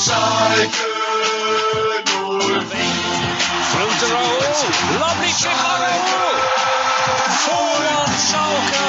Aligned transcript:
Schalke 0.00 0.80
04. 2.08 2.80
Through 3.70 3.94
to 4.00 4.06
Raul. 4.14 4.40
Lovely 4.98 5.32
chip 5.40 5.56
by 5.60 5.76
Raul. 5.84 6.36
Four 7.44 7.80
on 8.00 8.12
Schalke. 8.28 8.88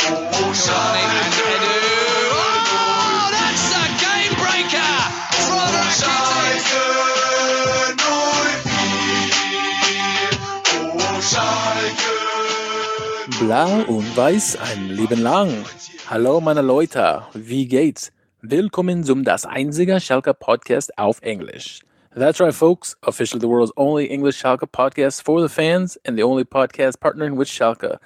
Giovanni 0.00 1.04
and 1.20 1.36
Edu. 1.52 1.76
Oh, 2.32 3.28
that's 3.36 3.68
a 3.76 3.84
game 4.04 4.34
breaker 4.40 4.94
from 5.44 5.68
Rakitic. 5.76 6.00
Schalke 6.00 6.84
04. 8.00 8.64
Oh, 10.96 11.20
Schalke 11.20 12.16
Blau 13.40 13.72
und 13.94 14.08
weiß 14.16 14.56
ein 14.56 14.88
Leben 14.88 15.20
lang. 15.22 15.50
Hallo 16.08 16.40
meine 16.40 16.62
Leute, 16.62 17.24
wie 17.34 17.66
geht's? 17.66 18.10
Willkommen 18.44 19.04
zum 19.04 19.22
Das 19.22 19.46
Einzige 19.46 20.00
Schalke 20.00 20.34
Podcast 20.34 20.98
auf 20.98 21.22
Englisch. 21.22 21.78
That's 22.12 22.40
right, 22.40 22.52
folks. 22.52 22.96
Officially 23.06 23.38
the 23.38 23.46
world's 23.46 23.70
only 23.76 24.10
English 24.10 24.42
Schalke 24.42 24.66
podcast 24.66 25.22
for 25.22 25.40
the 25.40 25.48
fans 25.48 25.96
and 26.04 26.18
the 26.18 26.24
only 26.24 26.42
podcast 26.42 26.98
partnering 26.98 27.36
with 27.36 27.46
Schalke. 27.46 28.00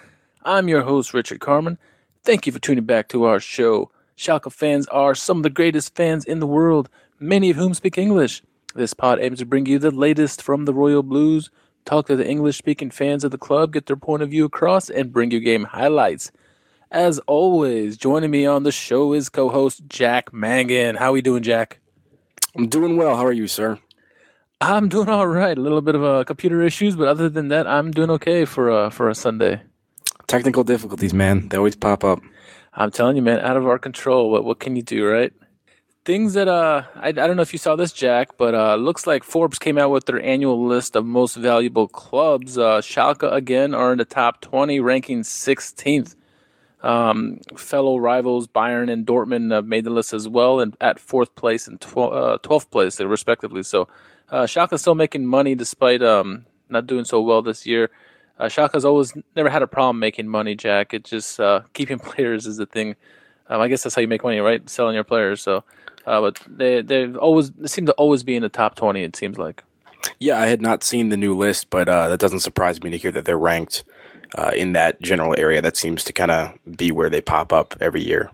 I'm 0.45 0.69
your 0.69 0.83
host, 0.83 1.15
Richard 1.15 1.41
Carmen. 1.41 1.79
Thank 2.23 2.45
you 2.45 2.53
for 2.53 2.59
tuning 2.59 2.85
back 2.85 3.09
to 3.09 3.25
our 3.25 3.41
show. 3.41 3.91
Schalke 4.15 4.53
fans 4.53 4.87
are 4.89 5.15
some 5.15 5.39
of 5.39 5.43
the 5.43 5.49
greatest 5.49 5.97
fans 5.97 6.27
in 6.27 6.41
the 6.41 6.47
world, 6.47 6.91
many 7.19 7.49
of 7.49 7.57
whom 7.57 7.73
speak 7.73 7.97
English. 7.97 8.43
This 8.75 8.93
pod 8.93 9.19
aims 9.19 9.39
to 9.39 9.47
bring 9.47 9.65
you 9.65 9.79
the 9.79 9.91
latest 9.91 10.43
from 10.43 10.67
the 10.67 10.75
Royal 10.75 11.03
Blues, 11.03 11.49
talk 11.87 12.09
to 12.09 12.17
the 12.17 12.29
English 12.29 12.59
speaking 12.59 12.91
fans 12.91 13.25
of 13.25 13.31
the 13.31 13.39
club, 13.39 13.73
get 13.73 13.87
their 13.87 13.97
point 13.97 14.23
of 14.23 14.29
view 14.29 14.45
across, 14.45 14.91
and 14.91 15.15
bring 15.15 15.31
you 15.31 15.41
game 15.41 15.65
highlights. 15.65 16.31
As 16.91 17.19
always, 17.27 17.97
joining 17.97 18.31
me 18.31 18.47
on 18.47 18.63
the 18.63 18.71
show 18.71 19.13
is 19.13 19.29
co 19.29 19.49
host 19.49 19.83
Jack 19.89 20.33
Mangan. 20.33 20.95
How 20.95 21.07
are 21.07 21.13
we 21.13 21.21
doing, 21.21 21.43
Jack? 21.43 21.81
I'm 22.57 22.69
doing 22.69 22.97
well. 22.97 23.17
How 23.17 23.27
are 23.27 23.33
you, 23.33 23.49
sir? 23.49 23.81
I'm 24.61 24.89
doing 24.89 25.09
all 25.09 25.27
right. 25.27 25.59
A 25.59 25.61
little 25.61 25.81
bit 25.83 25.97
of 25.97 26.05
uh, 26.05 26.23
computer 26.23 26.63
issues, 26.63 26.95
but 26.95 27.09
other 27.09 27.29
than 27.29 27.49
that, 27.49 27.67
I'm 27.67 27.91
doing 27.91 28.11
okay 28.11 28.45
for 28.45 28.71
a, 28.71 28.91
for 28.93 29.11
a 29.11 29.17
Sunday. 29.17 29.63
Technical 30.29 30.63
difficulties, 30.63 31.13
man. 31.13 31.49
They 31.49 31.57
always 31.57 31.75
pop 31.75 32.05
up. 32.05 32.21
I'm 32.73 32.93
telling 32.93 33.17
you, 33.17 33.23
man, 33.23 33.41
out 33.41 33.57
of 33.57 33.67
our 33.67 33.81
control. 33.81 34.31
What 34.31 34.45
what 34.45 34.61
can 34.61 34.77
you 34.77 34.83
do, 34.83 35.09
right? 35.09 35.33
Things 36.05 36.35
that 36.35 36.47
uh, 36.47 36.83
I, 36.95 37.09
I 37.09 37.13
don't 37.13 37.35
know 37.35 37.43
if 37.43 37.53
you 37.53 37.59
saw 37.59 37.75
this, 37.75 37.91
Jack, 37.91 38.37
but 38.39 38.55
uh, 38.55 38.77
looks 38.77 39.09
like 39.09 39.25
Forbes 39.25 39.59
came 39.59 39.77
out 39.77 39.91
with 39.91 40.07
their 40.07 40.23
annual 40.23 40.65
list 40.65 40.95
of 40.95 41.05
most 41.05 41.35
valuable 41.35 41.89
clubs. 41.89 42.57
Uh, 42.57 42.81
Schalke 42.81 43.31
again 43.33 43.75
are 43.75 43.91
in 43.91 43.99
the 43.99 44.05
top 44.05 44.41
20, 44.41 44.79
ranking 44.79 45.23
16th. 45.23 46.15
Um, 46.87 47.41
fellow 47.57 47.97
rivals 47.97 48.47
Bayern 48.47 48.89
and 48.93 49.05
Dortmund 49.05 49.53
have 49.53 49.67
made 49.67 49.83
the 49.83 49.91
list 49.91 50.13
as 50.13 50.29
well, 50.29 50.61
and 50.61 50.77
at 50.81 51.01
fourth 51.01 51.35
place 51.35 51.67
and 51.67 51.83
uh, 51.83 52.39
12th 52.39 52.71
place, 52.71 53.01
respectively. 53.01 53.65
So 53.65 53.89
uh, 54.31 54.45
Schalke 54.45 54.79
still 54.79 54.95
making 54.95 55.27
money 55.27 55.57
despite 55.57 56.01
um, 56.01 56.47
not 56.69 56.87
doing 56.87 57.05
so 57.05 57.21
well 57.21 57.43
this 57.43 57.67
year. 57.67 57.91
Uh, 58.39 58.45
Schalke's 58.45 58.85
always 58.85 59.13
never 59.35 59.49
had 59.49 59.63
a 59.63 59.67
problem 59.67 59.99
making 59.99 60.29
money, 60.29 60.55
Jack. 60.55 60.95
It's 60.95 61.11
just 61.11 61.41
uh, 61.41 61.63
keeping 61.73 61.99
players 61.99 62.47
is 62.47 62.57
the 62.57 62.67
thing. 62.67 62.95
Um, 63.49 63.61
I 63.61 63.67
guess 63.67 63.83
that's 63.83 63.97
how 63.97 64.03
you 64.03 64.09
make 64.09 64.23
money, 64.23 64.39
right? 64.39 64.69
Selling 64.71 64.95
your 64.95 65.03
players. 65.03 65.43
So, 65.43 65.65
uh, 66.07 66.21
but 66.21 66.41
they 66.47 66.83
they've 66.83 67.17
always 67.17 67.51
they 67.51 67.67
seem 67.67 67.87
to 67.87 67.93
always 67.95 68.23
be 68.23 68.37
in 68.37 68.43
the 68.43 68.49
top 68.49 68.77
twenty. 68.77 69.03
It 69.03 69.17
seems 69.17 69.39
like. 69.39 69.65
Yeah, 70.21 70.41
I 70.41 70.47
had 70.47 70.63
not 70.63 70.85
seen 70.85 71.09
the 71.09 71.17
new 71.17 71.37
list, 71.37 71.69
but 71.69 71.89
uh, 71.89 72.09
that 72.11 72.21
doesn't 72.21 72.41
surprise 72.41 72.81
me 72.81 72.91
to 72.91 72.97
hear 72.97 73.11
that 73.11 73.25
they're 73.25 73.37
ranked 73.37 73.83
uh, 74.35 74.53
in 74.55 74.73
that 74.73 75.01
general 75.01 75.35
area. 75.39 75.63
That 75.63 75.77
seems 75.77 76.05
to 76.05 76.13
kind 76.13 76.31
of 76.31 76.59
be 76.77 76.91
where 76.91 77.11
they 77.11 77.21
pop 77.21 77.53
up 77.53 77.75
every 77.81 78.03
year. 78.03 78.31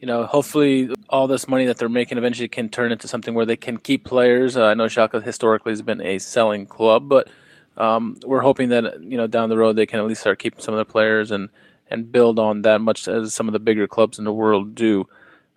You 0.00 0.06
know, 0.06 0.26
hopefully, 0.26 0.90
all 1.08 1.28
this 1.28 1.46
money 1.46 1.64
that 1.66 1.78
they're 1.78 1.88
making 1.88 2.18
eventually 2.18 2.48
can 2.48 2.68
turn 2.68 2.90
into 2.90 3.06
something 3.06 3.34
where 3.34 3.46
they 3.46 3.56
can 3.56 3.76
keep 3.76 4.04
players. 4.04 4.56
Uh, 4.56 4.64
I 4.64 4.74
know 4.74 4.86
Schalke 4.86 5.22
historically 5.22 5.70
has 5.70 5.82
been 5.82 6.00
a 6.00 6.18
selling 6.18 6.66
club, 6.66 7.08
but 7.08 7.28
um, 7.76 8.18
we're 8.24 8.40
hoping 8.40 8.70
that 8.70 9.00
you 9.02 9.16
know 9.16 9.28
down 9.28 9.48
the 9.48 9.56
road 9.56 9.76
they 9.76 9.86
can 9.86 10.00
at 10.00 10.06
least 10.06 10.22
start 10.22 10.40
keeping 10.40 10.60
some 10.60 10.74
of 10.74 10.78
their 10.78 10.84
players 10.84 11.30
and 11.30 11.50
and 11.88 12.10
build 12.10 12.38
on 12.38 12.62
that 12.62 12.80
much 12.80 13.06
as 13.06 13.32
some 13.32 13.48
of 13.48 13.52
the 13.52 13.60
bigger 13.60 13.86
clubs 13.86 14.18
in 14.18 14.24
the 14.24 14.32
world 14.32 14.74
do. 14.74 15.08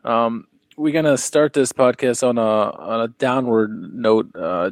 Um, 0.03 0.47
we're 0.78 0.94
gonna 0.94 1.17
start 1.17 1.53
this 1.53 1.72
podcast 1.72 2.28
on 2.28 2.38
a 2.38 2.41
on 2.41 3.01
a 3.01 3.07
downward 3.07 3.94
note. 3.95 4.35
Uh, 4.35 4.72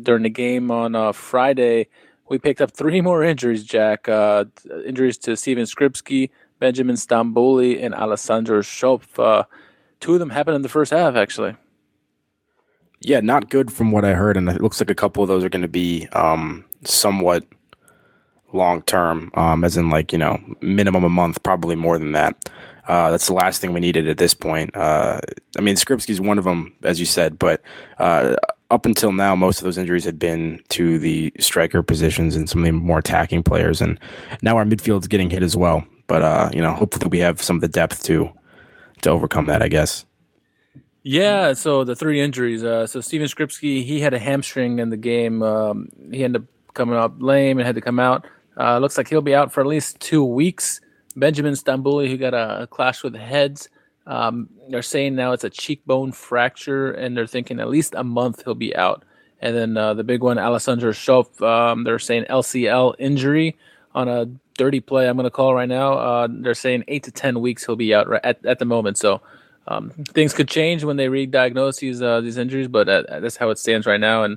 during 0.00 0.22
the 0.22 0.30
game 0.30 0.70
on 0.70 0.94
uh, 0.94 1.12
Friday, 1.12 1.88
we 2.30 2.38
picked 2.38 2.62
up 2.62 2.70
three 2.70 3.02
more 3.02 3.22
injuries. 3.22 3.64
Jack, 3.64 4.08
uh, 4.08 4.44
injuries 4.86 5.18
to 5.18 5.36
Steven 5.36 5.64
Skrzybski, 5.64 6.30
Benjamin 6.60 6.96
Stambouli, 6.96 7.84
and 7.84 7.92
Alessandro 7.92 8.60
Schopf. 8.60 9.18
Uh, 9.18 9.44
two 9.98 10.14
of 10.14 10.20
them 10.20 10.30
happened 10.30 10.54
in 10.54 10.62
the 10.62 10.68
first 10.68 10.92
half, 10.92 11.16
actually. 11.16 11.56
Yeah, 13.00 13.20
not 13.20 13.50
good 13.50 13.72
from 13.72 13.90
what 13.90 14.04
I 14.04 14.12
heard, 14.12 14.36
and 14.36 14.48
it 14.48 14.62
looks 14.62 14.80
like 14.80 14.90
a 14.90 14.94
couple 14.94 15.22
of 15.22 15.28
those 15.28 15.42
are 15.42 15.48
going 15.48 15.62
to 15.62 15.68
be 15.68 16.06
um, 16.12 16.64
somewhat 16.84 17.44
long 18.52 18.82
term, 18.82 19.30
um, 19.34 19.64
as 19.64 19.76
in 19.76 19.90
like 19.90 20.12
you 20.12 20.18
know 20.18 20.38
minimum 20.60 21.02
a 21.02 21.08
month, 21.08 21.42
probably 21.42 21.74
more 21.74 21.98
than 21.98 22.12
that. 22.12 22.48
Uh, 22.86 23.10
that's 23.10 23.26
the 23.26 23.32
last 23.32 23.60
thing 23.60 23.72
we 23.72 23.80
needed 23.80 24.08
at 24.08 24.18
this 24.18 24.34
point. 24.34 24.76
Uh, 24.76 25.20
I 25.56 25.62
mean, 25.62 25.76
Skrzybski's 25.76 26.20
one 26.20 26.38
of 26.38 26.44
them, 26.44 26.74
as 26.82 27.00
you 27.00 27.06
said, 27.06 27.38
but 27.38 27.62
uh, 27.98 28.36
up 28.70 28.86
until 28.86 29.12
now, 29.12 29.34
most 29.34 29.58
of 29.58 29.64
those 29.64 29.78
injuries 29.78 30.04
had 30.04 30.18
been 30.18 30.62
to 30.68 30.98
the 30.98 31.32
striker 31.38 31.82
positions 31.82 32.36
and 32.36 32.48
some 32.48 32.60
of 32.60 32.64
the 32.66 32.72
more 32.72 32.98
attacking 32.98 33.42
players, 33.42 33.80
and 33.80 33.98
now 34.42 34.56
our 34.56 34.64
midfield's 34.64 35.08
getting 35.08 35.30
hit 35.30 35.42
as 35.42 35.56
well. 35.56 35.84
But 36.06 36.22
uh, 36.22 36.50
you 36.52 36.60
know, 36.60 36.72
hopefully 36.72 37.08
we 37.08 37.18
have 37.18 37.42
some 37.42 37.56
of 37.56 37.62
the 37.62 37.68
depth 37.68 38.02
to 38.04 38.30
to 39.02 39.10
overcome 39.10 39.46
that. 39.46 39.62
I 39.62 39.68
guess. 39.68 40.04
Yeah, 41.02 41.54
so 41.54 41.84
the 41.84 41.96
three 41.96 42.20
injuries. 42.20 42.62
Uh, 42.62 42.86
so 42.86 43.00
Steven 43.00 43.26
Skrzybski, 43.26 43.84
he 43.84 44.00
had 44.00 44.12
a 44.12 44.18
hamstring 44.18 44.78
in 44.78 44.90
the 44.90 44.98
game. 44.98 45.42
Um, 45.42 45.88
he 46.12 46.24
ended 46.24 46.42
up 46.42 46.48
coming 46.74 46.94
up 46.94 47.14
lame 47.20 47.58
and 47.58 47.66
had 47.66 47.74
to 47.74 47.80
come 47.80 47.98
out. 47.98 48.26
Uh, 48.58 48.78
looks 48.78 48.98
like 48.98 49.08
he'll 49.08 49.22
be 49.22 49.34
out 49.34 49.52
for 49.52 49.60
at 49.60 49.66
least 49.66 49.98
two 50.00 50.22
weeks. 50.22 50.80
Benjamin 51.16 51.54
Stambouli, 51.54 52.08
who 52.08 52.16
got 52.16 52.34
a, 52.34 52.62
a 52.62 52.66
clash 52.66 53.02
with 53.02 53.14
heads, 53.16 53.68
um, 54.06 54.48
they're 54.68 54.82
saying 54.82 55.14
now 55.14 55.32
it's 55.32 55.44
a 55.44 55.50
cheekbone 55.50 56.12
fracture, 56.12 56.90
and 56.92 57.16
they're 57.16 57.26
thinking 57.26 57.60
at 57.60 57.68
least 57.68 57.94
a 57.96 58.04
month 58.04 58.42
he'll 58.44 58.54
be 58.54 58.74
out. 58.74 59.04
And 59.40 59.56
then 59.56 59.76
uh, 59.76 59.94
the 59.94 60.04
big 60.04 60.22
one, 60.22 60.38
Alessandro 60.38 60.92
Schopf, 60.92 61.40
um, 61.42 61.84
they're 61.84 61.98
saying 61.98 62.24
LCL 62.28 62.96
injury 62.98 63.56
on 63.94 64.08
a 64.08 64.26
dirty 64.58 64.80
play. 64.80 65.08
I'm 65.08 65.16
going 65.16 65.24
to 65.24 65.30
call 65.30 65.54
right 65.54 65.68
now. 65.68 65.94
Uh, 65.94 66.28
they're 66.30 66.54
saying 66.54 66.84
eight 66.88 67.04
to 67.04 67.10
ten 67.10 67.40
weeks 67.40 67.64
he'll 67.64 67.76
be 67.76 67.94
out 67.94 68.08
right 68.08 68.24
at, 68.24 68.44
at 68.44 68.58
the 68.58 68.66
moment. 68.66 68.98
So 68.98 69.22
um, 69.66 69.90
things 69.90 70.34
could 70.34 70.48
change 70.48 70.84
when 70.84 70.96
they 70.96 71.08
re-diagnose 71.08 71.78
these 71.78 72.02
uh, 72.02 72.20
these 72.20 72.36
injuries, 72.36 72.68
but 72.68 72.88
uh, 72.88 73.20
that's 73.20 73.36
how 73.36 73.50
it 73.50 73.58
stands 73.58 73.86
right 73.86 74.00
now. 74.00 74.24
And 74.24 74.36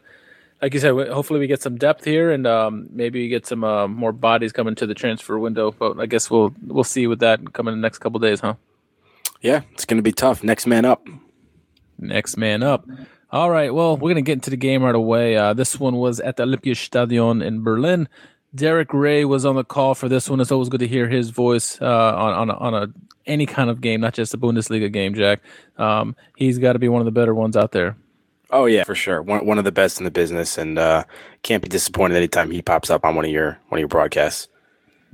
like 0.61 0.73
you 0.73 0.79
said, 0.79 0.93
hopefully 1.09 1.39
we 1.39 1.47
get 1.47 1.61
some 1.61 1.77
depth 1.77 2.05
here, 2.05 2.31
and 2.31 2.47
um, 2.47 2.87
maybe 2.91 3.19
we 3.19 3.27
get 3.27 3.45
some 3.45 3.63
uh, 3.63 3.87
more 3.87 4.13
bodies 4.13 4.53
coming 4.53 4.75
to 4.75 4.85
the 4.85 4.93
transfer 4.93 5.37
window. 5.37 5.71
But 5.71 5.99
I 5.99 6.05
guess 6.05 6.29
we'll 6.29 6.53
we'll 6.65 6.83
see 6.83 7.07
with 7.07 7.19
that 7.19 7.53
coming 7.53 7.73
in 7.73 7.81
the 7.81 7.85
next 7.85 7.97
couple 7.97 8.19
days, 8.19 8.39
huh? 8.39 8.55
Yeah, 9.43 9.61
it's 9.73 9.85
going 9.85 9.97
to 9.97 10.03
be 10.03 10.13
tough. 10.13 10.43
Next 10.43 10.65
man 10.65 10.85
up. 10.85 11.05
Next 11.99 12.37
man 12.37 12.63
up. 12.63 12.87
All 13.29 13.49
right. 13.49 13.73
Well, 13.73 13.97
we're 13.97 14.11
gonna 14.11 14.21
get 14.21 14.33
into 14.33 14.51
the 14.51 14.57
game 14.57 14.83
right 14.83 14.93
away. 14.93 15.35
Uh, 15.35 15.53
this 15.55 15.79
one 15.79 15.95
was 15.95 16.19
at 16.19 16.37
the 16.37 16.43
Olympiastadion 16.43 17.43
in 17.43 17.63
Berlin. 17.63 18.07
Derek 18.53 18.93
Rae 18.93 19.25
was 19.25 19.43
on 19.43 19.55
the 19.55 19.63
call 19.63 19.95
for 19.95 20.07
this 20.07 20.29
one. 20.29 20.39
It's 20.39 20.51
always 20.51 20.69
good 20.69 20.81
to 20.81 20.87
hear 20.87 21.09
his 21.09 21.31
voice 21.31 21.81
uh, 21.81 21.85
on 22.15 22.33
on 22.33 22.49
a, 22.51 22.53
on 22.57 22.73
a 22.75 22.87
any 23.25 23.47
kind 23.47 23.71
of 23.71 23.81
game, 23.81 24.01
not 24.01 24.13
just 24.13 24.35
a 24.35 24.37
Bundesliga 24.37 24.91
game. 24.91 25.15
Jack, 25.15 25.41
um, 25.77 26.15
he's 26.35 26.59
got 26.59 26.73
to 26.73 26.79
be 26.79 26.87
one 26.87 27.01
of 27.01 27.05
the 27.05 27.11
better 27.11 27.33
ones 27.33 27.57
out 27.57 27.71
there. 27.71 27.95
Oh 28.51 28.65
yeah, 28.65 28.83
for 28.83 28.93
sure. 28.93 29.19
One 29.21 29.47
one 29.47 29.57
of 29.57 29.63
the 29.63 29.71
best 29.71 29.97
in 29.97 30.03
the 30.03 30.11
business, 30.11 30.59
and 30.59 30.77
uh, 30.77 31.05
can't 31.41 31.63
be 31.63 31.69
disappointed 31.69 32.15
anytime 32.15 32.51
he 32.51 32.61
pops 32.61 32.91
up 32.91 33.03
on 33.03 33.15
one 33.15 33.25
of 33.25 33.31
your 33.31 33.57
one 33.69 33.79
of 33.79 33.81
your 33.81 33.87
broadcasts. 33.87 34.47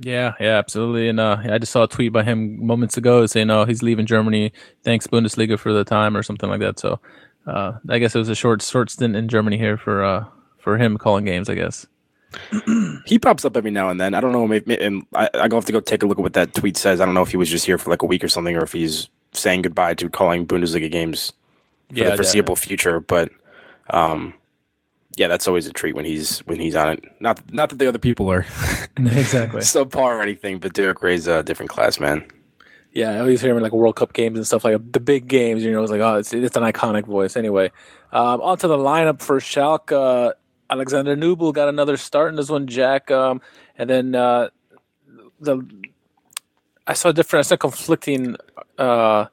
Yeah, 0.00 0.32
yeah, 0.40 0.56
absolutely. 0.58 1.08
And 1.08 1.20
uh, 1.20 1.36
I 1.44 1.58
just 1.58 1.72
saw 1.72 1.82
a 1.82 1.88
tweet 1.88 2.12
by 2.12 2.22
him 2.22 2.64
moments 2.66 2.96
ago 2.96 3.26
saying, 3.26 3.50
"Oh, 3.50 3.66
he's 3.66 3.82
leaving 3.82 4.06
Germany. 4.06 4.52
Thanks 4.82 5.06
Bundesliga 5.06 5.58
for 5.58 5.72
the 5.74 5.84
time," 5.84 6.16
or 6.16 6.22
something 6.22 6.48
like 6.48 6.60
that. 6.60 6.78
So, 6.78 6.98
uh, 7.46 7.72
I 7.88 7.98
guess 7.98 8.14
it 8.14 8.18
was 8.18 8.30
a 8.30 8.34
short 8.34 8.62
short 8.62 8.90
stint 8.90 9.14
in 9.14 9.28
Germany 9.28 9.58
here 9.58 9.76
for 9.76 10.02
uh, 10.02 10.24
for 10.58 10.78
him 10.78 10.96
calling 10.96 11.26
games. 11.26 11.50
I 11.50 11.54
guess. 11.54 11.86
he 13.06 13.18
pops 13.18 13.44
up 13.44 13.56
every 13.56 13.70
now 13.72 13.90
and 13.90 14.00
then. 14.00 14.14
I 14.14 14.20
don't 14.20 14.32
know. 14.32 14.46
Maybe, 14.46 14.80
and 14.80 15.04
I, 15.14 15.28
I 15.34 15.48
go 15.48 15.56
have 15.56 15.66
to 15.66 15.72
go 15.72 15.80
take 15.80 16.02
a 16.02 16.06
look 16.06 16.18
at 16.18 16.22
what 16.22 16.32
that 16.34 16.54
tweet 16.54 16.76
says. 16.78 17.00
I 17.00 17.04
don't 17.04 17.14
know 17.14 17.22
if 17.22 17.30
he 17.30 17.36
was 17.36 17.50
just 17.50 17.66
here 17.66 17.76
for 17.76 17.90
like 17.90 18.02
a 18.02 18.06
week 18.06 18.24
or 18.24 18.28
something, 18.28 18.56
or 18.56 18.62
if 18.62 18.72
he's 18.72 19.08
saying 19.32 19.62
goodbye 19.62 19.94
to 19.94 20.08
calling 20.08 20.46
Bundesliga 20.46 20.90
games 20.90 21.32
for 21.94 22.04
Yeah, 22.04 22.04
the 22.04 22.12
foreseeable 22.12 22.54
definitely. 22.54 22.56
future. 22.56 23.00
But 23.00 23.32
um, 23.90 24.32
yeah, 25.16 25.28
that's 25.28 25.48
always 25.48 25.66
a 25.66 25.72
treat 25.72 25.94
when 25.94 26.04
he's 26.04 26.40
when 26.40 26.60
he's 26.60 26.76
on 26.76 26.90
it. 26.90 27.04
Not 27.20 27.52
not 27.52 27.70
that 27.70 27.78
the 27.78 27.88
other 27.88 27.98
people 27.98 28.30
are 28.30 28.40
exactly. 28.96 29.60
subpar 29.60 29.96
or 29.96 30.22
anything, 30.22 30.58
but 30.58 30.72
Derek 30.72 31.02
Rae's 31.02 31.26
a 31.26 31.42
different 31.42 31.70
class, 31.70 31.98
man. 31.98 32.24
Yeah, 32.92 33.12
I 33.12 33.18
always 33.20 33.40
hear 33.40 33.50
him 33.50 33.56
in 33.56 33.62
like 33.62 33.72
World 33.72 33.96
Cup 33.96 34.12
games 34.12 34.36
and 34.36 34.46
stuff 34.46 34.64
like 34.64 34.92
the 34.92 35.00
big 35.00 35.28
games. 35.28 35.62
You 35.62 35.72
know, 35.72 35.82
it's 35.82 35.92
like 35.92 36.00
oh, 36.00 36.16
it's 36.16 36.32
it's 36.32 36.56
an 36.56 36.62
iconic 36.62 37.06
voice. 37.06 37.36
Anyway, 37.36 37.70
um, 38.12 38.40
on 38.40 38.58
to 38.58 38.68
the 38.68 38.76
lineup 38.76 39.20
for 39.20 39.38
Schalke. 39.38 40.32
Alexander 40.68 41.16
Nubel 41.16 41.52
got 41.52 41.68
another 41.68 41.96
start 41.96 42.30
in 42.30 42.36
this 42.36 42.48
one, 42.48 42.68
Jack. 42.68 43.10
Um, 43.10 43.40
and 43.76 43.90
then 43.90 44.14
uh, 44.14 44.50
the 45.40 45.66
I 46.86 46.94
saw 46.94 47.12
different, 47.12 47.46
I 47.46 47.48
saw 47.48 47.56
conflicting 47.56 48.36
uh, 48.78 49.26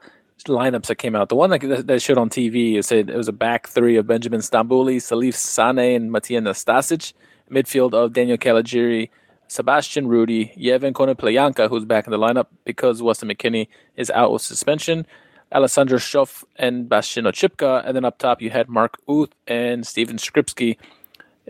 lineups 0.48 0.88
that 0.88 0.96
came 0.96 1.16
out. 1.16 1.30
The 1.30 1.36
one 1.36 1.50
that 1.50 1.88
that 1.88 2.02
showed 2.02 2.18
on 2.18 2.30
TV 2.30 2.76
it 2.76 2.84
said 2.84 3.10
it 3.10 3.16
was 3.16 3.28
a 3.28 3.34
back 3.34 3.68
three 3.68 3.98
of 3.98 4.08
Benjamin 4.08 4.42
Stambouli, 4.42 4.98
Salif 4.98 5.36
Sane, 5.36 5.80
and 5.80 6.12
Matija 6.12 6.42
Nastasic. 6.42 7.14
Midfield 7.52 7.94
of 7.94 8.14
Daniel 8.14 8.38
Caligiuri, 8.38 9.10
Sebastian 9.48 10.08
Rudy, 10.08 10.54
Yevhen 10.58 10.94
Konoplyanka, 10.94 11.70
who's 11.70 11.86
back 11.86 12.06
in 12.06 12.12
the 12.12 12.18
lineup 12.18 12.48
because 12.66 13.02
Weston 13.02 13.30
McKennie 13.30 13.68
is 13.96 14.10
out 14.12 14.32
with 14.32 14.42
suspension. 14.42 15.06
Alessandro 15.54 15.98
Schöpf 15.98 16.44
and 16.58 16.90
Bastian 16.90 17.24
Oczipka, 17.24 17.86
and 17.86 17.96
then 17.96 18.04
up 18.04 18.18
top 18.18 18.42
you 18.42 18.50
had 18.50 18.68
Mark 18.68 18.98
Uth 19.08 19.30
and 19.48 19.88
Steven 19.88 20.18
Skrzybski. 20.18 20.76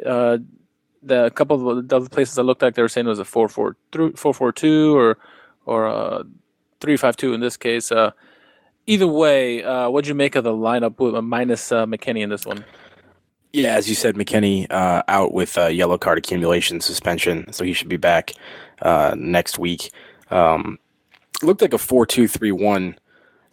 Uh, 0.06 0.38
the 1.02 1.32
couple 1.32 1.70
of 1.70 1.88
the 1.88 1.96
other 1.96 2.10
places 2.10 2.38
I 2.38 2.44
looked 2.44 2.62
at, 2.62 2.76
they 2.76 2.84
were 2.84 2.90
saying 2.90 3.08
it 3.08 3.10
was 3.10 3.20
a 3.20 3.24
4-4-2 3.24 4.94
or 4.94 5.18
or 5.66 5.86
a 5.88 6.24
3-5-2 6.80 7.34
in 7.34 7.40
this 7.40 7.58
case. 7.58 7.92
Uh, 7.92 8.12
either 8.88 9.08
way, 9.08 9.64
uh, 9.64 9.90
what'd 9.90 10.08
you 10.08 10.16
make 10.16 10.36
of 10.36 10.44
the 10.44 10.52
lineup 10.52 11.00
with 11.00 11.16
uh, 11.16 11.22
minus 11.22 11.72
uh, 11.72 11.86
McKennie 11.86 12.22
in 12.22 12.30
this 12.30 12.46
one? 12.46 12.66
Yeah, 13.54 13.76
as 13.76 13.88
you 13.88 13.96
said, 13.96 14.16
McKennie 14.16 14.68
uh, 14.70 15.04
out 15.08 15.34
with 15.34 15.58
uh, 15.58 15.68
yellow 15.68 15.98
card 15.98 16.18
accumulation 16.18 16.82
suspension, 16.82 17.52
so 17.54 17.64
he 17.64 17.74
should 17.74 17.88
be 17.90 17.98
back 17.98 18.34
uh, 18.82 19.16
next 19.18 19.58
week. 19.58 19.92
Um, 20.32 20.80
looked 21.42 21.62
like 21.62 21.74
a 21.74 21.78
four-two-three-one 21.78 22.98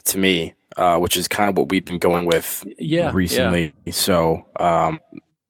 to 0.06 0.18
me, 0.18 0.54
uh, 0.76 0.98
which 0.98 1.16
is 1.16 1.28
kind 1.28 1.48
of 1.48 1.56
what 1.56 1.68
we've 1.68 1.84
been 1.84 1.98
going 1.98 2.26
with 2.26 2.64
Yeah, 2.78 3.12
recently. 3.14 3.72
So, 3.90 4.44
um, 4.58 5.00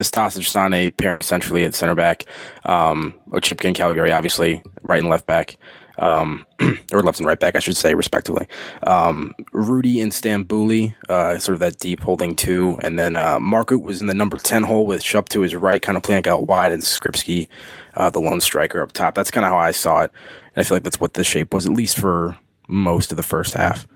Sane 0.03 0.93
pairing 0.93 1.23
centrally 1.23 1.65
at 1.65 1.75
center 1.75 1.95
back, 1.95 2.25
um, 2.65 3.15
Oczipka 3.31 3.65
and 3.65 3.77
Caligiuri, 3.77 4.15
obviously, 4.15 4.63
right 4.83 5.01
and 5.01 5.09
left 5.09 5.27
back, 5.27 5.57
um, 5.99 6.47
or 6.93 7.03
left 7.03 7.19
and 7.19 7.27
right 7.27 7.39
back, 7.39 7.57
I 7.57 7.59
should 7.59 7.77
say, 7.77 7.95
respectively. 7.95 8.47
Um, 8.85 9.35
Rudy 9.53 10.01
and 10.01 10.13
Stambouli, 10.13 10.95
uh, 11.09 11.39
sort 11.39 11.55
of 11.55 11.61
that 11.61 11.79
deep 11.79 12.01
holding 12.01 12.37
two. 12.37 12.79
And 12.83 12.99
then 12.99 13.17
uh, 13.17 13.39
Mark 13.41 13.73
Uth 13.73 13.83
was 13.83 14.01
in 14.01 14.07
the 14.07 14.15
number 14.15 14.37
10 14.37 14.65
hole 14.65 14.87
with 14.87 15.03
Schöpf 15.03 15.29
to 15.31 15.41
his 15.41 15.55
right, 15.55 15.81
kind 15.81 15.97
of 15.97 16.03
playing 16.03 16.27
out 16.27 16.47
wide, 16.47 16.73
and 16.73 16.83
Skrzybski, 16.83 17.49
uh, 17.95 18.11
the 18.11 18.21
lone 18.21 18.41
striker 18.41 18.83
up 18.83 18.93
top. 18.93 19.15
That's 19.15 19.31
kind 19.31 19.45
of 19.45 19.51
how 19.51 19.59
I 19.59 19.71
saw 19.71 20.03
it. 20.03 20.11
And 20.55 20.65
I 20.65 20.69
feel 20.69 20.77
like 20.77 20.85
that's 20.85 21.01
what 21.01 21.15
the 21.15 21.25
shape 21.25 21.55
was, 21.55 21.67
at 21.67 21.73
least 21.73 21.99
for 21.99 22.37
most 22.69 23.11
of 23.11 23.17
the 23.17 23.23
first 23.23 23.55
half. 23.55 23.87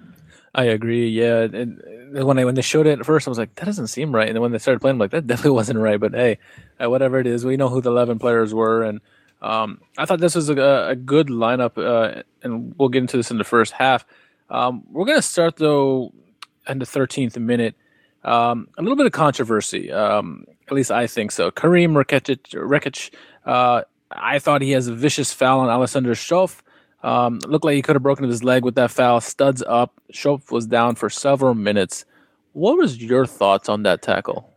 I 0.54 0.64
agree. 0.64 1.08
Yeah, 1.08 1.42
and 1.42 1.80
and 1.80 2.24
when 2.24 2.38
I 2.38 2.44
when 2.44 2.54
they 2.54 2.62
showed 2.62 2.86
it 2.86 2.98
at 2.98 3.06
first, 3.06 3.28
I 3.28 3.30
was 3.30 3.38
like, 3.38 3.54
that 3.56 3.66
doesn't 3.66 3.88
seem 3.88 4.14
right. 4.14 4.26
And 4.26 4.34
then 4.34 4.42
when 4.42 4.52
they 4.52 4.58
started 4.58 4.80
playing, 4.80 4.94
I'm 4.94 4.98
like, 4.98 5.10
that 5.10 5.26
definitely 5.26 5.52
wasn't 5.52 5.78
right. 5.78 6.00
But 6.00 6.14
hey, 6.14 6.38
uh, 6.82 6.90
whatever 6.90 7.18
it 7.18 7.26
is, 7.26 7.44
we 7.44 7.56
know 7.56 7.68
who 7.68 7.80
the 7.80 7.90
eleven 7.90 8.18
players 8.18 8.54
were, 8.54 8.82
and 8.82 9.00
um, 9.40 9.80
I 9.96 10.04
thought 10.04 10.20
this 10.20 10.34
was 10.34 10.48
a, 10.50 10.88
a 10.90 10.96
good 10.96 11.28
lineup. 11.28 11.78
Uh, 11.78 12.22
and 12.42 12.74
we'll 12.78 12.88
get 12.88 13.00
into 13.00 13.16
this 13.16 13.30
in 13.30 13.38
the 13.38 13.44
first 13.44 13.72
half. 13.72 14.04
Um, 14.50 14.84
we're 14.90 15.04
gonna 15.04 15.22
start 15.22 15.56
though 15.56 16.12
in 16.68 16.78
the 16.78 16.84
13th 16.84 17.36
minute. 17.38 17.74
Um, 18.24 18.68
a 18.76 18.82
little 18.82 18.96
bit 18.96 19.06
of 19.06 19.12
controversy. 19.12 19.92
Um, 19.92 20.46
at 20.66 20.72
least 20.72 20.90
I 20.90 21.06
think 21.06 21.32
so. 21.32 21.50
Karim 21.50 21.94
Rekik, 21.94 22.40
Rekik 22.50 23.10
uh, 23.44 23.82
I 24.10 24.38
thought 24.38 24.62
he 24.62 24.72
has 24.72 24.88
a 24.88 24.94
vicious 24.94 25.32
foul 25.32 25.60
on 25.60 25.68
Alessandro 25.68 26.14
Schöpf. 26.14 26.60
Um, 27.02 27.38
looked 27.46 27.64
like 27.64 27.76
he 27.76 27.82
could 27.82 27.94
have 27.94 28.02
broken 28.02 28.28
his 28.28 28.42
leg 28.42 28.64
with 28.64 28.74
that 28.74 28.90
foul. 28.90 29.20
Studs 29.20 29.62
up. 29.66 30.00
Schöpf 30.12 30.50
was 30.50 30.66
down 30.66 30.96
for 30.96 31.08
several 31.08 31.54
minutes. 31.54 32.04
What 32.52 32.76
was 32.76 33.00
your 33.00 33.24
thoughts 33.26 33.68
on 33.68 33.82
that 33.84 34.02
tackle? 34.02 34.52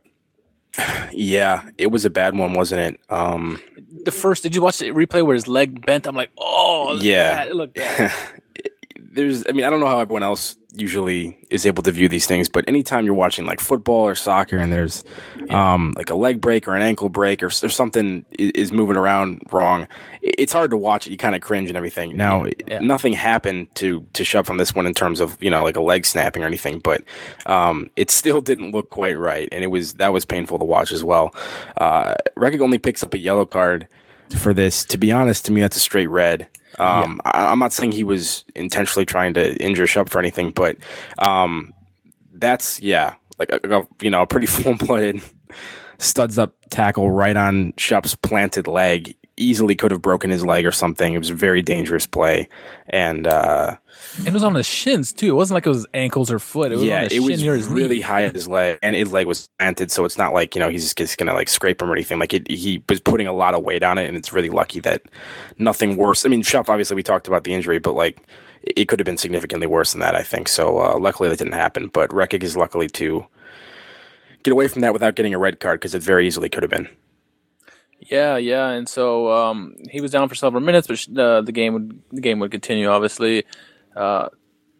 Yeah, 1.13 1.69
it 1.77 1.87
was 1.87 2.05
a 2.05 2.09
bad 2.09 2.37
one, 2.37 2.53
wasn't 2.53 2.95
it? 2.95 3.01
Um, 3.09 3.61
The 4.03 4.11
first, 4.11 4.43
did 4.43 4.55
you 4.55 4.61
watch 4.61 4.79
the 4.79 4.89
replay 4.91 5.25
where 5.25 5.35
his 5.35 5.47
leg 5.47 5.85
bent? 5.85 6.07
I'm 6.07 6.15
like, 6.15 6.31
oh, 6.37 6.97
Yeah. 7.01 7.33
that- 7.35 7.47
it 7.49 7.55
looked 7.55 7.75
bad. 7.75 8.11
there's 9.13 9.43
i 9.49 9.51
mean 9.51 9.65
i 9.65 9.69
don't 9.69 9.81
know 9.81 9.87
how 9.87 9.99
everyone 9.99 10.23
else 10.23 10.55
usually 10.73 11.37
is 11.49 11.65
able 11.65 11.83
to 11.83 11.91
view 11.91 12.07
these 12.07 12.25
things 12.25 12.47
but 12.47 12.63
anytime 12.67 13.03
you're 13.05 13.13
watching 13.13 13.45
like 13.45 13.59
football 13.59 14.07
or 14.07 14.15
soccer 14.15 14.57
and 14.57 14.71
there's 14.71 15.03
um 15.49 15.93
like 15.97 16.09
a 16.09 16.15
leg 16.15 16.39
break 16.39 16.67
or 16.67 16.75
an 16.75 16.81
ankle 16.81 17.09
break 17.09 17.43
or, 17.43 17.47
or 17.47 17.69
something 17.69 18.25
is 18.39 18.71
moving 18.71 18.95
around 18.95 19.41
wrong 19.51 19.87
it's 20.23 20.53
hard 20.53 20.69
to 20.69 20.77
watch 20.77 21.07
it. 21.07 21.11
You 21.11 21.17
kind 21.17 21.33
of 21.35 21.41
cringe 21.41 21.67
and 21.67 21.75
everything. 21.75 22.15
Now 22.15 22.45
Yeah. 22.67 22.79
nothing 22.79 23.13
happened 23.13 23.73
to 23.75 24.05
to 24.13 24.23
Schöpf 24.23 24.45
from 24.45 24.57
this 24.57 24.73
one 24.75 24.85
in 24.85 24.93
terms 24.93 25.19
of 25.19 25.35
you 25.43 25.49
know 25.49 25.63
like 25.63 25.75
a 25.75 25.81
leg 25.81 26.05
snapping 26.05 26.43
or 26.43 26.45
anything 26.47 26.79
but 26.79 27.03
um 27.47 27.89
it 27.95 28.09
still 28.11 28.39
didn't 28.49 28.71
look 28.71 28.89
quite 28.91 29.17
right 29.17 29.49
and 29.51 29.63
it 29.63 29.67
was 29.67 29.95
that 29.95 30.13
was 30.13 30.25
painful 30.25 30.57
to 30.59 30.65
watch 30.65 30.91
as 30.91 31.03
well. 31.03 31.33
Uh 31.77 32.15
Rekik 32.37 32.61
only 32.61 32.77
picks 32.77 33.03
up 33.03 33.13
a 33.13 33.17
yellow 33.17 33.45
card 33.45 33.87
for 34.37 34.53
this. 34.53 34.85
To 34.85 34.97
be 34.97 35.11
honest 35.11 35.45
to 35.47 35.51
me 35.51 35.59
that's 35.61 35.75
a 35.75 35.81
straight 35.81 36.07
red 36.07 36.47
um, 36.79 37.21
I, 37.25 37.47
I'm 37.47 37.59
not 37.59 37.73
saying 37.73 37.91
he 37.91 38.03
was 38.03 38.43
intentionally 38.55 39.05
trying 39.05 39.33
to 39.35 39.55
injure 39.63 39.85
Schöpf 39.85 40.09
for 40.09 40.19
anything, 40.19 40.51
but 40.51 40.77
um, 41.19 41.73
that's 42.33 42.79
yeah, 42.81 43.15
like 43.39 43.49
a, 43.51 43.59
a- 43.79 43.87
you 44.01 44.09
know, 44.09 44.21
a 44.21 44.27
pretty 44.27 44.47
full 44.47 44.75
blooded 44.75 45.21
studs 45.97 46.37
up 46.37 46.53
tackle 46.69 47.11
right 47.11 47.37
on 47.37 47.73
Schöpf's 47.73 48.15
planted 48.15 48.67
leg. 48.67 49.15
Easily 49.37 49.75
could 49.75 49.91
have 49.91 50.01
broken 50.01 50.29
his 50.29 50.45
leg 50.45 50.65
or 50.65 50.71
something. 50.71 51.13
It 51.13 51.17
was 51.17 51.29
a 51.29 51.33
very 51.33 51.61
dangerous 51.61 52.05
play, 52.05 52.47
and 52.87 53.25
uh, 53.25 53.77
it 54.25 54.33
was 54.33 54.43
on 54.43 54.55
his 54.55 54.67
shins 54.67 55.13
too. 55.13 55.29
It 55.29 55.35
wasn't 55.35 55.55
like 55.55 55.65
it 55.65 55.69
was 55.69 55.87
ankles 55.93 56.29
or 56.29 56.37
foot. 56.37 56.71
It 56.71 56.75
was 56.75 56.83
yeah, 56.83 57.03
his 57.03 57.13
it 57.13 57.15
shin 57.15 57.31
was 57.31 57.41
near 57.41 57.55
his 57.55 57.67
really 57.67 57.95
knee. 57.95 58.01
high 58.01 58.23
at 58.23 58.35
his 58.35 58.47
leg, 58.47 58.77
and 58.83 58.95
his 58.95 59.11
leg 59.11 59.27
was 59.27 59.49
planted, 59.57 59.89
so 59.89 60.05
it's 60.05 60.17
not 60.17 60.33
like 60.33 60.53
you 60.53 60.59
know 60.59 60.69
he's 60.69 60.93
just 60.93 61.17
gonna 61.17 61.33
like 61.33 61.49
scrape 61.49 61.81
him 61.81 61.89
or 61.89 61.93
anything. 61.93 62.19
Like 62.19 62.33
it, 62.33 62.49
he 62.49 62.83
was 62.89 62.99
putting 62.99 63.25
a 63.25 63.33
lot 63.33 63.53
of 63.55 63.63
weight 63.63 63.83
on 63.83 63.97
it, 63.97 64.07
and 64.07 64.17
it's 64.17 64.33
really 64.33 64.49
lucky 64.49 64.79
that 64.81 65.03
nothing 65.57 65.97
worse. 65.97 66.25
I 66.25 66.29
mean, 66.29 66.43
Schöpf 66.43 66.69
obviously 66.69 66.95
we 66.95 67.03
talked 67.03 67.27
about 67.27 67.43
the 67.45 67.53
injury, 67.53 67.79
but 67.79 67.93
like 67.93 68.21
it 68.61 68.87
could 68.87 68.99
have 68.99 69.05
been 69.05 69.17
significantly 69.17 69.67
worse 69.67 69.93
than 69.93 70.01
that. 70.01 70.15
I 70.15 70.23
think 70.23 70.47
so. 70.47 70.79
Uh, 70.79 70.97
luckily 70.99 71.29
that 71.29 71.39
didn't 71.39 71.53
happen, 71.53 71.87
but 71.87 72.09
Rekik 72.11 72.43
is 72.43 72.55
luckily 72.57 72.87
to 72.89 73.25
get 74.43 74.51
away 74.51 74.67
from 74.67 74.81
that 74.81 74.93
without 74.93 75.15
getting 75.15 75.33
a 75.33 75.39
red 75.39 75.59
card 75.59 75.79
because 75.79 75.95
it 75.95 76.03
very 76.03 76.27
easily 76.27 76.49
could 76.49 76.63
have 76.63 76.69
been. 76.69 76.89
Yeah, 78.09 78.37
yeah, 78.37 78.69
and 78.69 78.89
so 78.89 79.31
um, 79.31 79.75
he 79.89 80.01
was 80.01 80.11
down 80.11 80.27
for 80.27 80.35
several 80.35 80.61
minutes, 80.61 80.87
but 80.87 81.19
uh, 81.19 81.41
the 81.41 81.51
game 81.51 81.73
would 81.73 82.01
the 82.11 82.21
game 82.21 82.39
would 82.39 82.49
continue. 82.49 82.89
Obviously, 82.89 83.45
uh, 83.95 84.29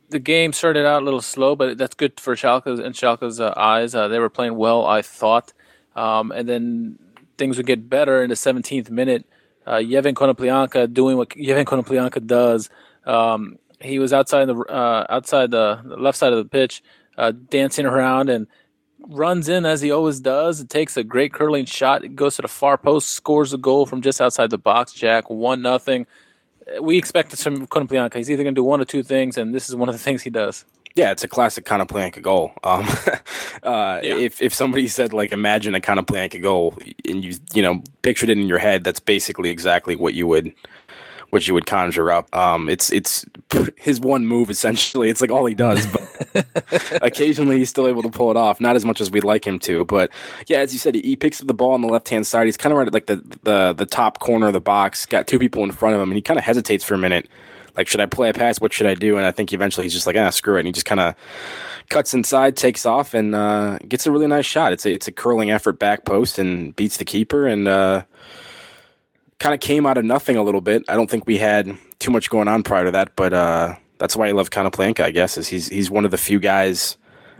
the 0.10 0.20
game 0.20 0.54
started 0.54 0.86
out 0.86 1.04
a 1.04 1.06
little 1.06 1.22
slow, 1.22 1.56
but 1.56 1.78
that's 1.78 1.94
good 1.94 2.20
for 2.20 2.36
Schalke's 2.36 2.80
and 2.80 2.96
Schalke's 2.96 3.40
uh, 3.40 3.54
eyes. 3.56 3.94
Uh, 3.94 4.08
they 4.08 4.18
were 4.18 4.30
playing 4.30 4.56
well, 4.56 4.86
I 4.86 5.04
thought, 5.04 5.54
um, 5.96 6.32
and 6.32 6.50
then 6.50 6.98
things 7.38 7.58
would 7.58 7.68
get 7.68 7.90
better 7.90 8.24
in 8.24 8.30
the 8.30 8.36
17th 8.36 8.90
minute. 8.90 9.26
Uh, 9.68 9.76
Yevhen 9.76 10.14
Konoplyanka 10.14 10.92
doing 10.92 11.16
what 11.16 11.30
Yevhen 11.30 11.66
Konoplyanka 11.66 12.26
does. 12.26 12.70
Um, 13.06 13.60
he 13.80 14.00
was 14.00 14.14
outside 14.14 14.46
the 14.46 14.56
uh, 14.56 15.06
outside 15.10 15.52
the, 15.52 15.80
left 15.86 16.18
side 16.18 16.34
of 16.34 16.40
the 16.40 16.50
pitch, 16.50 16.84
uh, 17.18 17.32
dancing 17.32 17.86
around 17.86 18.30
and 18.30 18.48
runs 19.08 19.50
in 19.50 19.66
as 19.66 19.82
he 19.82 19.92
always 19.92 20.20
does. 20.20 20.60
It 20.60 20.70
takes 20.70 20.98
a 20.98 21.04
great 21.04 21.34
curling 21.34 21.66
shot. 21.66 22.04
It 22.04 22.16
goes 22.16 22.36
to 22.38 22.42
the 22.42 22.48
far 22.48 22.78
post, 22.78 23.10
scores 23.10 23.54
a 23.54 23.58
goal 23.58 23.86
from 23.86 24.02
just 24.02 24.22
outside 24.22 24.50
the 24.50 24.58
box. 24.58 24.94
Jack 24.94 25.30
one 25.30 25.62
nothing. 25.62 26.08
We 26.82 26.98
expect 26.98 27.32
this 27.32 27.44
from 27.44 27.68
Konoplyanka. 27.68 28.16
He's 28.16 28.30
either 28.30 28.44
going 28.44 28.56
to 28.56 28.60
do 28.60 28.64
one 28.64 28.80
or 28.80 28.86
two 28.86 29.04
things, 29.04 29.38
and 29.38 29.54
this 29.54 29.68
is 29.70 29.76
one 29.76 29.90
of 29.90 29.94
the 29.96 30.00
things 30.04 30.22
he 30.22 30.30
does. 30.30 30.66
Yeah, 30.94 31.12
it's 31.12 31.24
a 31.24 31.28
classic 31.28 31.66
Konoplyanka 31.66 32.22
goal. 32.22 32.52
Um, 32.64 32.86
uh, 33.64 34.00
Yeah. 34.04 34.16
If 34.16 34.42
if 34.42 34.54
somebody 34.54 34.88
said 34.88 35.14
like 35.14 35.32
imagine 35.32 35.74
a 35.74 35.80
Konoplyanka 35.80 36.42
goal 36.42 36.78
and 37.08 37.24
you 37.24 37.36
you 37.54 37.62
know 37.62 37.82
pictured 38.02 38.30
it 38.30 38.38
in 38.38 38.48
your 38.48 38.60
head, 38.60 38.84
that's 38.84 39.00
basically 39.00 39.50
exactly 39.50 39.96
what 39.96 40.14
you 40.14 40.28
would 40.28 40.54
what 41.30 41.48
you 41.48 41.54
would 41.54 41.66
conjure 41.66 42.12
up. 42.12 42.34
Um, 42.36 42.68
it's 42.70 42.92
it's 42.92 43.26
his 43.78 44.00
one 44.02 44.28
move 44.28 44.50
essentially. 44.50 45.10
It's 45.10 45.22
like 45.22 45.32
all 45.32 45.46
he 45.46 45.56
does, 45.56 45.86
but 45.88 46.02
occasionally 47.02 47.58
he's 47.58 47.70
still 47.70 47.88
able 47.88 48.02
to 48.04 48.10
pull 48.10 48.32
it 48.32 48.38
off. 48.38 48.60
Not 48.60 48.76
as 48.76 48.86
much 48.86 49.02
as 49.02 49.12
we'd 49.12 49.24
like 49.24 49.46
him 49.46 49.60
to, 49.60 49.86
but 49.86 50.10
yeah, 50.48 50.60
as 50.60 50.74
you 50.74 50.80
said, 50.80 50.96
he 50.96 51.16
picks 51.16 51.42
up 51.42 51.48
the 51.48 51.54
ball 51.54 51.74
on 51.74 51.82
the 51.82 51.88
left 51.88 52.10
hand 52.10 52.28
side. 52.28 52.46
He's 52.46 52.58
kind 52.58 52.72
of 52.72 52.78
right 52.78 52.88
at 52.88 52.94
like 52.94 53.08
the 53.08 53.18
the 53.44 53.74
the 53.74 53.86
top 53.86 54.20
corner 54.20 54.48
of 54.48 54.54
the 54.54 54.62
box. 54.62 55.06
Got 55.06 55.28
two 55.28 55.40
people 55.40 55.64
in 55.64 55.72
front 55.72 55.96
of 55.96 56.02
him, 56.02 56.10
and 56.10 56.16
he 56.16 56.22
kind 56.22 56.38
of 56.38 56.44
hesitates 56.44 56.84
for 56.84 56.94
a 56.94 56.98
minute. 56.98 57.28
Like, 57.76 57.88
should 57.88 58.02
I 58.02 58.06
play 58.06 58.30
a 58.30 58.34
pass? 58.34 58.60
What 58.60 58.74
should 58.74 58.88
I 58.88 58.96
do? 58.96 59.18
And 59.18 59.26
I 59.26 59.32
think 59.32 59.54
eventually 59.54 59.86
he's 59.86 59.94
just 59.94 60.06
like, 60.06 60.18
ah, 60.18 60.30
screw 60.30 60.58
it. 60.58 60.60
And 60.60 60.68
he 60.68 60.74
just 60.74 60.86
kind 60.86 61.00
of 61.00 61.16
cuts 61.90 62.14
inside, 62.14 62.58
takes 62.58 62.86
off, 62.86 63.14
and 63.14 63.34
uh, 63.34 63.78
gets 63.88 64.06
a 64.06 64.12
really 64.12 64.28
nice 64.28 64.46
shot. 64.46 64.74
It's 64.74 64.86
a 64.86 64.92
it's 64.92 65.08
a 65.08 65.12
curling 65.12 65.52
effort 65.52 65.80
back 65.80 66.06
post 66.06 66.38
and 66.38 66.76
beats 66.76 66.98
the 66.98 67.06
keeper 67.06 67.48
and 67.48 67.68
uh, 67.68 68.04
kind 69.40 69.54
of 69.54 69.60
came 69.60 69.86
out 69.86 69.98
of 69.98 70.06
nothing 70.06 70.38
a 70.38 70.44
little 70.44 70.62
bit. 70.62 70.84
I 70.88 70.96
don't 70.96 71.10
think 71.10 71.26
we 71.26 71.38
had 71.38 71.78
too 72.00 72.12
much 72.12 72.30
going 72.30 72.48
on 72.48 72.64
prior 72.64 72.86
to 72.86 72.92
that, 72.92 73.16
but 73.16 73.34
uh, 73.34 73.76
that's 74.02 74.16
why 74.18 74.28
I 74.28 74.32
love 74.32 74.50
Planka. 74.50 75.02
I 75.02 75.12
guess 75.12 75.38
is 75.38 75.48
he's 75.48 75.68
he's 75.68 75.92
one 75.92 76.06
of 76.06 76.12
the 76.12 76.18
few 76.18 76.40
guys 76.40 76.98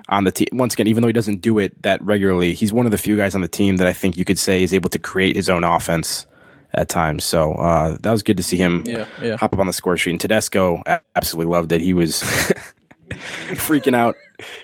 on 0.10 0.26
the 0.26 0.32
team. 0.32 0.48
Once 0.54 0.76
again, 0.76 0.86
even 0.88 1.02
though 1.02 1.08
he 1.08 1.14
doesn't 1.14 1.42
do 1.42 1.58
it 1.58 1.82
that 1.82 2.00
regularly, 2.04 2.54
he's 2.54 2.72
one 2.72 2.86
of 2.86 2.92
the 2.92 3.00
few 3.00 3.18
guys 3.18 3.34
on 3.34 3.42
the 3.42 3.48
team 3.48 3.78
that 3.78 3.88
I 3.88 3.94
think 3.94 4.16
you 4.16 4.24
could 4.24 4.38
say 4.38 4.62
is 4.62 4.72
able 4.72 4.90
to 4.92 5.00
create 5.00 5.36
his 5.36 5.50
own 5.50 5.64
offense 5.64 6.28
at 6.76 6.88
times. 6.88 7.24
So 7.24 7.54
uh, 7.54 7.98
that 8.02 8.12
was 8.12 8.22
good 8.22 8.38
to 8.38 8.44
see 8.44 8.58
him 8.58 8.84
Yeah, 8.86 9.08
yeah. 9.22 9.38
hop 9.38 9.54
up 9.54 9.60
on 9.60 9.66
the 9.66 9.74
score 9.74 9.98
sheet. 9.98 10.12
And 10.12 10.22
Tedesco 10.22 10.84
absolutely 11.16 11.52
loved 11.52 11.72
it. 11.72 11.82
He 11.82 11.94
was 11.96 12.22
freaking 13.10 13.96
out 13.96 14.16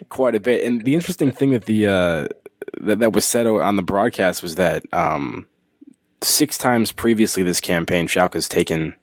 quite 0.09 0.35
a 0.35 0.39
bit. 0.39 0.63
And 0.65 0.85
the 0.85 0.93
interesting 0.93 1.31
thing 1.31 1.49
that 1.51 1.65
the 1.65 1.87
uh, 1.87 2.27
that, 2.81 2.99
that 2.99 3.13
was 3.13 3.25
said 3.25 3.47
on 3.47 3.75
the 3.75 3.81
broadcast 3.81 4.43
was 4.43 4.53
that 4.55 4.83
um, 4.93 5.47
six 6.21 6.59
times 6.59 6.91
previously 6.91 7.41
this 7.41 7.59
campaign, 7.59 8.07
Schalke 8.07 8.35
has 8.35 8.47
taken 8.47 8.93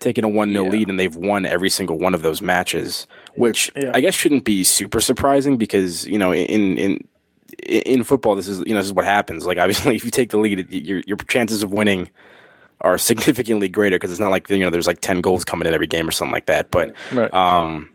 taking 0.00 0.24
a 0.24 0.28
one 0.28 0.52
0 0.52 0.64
Yeah. 0.64 0.70
lead, 0.70 0.88
and 0.88 0.98
they've 0.98 1.14
won 1.14 1.46
every 1.46 1.70
single 1.70 1.98
one 1.98 2.14
of 2.14 2.22
those 2.22 2.42
matches, 2.42 3.06
which 3.36 3.70
Yeah. 3.76 3.92
I 3.94 4.00
guess 4.00 4.14
shouldn't 4.14 4.44
be 4.44 4.64
super 4.64 5.00
surprising 5.00 5.56
because 5.56 6.06
you 6.06 6.18
know 6.18 6.32
in 6.32 6.76
in 6.78 7.04
in 7.66 8.02
football 8.04 8.34
this 8.34 8.48
is 8.48 8.58
you 8.60 8.72
know 8.74 8.76
this 8.80 8.86
is 8.86 8.92
what 8.92 9.04
happens. 9.04 9.46
Like 9.46 9.58
obviously, 9.64 9.94
if 9.96 10.04
you 10.04 10.10
take 10.10 10.30
the 10.30 10.38
lead, 10.38 10.66
your 10.72 11.02
your 11.06 11.16
chances 11.28 11.62
of 11.62 11.72
winning 11.72 12.10
are 12.80 12.96
significantly 13.10 13.68
greater 13.68 13.96
because 13.96 14.10
it's 14.10 14.20
not 14.20 14.30
like 14.30 14.48
you 14.50 14.58
know 14.58 14.70
there's 14.70 14.86
like 14.86 15.00
ten 15.00 15.20
goals 15.20 15.44
coming 15.44 15.68
in 15.68 15.74
every 15.74 15.86
game 15.86 16.08
or 16.08 16.12
something 16.12 16.32
like 16.32 16.46
that. 16.46 16.70
But 16.70 16.94
Right. 17.12 17.32
um, 17.34 17.90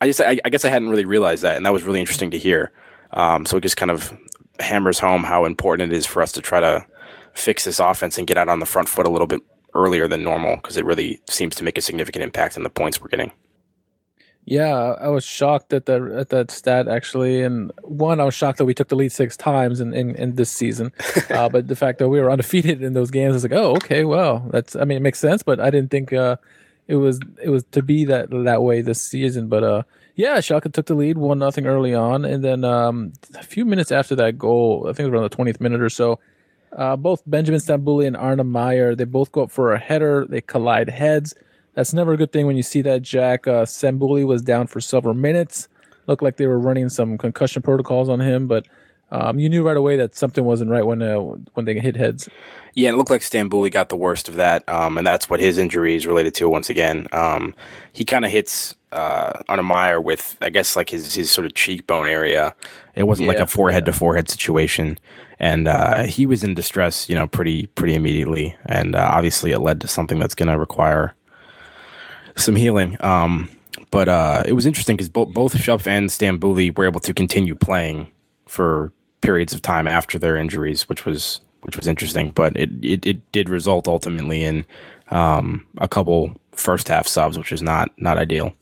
I 0.00 0.06
just 0.06 0.20
I, 0.20 0.38
I 0.44 0.48
guess 0.50 0.64
I 0.64 0.68
hadn't 0.70 0.88
really 0.90 1.04
realized 1.04 1.42
that, 1.42 1.56
and 1.56 1.66
that 1.66 1.72
was 1.72 1.82
really 1.82 2.00
interesting 2.00 2.30
to 2.30 2.38
hear. 2.38 2.70
Um, 3.12 3.44
so 3.46 3.56
it 3.56 3.62
just 3.62 3.76
kind 3.76 3.90
of 3.90 4.16
hammers 4.60 4.98
home 4.98 5.24
how 5.24 5.44
important 5.44 5.92
it 5.92 5.96
is 5.96 6.04
for 6.06 6.20
us 6.22 6.30
to 6.32 6.40
try 6.42 6.60
to 6.60 6.84
fix 7.34 7.64
this 7.64 7.80
offense 7.80 8.18
and 8.18 8.26
get 8.26 8.36
out 8.36 8.48
on 8.48 8.60
the 8.60 8.66
front 8.66 8.88
foot 8.88 9.06
a 9.06 9.08
little 9.10 9.26
bit 9.26 9.40
earlier 9.78 10.08
than 10.08 10.22
normal 10.22 10.56
because 10.56 10.76
it 10.76 10.84
really 10.84 11.20
seems 11.28 11.54
to 11.56 11.64
make 11.64 11.78
a 11.78 11.80
significant 11.80 12.24
impact 12.24 12.56
on 12.56 12.64
the 12.64 12.70
points 12.70 13.00
we're 13.00 13.08
getting. 13.08 13.32
Yeah, 14.50 14.94
I 14.98 15.08
was 15.08 15.24
shocked 15.26 15.74
at 15.74 15.84
that 15.86 16.00
at 16.00 16.30
that 16.30 16.50
stat 16.50 16.88
actually, 16.88 17.42
and 17.42 17.70
one, 17.82 18.18
I 18.18 18.24
was 18.24 18.34
shocked 18.34 18.56
that 18.56 18.64
we 18.64 18.72
took 18.72 18.88
the 18.88 18.96
lead 18.96 19.12
six 19.12 19.36
times 19.36 19.78
in 19.78 19.92
in, 19.92 20.14
in 20.16 20.36
this 20.36 20.50
season. 20.50 20.90
uh, 21.30 21.50
but 21.50 21.68
the 21.68 21.76
fact 21.76 21.98
that 21.98 22.08
we 22.08 22.18
were 22.18 22.30
undefeated 22.30 22.82
in 22.82 22.94
those 22.94 23.10
games, 23.10 23.36
is 23.36 23.42
like, 23.42 23.52
oh, 23.52 23.72
okay, 23.72 24.04
well, 24.04 24.48
that's 24.50 24.74
I 24.74 24.84
mean, 24.84 24.96
it 24.96 25.02
makes 25.02 25.18
sense, 25.18 25.42
but 25.42 25.60
I 25.60 25.68
didn't 25.68 25.90
think 25.90 26.14
uh, 26.14 26.36
it 26.86 26.96
was 26.96 27.20
it 27.42 27.50
was 27.50 27.64
to 27.72 27.82
be 27.82 28.06
that 28.06 28.30
that 28.30 28.62
way 28.62 28.80
this 28.80 29.02
season. 29.02 29.48
But 29.48 29.64
uh, 29.64 29.82
yeah, 30.14 30.38
Schalke 30.38 30.72
took 30.72 30.86
the 30.86 30.94
lead 30.94 31.18
one 31.18 31.38
nothing 31.38 31.66
early 31.66 31.94
on, 31.94 32.24
and 32.24 32.42
then 32.42 32.64
um, 32.64 33.12
a 33.34 33.42
few 33.42 33.66
minutes 33.66 33.92
after 33.92 34.16
that 34.16 34.38
goal, 34.38 34.86
I 34.88 34.94
think 34.94 35.00
it 35.00 35.10
was 35.10 35.12
around 35.12 35.24
the 35.24 35.36
twentieth 35.36 35.60
minute 35.60 35.82
or 35.82 35.90
so. 35.90 36.18
Uh, 36.76 36.96
both 36.96 37.22
Benjamin 37.26 37.60
Stambouli 37.60 38.06
and 38.06 38.16
Arne 38.16 38.38
Maier, 38.38 38.96
they 38.96 39.04
both 39.04 39.32
go 39.32 39.42
up 39.42 39.50
for 39.50 39.72
a 39.72 39.78
header. 39.78 40.26
They 40.28 40.40
collide 40.40 40.90
heads. 40.90 41.34
That's 41.74 41.92
never 41.92 42.12
a 42.12 42.16
good 42.16 42.32
thing 42.32 42.46
when 42.46 42.56
you 42.56 42.62
see 42.62 42.82
that. 42.82 43.02
Jack 43.02 43.46
uh, 43.46 43.64
Stambouli 43.64 44.26
was 44.26 44.42
down 44.42 44.66
for 44.66 44.80
several 44.80 45.14
minutes. 45.14 45.68
Looked 46.06 46.22
like 46.22 46.36
they 46.36 46.46
were 46.46 46.58
running 46.58 46.88
some 46.88 47.18
concussion 47.18 47.62
protocols 47.62 48.08
on 48.08 48.20
him, 48.20 48.46
but 48.46 48.66
um, 49.10 49.38
you 49.38 49.48
knew 49.48 49.62
right 49.62 49.76
away 49.76 49.96
that 49.96 50.14
something 50.14 50.44
wasn't 50.44 50.70
right 50.70 50.84
when 50.84 51.02
uh, 51.02 51.18
when 51.54 51.64
they 51.64 51.78
hit 51.78 51.96
heads. 51.96 52.28
Yeah, 52.74 52.90
it 52.90 52.96
looked 52.96 53.10
like 53.10 53.22
Stambouli 53.22 53.72
got 53.72 53.88
the 53.88 53.96
worst 53.96 54.28
of 54.28 54.36
that, 54.36 54.68
um, 54.68 54.98
and 54.98 55.06
that's 55.06 55.28
what 55.28 55.40
his 55.40 55.58
injury 55.58 55.96
is 55.96 56.06
related 56.06 56.34
to. 56.36 56.48
Once 56.48 56.70
again, 56.70 57.08
um, 57.12 57.54
he 57.92 58.04
kind 58.04 58.24
of 58.24 58.30
hits 58.30 58.76
uh, 58.92 59.42
on 59.48 59.58
a 59.58 59.62
Maier 59.62 60.02
with, 60.02 60.36
I 60.40 60.50
guess, 60.50 60.76
like 60.76 60.90
his 60.90 61.14
his 61.14 61.30
sort 61.30 61.46
of 61.46 61.54
cheekbone 61.54 62.06
area. 62.06 62.54
It 62.94 63.04
wasn't 63.04 63.28
like 63.28 63.38
a 63.38 63.46
forehead 63.46 63.84
to 63.86 63.92
forehead 63.92 64.28
situation, 64.28 64.98
and 65.38 65.68
uh, 65.68 66.04
he 66.04 66.26
was 66.26 66.44
in 66.44 66.54
distress, 66.54 67.08
you 67.08 67.14
know, 67.14 67.26
pretty 67.26 67.66
pretty 67.68 67.94
immediately, 67.94 68.56
and 68.66 68.94
uh, 68.94 69.10
obviously 69.12 69.52
it 69.52 69.60
led 69.60 69.80
to 69.80 69.88
something 69.88 70.18
that's 70.18 70.34
going 70.34 70.48
to 70.48 70.58
require 70.58 71.14
some 72.36 72.56
healing. 72.56 72.96
Um, 73.00 73.48
but 73.90 74.08
uh, 74.08 74.42
it 74.46 74.52
was 74.52 74.66
interesting 74.66 74.96
because 74.96 75.08
both 75.08 75.32
both 75.32 75.54
Schöpf 75.54 75.86
and 75.86 76.10
Stambouli 76.10 76.76
were 76.76 76.84
able 76.84 77.00
to 77.00 77.14
continue 77.14 77.54
playing 77.54 78.08
for 78.46 78.92
periods 79.20 79.52
of 79.52 79.62
time 79.62 79.86
after 79.86 80.18
their 80.18 80.36
injuries, 80.36 80.88
which 80.88 81.04
was 81.04 81.40
which 81.62 81.76
was 81.76 81.86
interesting. 81.86 82.30
But 82.30 82.56
it 82.56 82.70
it, 82.82 83.06
it 83.06 83.32
did 83.32 83.48
result 83.48 83.88
ultimately 83.88 84.44
in 84.44 84.64
um, 85.10 85.66
a 85.78 85.88
couple 85.88 86.34
first 86.52 86.88
half 86.88 87.06
subs, 87.06 87.38
which 87.38 87.52
is 87.52 87.62
not 87.62 87.90
not 87.98 88.18
ideal. 88.18 88.54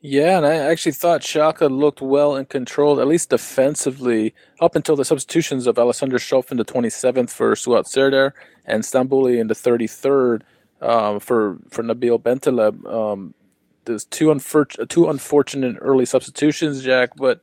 Yeah, 0.00 0.36
and 0.36 0.46
I 0.46 0.54
actually 0.54 0.92
thought 0.92 1.22
Schalke 1.22 1.68
looked 1.68 2.00
well 2.00 2.36
and 2.36 2.48
controlled, 2.48 3.00
at 3.00 3.08
least 3.08 3.30
defensively, 3.30 4.34
up 4.60 4.76
until 4.76 4.94
the 4.94 5.04
substitutions 5.04 5.66
of 5.66 5.80
Alessandro 5.80 6.18
Schöpf 6.18 6.52
in 6.52 6.58
the 6.58 6.64
27th 6.64 7.30
for 7.30 7.52
Suat 7.54 7.88
Serdar 7.88 8.32
and 8.66 8.84
Stambouli 8.84 9.40
in 9.40 9.48
the 9.48 9.54
33rd 9.54 10.42
um, 10.80 11.18
for 11.18 11.58
for 11.70 11.82
Nabil 11.82 12.22
Bentaleb. 12.22 12.86
Um, 12.86 13.34
there's 13.86 14.04
two 14.04 14.26
unfor- 14.26 14.88
two 14.88 15.08
unfortunate 15.08 15.76
early 15.80 16.04
substitutions, 16.04 16.82
Jack, 16.82 17.10
but 17.16 17.40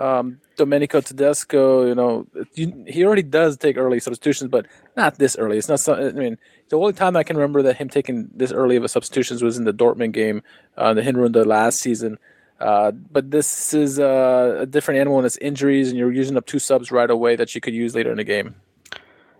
um, 0.00 0.40
Domenico 0.56 1.00
Tedesco, 1.00 1.86
you 1.86 1.94
know, 1.94 2.26
you, 2.54 2.84
he 2.86 3.04
already 3.04 3.22
does 3.22 3.56
take 3.56 3.76
early 3.76 4.00
substitutions, 4.00 4.50
but 4.50 4.66
not 4.96 5.18
this 5.18 5.36
early. 5.36 5.58
It's 5.58 5.68
not. 5.68 5.80
So, 5.80 5.94
I 5.94 6.12
mean, 6.12 6.38
the 6.70 6.78
only 6.78 6.92
time 6.94 7.16
I 7.16 7.22
can 7.22 7.36
remember 7.36 7.62
that 7.62 7.76
him 7.76 7.88
taking 7.88 8.30
this 8.34 8.50
early 8.50 8.76
of 8.76 8.84
a 8.84 8.88
substitutions 8.88 9.42
was 9.42 9.58
in 9.58 9.64
the 9.64 9.72
Dortmund 9.72 10.12
game, 10.12 10.42
uh, 10.76 10.94
the 10.94 11.02
Hinrunde 11.02 11.44
last 11.44 11.80
season. 11.80 12.18
Uh, 12.58 12.90
but 12.90 13.30
this 13.30 13.72
is 13.72 13.98
uh, 13.98 14.58
a 14.60 14.66
different 14.66 15.00
animal, 15.00 15.18
and 15.18 15.26
it's 15.26 15.36
injuries, 15.38 15.88
and 15.88 15.98
you're 15.98 16.12
using 16.12 16.36
up 16.36 16.46
two 16.46 16.58
subs 16.58 16.90
right 16.90 17.10
away 17.10 17.36
that 17.36 17.54
you 17.54 17.60
could 17.60 17.74
use 17.74 17.94
later 17.94 18.10
in 18.10 18.16
the 18.16 18.24
game. 18.24 18.54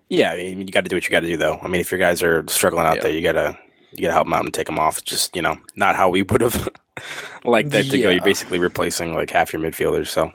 Yeah, 0.08 0.32
I 0.32 0.36
mean, 0.36 0.58
you 0.60 0.66
got 0.66 0.84
to 0.84 0.88
do 0.88 0.96
what 0.96 1.04
you 1.04 1.10
got 1.10 1.20
to 1.20 1.26
do, 1.26 1.36
though. 1.36 1.58
I 1.62 1.68
mean, 1.68 1.80
if 1.80 1.90
your 1.90 2.00
guys 2.00 2.22
are 2.22 2.44
struggling 2.48 2.86
out 2.86 2.96
Yeah. 2.96 3.02
there, 3.02 3.12
you 3.12 3.22
gotta 3.22 3.56
you 3.92 4.02
gotta 4.02 4.12
help 4.14 4.26
them 4.26 4.34
out 4.34 4.44
and 4.44 4.52
take 4.54 4.66
them 4.66 4.78
off. 4.78 5.04
Just 5.04 5.36
you 5.36 5.42
know, 5.42 5.56
not 5.76 5.96
how 5.96 6.08
we 6.08 6.22
would 6.30 6.40
have 6.40 6.68
liked 7.44 7.70
that 7.70 7.84
to 7.86 7.98
go. 7.98 8.10
You're 8.10 8.22
basically 8.22 8.58
replacing 8.58 9.14
like 9.14 9.30
half 9.30 9.52
your 9.52 9.62
midfielders. 9.62 10.08
So 10.08 10.32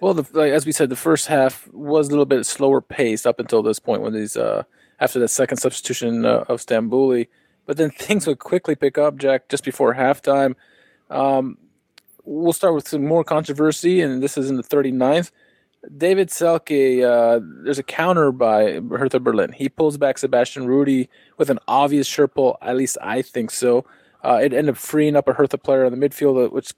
Well, 0.00 0.14
the, 0.14 0.26
like, 0.32 0.52
as 0.52 0.64
we 0.64 0.72
said, 0.72 0.90
the 0.90 0.96
first 0.96 1.26
half 1.26 1.68
was 1.72 2.06
a 2.08 2.10
little 2.10 2.26
bit 2.26 2.46
slower 2.46 2.80
paced 2.80 3.26
up 3.26 3.40
until 3.40 3.62
this 3.62 3.78
point 3.78 4.02
when 4.02 4.12
these 4.12 4.36
uh, 4.36 4.62
after 5.00 5.18
the 5.18 5.28
second 5.28 5.58
substitution 5.58 6.24
uh, 6.24 6.44
of 6.48 6.60
Stambouli, 6.60 7.28
but 7.66 7.76
then 7.76 7.90
things 7.90 8.26
would 8.26 8.38
quickly 8.38 8.74
pick 8.74 8.98
up. 8.98 9.16
Jack, 9.16 9.48
just 9.48 9.64
before 9.64 9.94
halftime, 9.94 10.54
um, 11.10 11.58
we'll 12.24 12.52
start 12.52 12.74
with 12.74 12.86
some 12.86 13.04
more 13.04 13.24
controversy, 13.24 14.00
and 14.00 14.22
this 14.22 14.36
is 14.38 14.50
in 14.50 14.56
the 14.56 14.62
39th. 14.62 15.30
David 15.96 16.28
Selke, 16.28 17.04
uh, 17.04 17.40
there's 17.62 17.78
a 17.78 17.84
counter 17.84 18.32
by 18.32 18.80
Hertha 18.90 19.20
Berlin. 19.20 19.52
He 19.52 19.68
pulls 19.68 19.96
back 19.96 20.18
Sebastian 20.18 20.66
Rudy 20.66 21.08
with 21.36 21.50
an 21.50 21.60
obvious 21.68 22.06
shirt 22.06 22.34
pull. 22.34 22.58
At 22.60 22.76
least 22.76 22.98
I 23.00 23.22
think 23.22 23.50
so. 23.50 23.84
Uh, 24.24 24.40
it 24.42 24.52
ended 24.52 24.70
up 24.70 24.76
freeing 24.76 25.14
up 25.14 25.28
a 25.28 25.32
Hertha 25.32 25.56
player 25.56 25.84
in 25.84 25.98
the 25.98 26.08
midfield, 26.08 26.46
uh, 26.46 26.50
which 26.50 26.74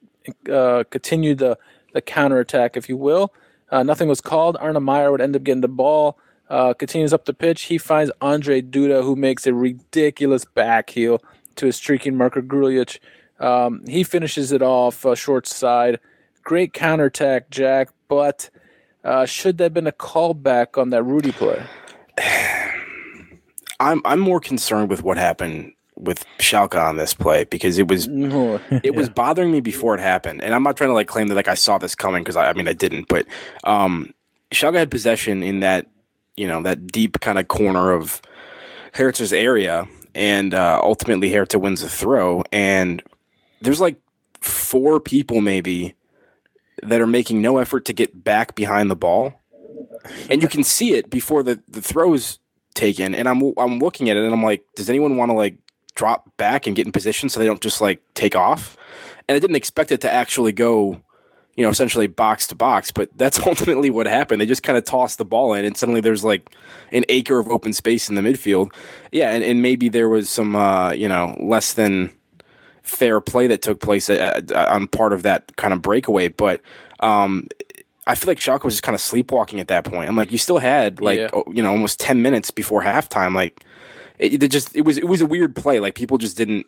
uh, 0.53 0.85
continued 0.91 1.39
the 1.39 1.57
the 1.93 2.01
counterattack, 2.01 2.77
if 2.77 2.89
you 2.89 2.97
will. 2.97 3.33
Uh, 3.71 3.83
nothing 3.83 4.09
was 4.09 4.21
called. 4.21 4.57
Arne 4.61 4.77
Maier 4.77 5.11
would 5.11 5.21
end 5.21 5.37
up 5.37 5.45
getting 5.45 5.61
the 5.61 5.69
ball. 5.69 6.19
Uh, 6.49 6.75
continues 6.75 7.13
up 7.13 7.27
the 7.27 7.33
pitch. 7.33 7.63
He 7.63 7.79
finds 7.79 8.11
Andre 8.21 8.61
Duda, 8.61 9.05
who 9.05 9.15
makes 9.15 9.47
a 9.47 9.55
ridiculous 9.55 10.45
back 10.45 10.91
heel 10.91 11.23
to 11.57 11.67
his 11.67 11.77
streaking 11.77 12.17
Marko 12.17 12.41
Grujić. 12.41 12.99
Um, 13.39 13.85
he 13.87 14.03
finishes 14.03 14.51
it 14.51 14.61
off 14.61 15.07
uh, 15.07 15.15
short 15.15 15.47
side. 15.47 16.01
Great 16.43 16.73
counterattack, 16.73 17.51
Jack, 17.51 17.91
but 18.09 18.51
uh, 19.05 19.27
should 19.27 19.59
there 19.59 19.67
have 19.67 19.75
been 19.75 19.87
a 19.87 19.93
callback 19.93 20.77
on 20.77 20.91
that 20.91 21.05
Rudy 21.05 21.33
play? 21.33 21.63
I'm 23.81 24.03
I'm 24.05 24.21
more 24.21 24.41
concerned 24.41 24.91
with 24.91 25.03
what 25.03 25.17
happened 25.17 25.73
with 26.01 26.25
Schalke 26.39 26.81
on 26.81 26.97
this 26.97 27.15
play 27.15 27.45
because 27.45 27.79
it 27.79 27.89
was 27.89 28.09
No. 28.09 28.61
it 28.83 28.95
was 28.95 29.09
bothering 29.09 29.51
me 29.53 29.61
before 29.61 29.95
it 29.95 30.01
happened, 30.01 30.43
and 30.43 30.55
I'm 30.55 30.63
not 30.63 30.77
trying 30.77 30.91
to 30.91 30.95
like 30.95 31.09
claim 31.09 31.29
that 31.29 31.35
like 31.35 31.49
I 31.49 31.55
saw 31.55 31.79
this 31.79 31.95
coming 31.95 32.23
because 32.23 32.37
I, 32.37 32.51
I 32.51 32.53
mean 32.53 32.69
I 32.69 32.73
didn't, 32.73 33.09
but 33.09 33.27
um, 33.65 34.13
Schalke 34.53 34.75
had 34.75 34.91
possession 34.91 35.43
in 35.43 35.61
that 35.61 35.87
you 36.37 36.49
know 36.49 36.63
that 36.63 36.87
deep 36.87 37.21
kind 37.21 37.39
of 37.39 37.49
corner 37.49 37.93
of 37.93 38.21
Hertha's 38.95 39.33
area, 39.33 39.87
and 40.15 40.55
uh, 40.55 40.81
ultimately 40.83 41.33
Hertha 41.33 41.59
wins 41.59 41.83
the 41.83 41.89
throw, 41.89 42.43
and 42.53 43.03
there's 43.61 43.81
like 43.81 43.97
four 44.41 45.01
people 45.01 45.41
maybe 45.41 45.95
that 46.83 47.01
are 47.01 47.07
making 47.07 47.43
no 47.43 47.59
effort 47.59 47.85
to 47.85 47.93
get 47.93 48.25
back 48.25 48.55
behind 48.55 48.91
the 48.91 48.97
ball, 48.97 49.41
and 50.31 50.43
you 50.43 50.49
can 50.49 50.65
see 50.65 50.95
it 50.95 51.11
before 51.11 51.43
the 51.43 51.63
the 51.69 51.83
throw's 51.83 52.39
taken, 52.75 53.15
and 53.15 53.29
I'm 53.29 53.53
I'm 53.59 53.79
looking 53.79 54.11
at 54.11 54.17
it 54.17 54.25
and 54.25 54.33
I'm 54.33 54.43
like, 54.43 54.65
does 54.75 54.89
anyone 54.89 55.17
want 55.17 55.31
to 55.31 55.35
like 55.35 55.57
drop 55.95 56.37
back 56.37 56.67
and 56.67 56.77
get 56.77 56.87
in 56.87 56.93
position 56.93 57.29
so 57.29 57.41
they 57.41 57.47
don't 57.47 57.61
just 57.61 57.81
like 57.81 58.01
take 58.15 58.35
off? 58.37 58.77
And 59.29 59.37
I 59.37 59.39
didn't 59.39 59.57
expect 59.57 59.93
it 59.93 60.01
to 60.03 60.13
actually 60.13 60.53
go, 60.53 61.01
you 61.57 61.65
know, 61.65 61.71
essentially 61.71 62.07
box 62.07 62.47
to 62.49 62.55
box, 62.55 62.91
but 62.91 63.11
that's 63.17 63.39
ultimately 63.47 63.91
what 63.91 64.07
happened. 64.07 64.41
They 64.41 64.47
just 64.47 64.63
kind 64.63 64.77
of 64.79 64.85
tossed 64.85 65.19
the 65.19 65.25
ball 65.25 65.55
in, 65.55 65.65
and 65.65 65.77
suddenly 65.77 66.01
there's 66.01 66.25
like 66.25 66.51
an 66.93 67.05
acre 67.09 67.39
of 67.39 67.49
open 67.49 67.73
space 67.73 68.09
in 68.09 68.15
the 68.15 68.23
midfield. 68.23 68.73
Yeah, 69.13 69.31
and, 69.31 69.45
and 69.45 69.63
maybe 69.63 69.89
there 69.89 70.09
was 70.09 70.29
some, 70.29 70.57
uh, 70.57 70.93
you 70.93 71.09
know, 71.09 71.37
less 71.41 71.75
than 71.75 72.11
fair 72.83 73.21
play 73.21 73.47
that 73.47 73.63
took 73.63 73.81
place 73.81 74.11
uh, 74.11 74.41
uh, 74.53 74.67
on 74.69 74.89
part 74.89 75.13
of 75.13 75.23
that 75.23 75.55
kind 75.57 75.73
of 75.73 75.81
breakaway, 75.83 76.29
but 76.29 76.61
um, 77.01 77.47
I 78.07 78.15
feel 78.17 78.29
like 78.29 78.39
Schalke 78.39 78.65
was 78.65 78.75
just 78.75 78.83
kind 78.83 78.95
of 78.95 79.01
sleepwalking 79.01 79.61
at 79.61 79.69
that 79.69 79.85
point. 79.85 80.09
I'm 80.09 80.17
like, 80.17 80.33
you 80.33 80.39
still 80.39 80.59
had 80.59 81.01
like 81.01 81.19
Yeah. 81.21 81.29
you 81.53 81.63
know 81.63 81.71
almost 81.71 82.01
ten 82.01 82.21
minutes 82.23 82.51
before 82.51 82.83
halftime. 82.83 83.35
Like 83.35 83.63
it, 84.21 84.43
it 84.43 84.49
just 84.49 84.77
it 84.77 84.83
was 84.83 84.99
it 84.99 85.09
was 85.09 85.21
a 85.21 85.27
weird 85.27 85.57
play. 85.57 85.81
Like 85.81 85.95
people 85.95 86.19
just 86.19 86.37
didn't. 86.37 86.67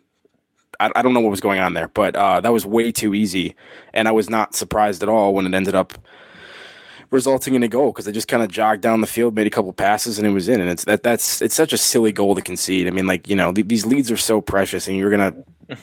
I, 0.79 0.91
I 0.95 1.01
don't 1.03 1.13
know 1.13 1.19
what 1.19 1.29
was 1.29 1.39
going 1.39 1.59
on 1.59 1.75
there, 1.75 1.87
but 1.87 2.15
uh, 2.15 2.41
that 2.41 2.51
was 2.51 2.65
way 2.65 2.91
too 2.91 3.13
easy, 3.13 3.55
and 3.93 4.07
I 4.07 4.11
was 4.11 4.29
not 4.29 4.55
surprised 4.55 5.03
at 5.03 5.09
all 5.09 5.33
when 5.33 5.45
it 5.45 5.53
ended 5.53 5.75
up 5.75 5.93
resulting 7.11 7.53
in 7.53 7.61
a 7.61 7.67
goal 7.67 7.91
because 7.91 8.05
they 8.05 8.11
just 8.11 8.27
kind 8.27 8.41
of 8.41 8.49
jogged 8.49 8.81
down 8.81 9.01
the 9.01 9.07
field, 9.07 9.35
made 9.35 9.45
a 9.45 9.51
couple 9.51 9.71
passes, 9.71 10.17
and 10.17 10.27
it 10.27 10.31
was 10.31 10.49
in. 10.49 10.59
And 10.59 10.69
it's 10.69 10.83
that 10.85 11.03
that's 11.03 11.41
it's 11.41 11.55
such 11.55 11.71
a 11.71 11.77
silly 11.77 12.11
goal 12.11 12.33
to 12.35 12.41
concede. 12.41 12.87
I 12.87 12.89
mean, 12.89 13.05
like 13.05 13.29
you 13.29 13.35
know 13.35 13.53
th- 13.53 13.67
these 13.67 13.85
leads 13.85 14.11
are 14.11 14.17
so 14.17 14.41
precious, 14.41 14.87
and 14.87 14.97
you're 14.97 15.11
gonna. 15.11 15.35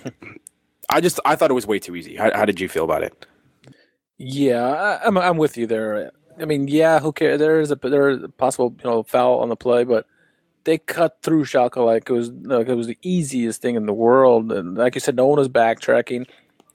I 0.90 1.00
just 1.00 1.20
I 1.24 1.36
thought 1.36 1.52
it 1.52 1.54
was 1.54 1.68
way 1.68 1.78
too 1.78 1.94
easy. 1.94 2.16
How, 2.16 2.36
how 2.36 2.44
did 2.44 2.58
you 2.60 2.68
feel 2.68 2.84
about 2.84 3.04
it? 3.04 3.26
Yeah, 4.18 4.66
I, 4.66 5.06
I'm 5.06 5.16
I'm 5.16 5.36
with 5.36 5.56
you 5.56 5.68
there. 5.68 6.10
I 6.40 6.46
mean, 6.46 6.66
yeah, 6.66 6.98
who 6.98 7.12
cares? 7.12 7.38
There 7.38 7.60
is 7.60 7.70
a 7.70 7.76
there 7.76 8.10
is 8.10 8.24
a 8.24 8.28
possible 8.28 8.74
you 8.82 8.90
know 8.90 9.04
foul 9.04 9.38
on 9.38 9.48
the 9.48 9.56
play, 9.56 9.84
but 9.84 10.06
they 10.64 10.78
cut 10.78 11.18
through 11.22 11.44
Schalke 11.44 11.76
like 11.84 12.08
it 12.08 12.12
was 12.12 12.30
like 12.30 12.68
it 12.68 12.74
was 12.74 12.86
the 12.86 12.98
easiest 13.02 13.62
thing 13.62 13.76
in 13.76 13.86
the 13.86 13.92
world. 13.92 14.52
And 14.52 14.76
like 14.76 14.94
you 14.94 15.00
said, 15.00 15.16
no 15.16 15.26
one 15.26 15.38
was 15.38 15.48
backtracking. 15.48 16.26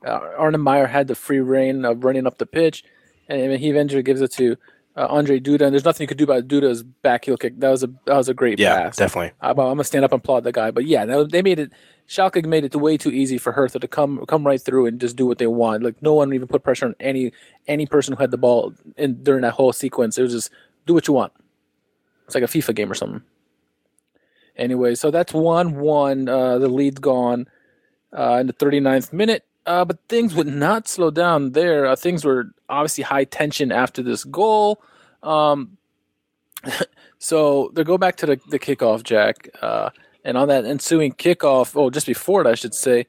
Uh, 0.05 0.19
Arne 0.37 0.53
Maier 0.55 0.89
had 0.89 1.07
the 1.07 1.15
free 1.15 1.39
reign 1.39 1.83
of 1.85 2.03
running 2.03 2.27
up 2.27 2.37
the 2.37 2.45
pitch, 2.45 2.83
and 3.27 3.53
he 3.59 3.69
eventually 3.69 4.03
gives 4.03 4.21
it 4.21 4.31
to 4.33 4.55
uh, 4.95 5.07
Andre 5.09 5.39
Duda. 5.39 5.61
And 5.61 5.73
there's 5.73 5.85
nothing 5.85 6.03
you 6.03 6.07
could 6.07 6.17
do 6.17 6.23
about 6.25 6.47
Duda's 6.47 6.83
back 6.83 7.25
heel 7.25 7.37
kick. 7.37 7.59
That 7.59 7.69
was 7.69 7.83
a 7.83 7.87
that 8.05 8.15
was 8.15 8.29
a 8.29 8.33
great 8.33 8.59
Yeah, 8.59 8.75
pass. 8.83 8.97
definitely. 8.97 9.31
I, 9.41 9.49
I'm 9.49 9.55
gonna 9.55 9.83
stand 9.83 10.05
up 10.05 10.11
and 10.11 10.19
applaud 10.19 10.43
the 10.43 10.51
guy. 10.51 10.71
But 10.71 10.85
yeah, 10.85 11.05
they- 11.05 11.23
they 11.25 11.41
made 11.41 11.59
it. 11.59 11.71
Schalke 12.07 12.45
made 12.45 12.63
it 12.63 12.75
way 12.75 12.97
too 12.97 13.09
easy 13.09 13.39
for 13.39 13.51
Hertha 13.53 13.79
to 13.79 13.87
come 13.87 14.23
come 14.27 14.45
right 14.45 14.61
through 14.61 14.85
and 14.85 15.01
just 15.01 15.15
do 15.15 15.25
what 15.25 15.39
they 15.39 15.47
want. 15.47 15.81
Like 15.81 15.99
no 16.03 16.13
one 16.13 16.31
even 16.33 16.47
put 16.47 16.61
pressure 16.63 16.85
on 16.85 16.95
any 16.99 17.31
any 17.67 17.87
person 17.87 18.13
who 18.15 18.21
had 18.21 18.29
the 18.29 18.37
ball 18.37 18.73
in 18.95 19.23
during 19.23 19.41
that 19.41 19.53
whole 19.53 19.73
sequence. 19.73 20.17
It 20.19 20.21
was 20.21 20.33
just 20.33 20.51
do 20.85 20.93
what 20.93 21.07
you 21.07 21.15
want. 21.15 21.33
It's 22.27 22.35
like 22.35 22.43
a 22.43 22.47
FIFA 22.47 22.75
game 22.75 22.91
or 22.91 22.95
something. 22.95 23.23
Anyway, 24.57 24.95
so 24.95 25.11
that's 25.11 25.33
one 25.33 25.79
one. 25.79 26.29
Uh, 26.29 26.57
the 26.57 26.67
lead's 26.67 26.99
gone 26.99 27.47
uh, 28.17 28.37
in 28.39 28.47
the 28.47 28.53
39th 28.53 29.13
minute. 29.13 29.43
Uh, 29.65 29.83
but 29.83 29.97
things 30.07 30.35
would 30.35 30.47
not 30.47 30.87
slow 30.87 31.09
down 31.09 31.51
there. 31.53 31.87
Uh, 31.87 31.95
things 31.95 32.23
were 32.23 32.51
obviously 32.69 33.03
high 33.03 33.23
tension 33.23 33.71
after 33.71 34.03
this 34.03 34.23
goal. 34.23 34.81
Um, 35.23 35.77
so 37.17 37.71
they 37.73 37.83
go 37.83 37.97
back 37.97 38.15
to 38.17 38.25
the, 38.27 38.39
the 38.49 38.59
kickoff, 38.59 39.03
Jack. 39.03 39.49
Uh, 39.61 39.89
and 40.23 40.37
on 40.37 40.47
that 40.49 40.65
ensuing 40.65 41.13
kickoff, 41.13 41.75
oh, 41.75 41.89
just 41.89 42.05
before 42.05 42.41
it, 42.41 42.47
I 42.47 42.55
should 42.55 42.75
say, 42.75 43.07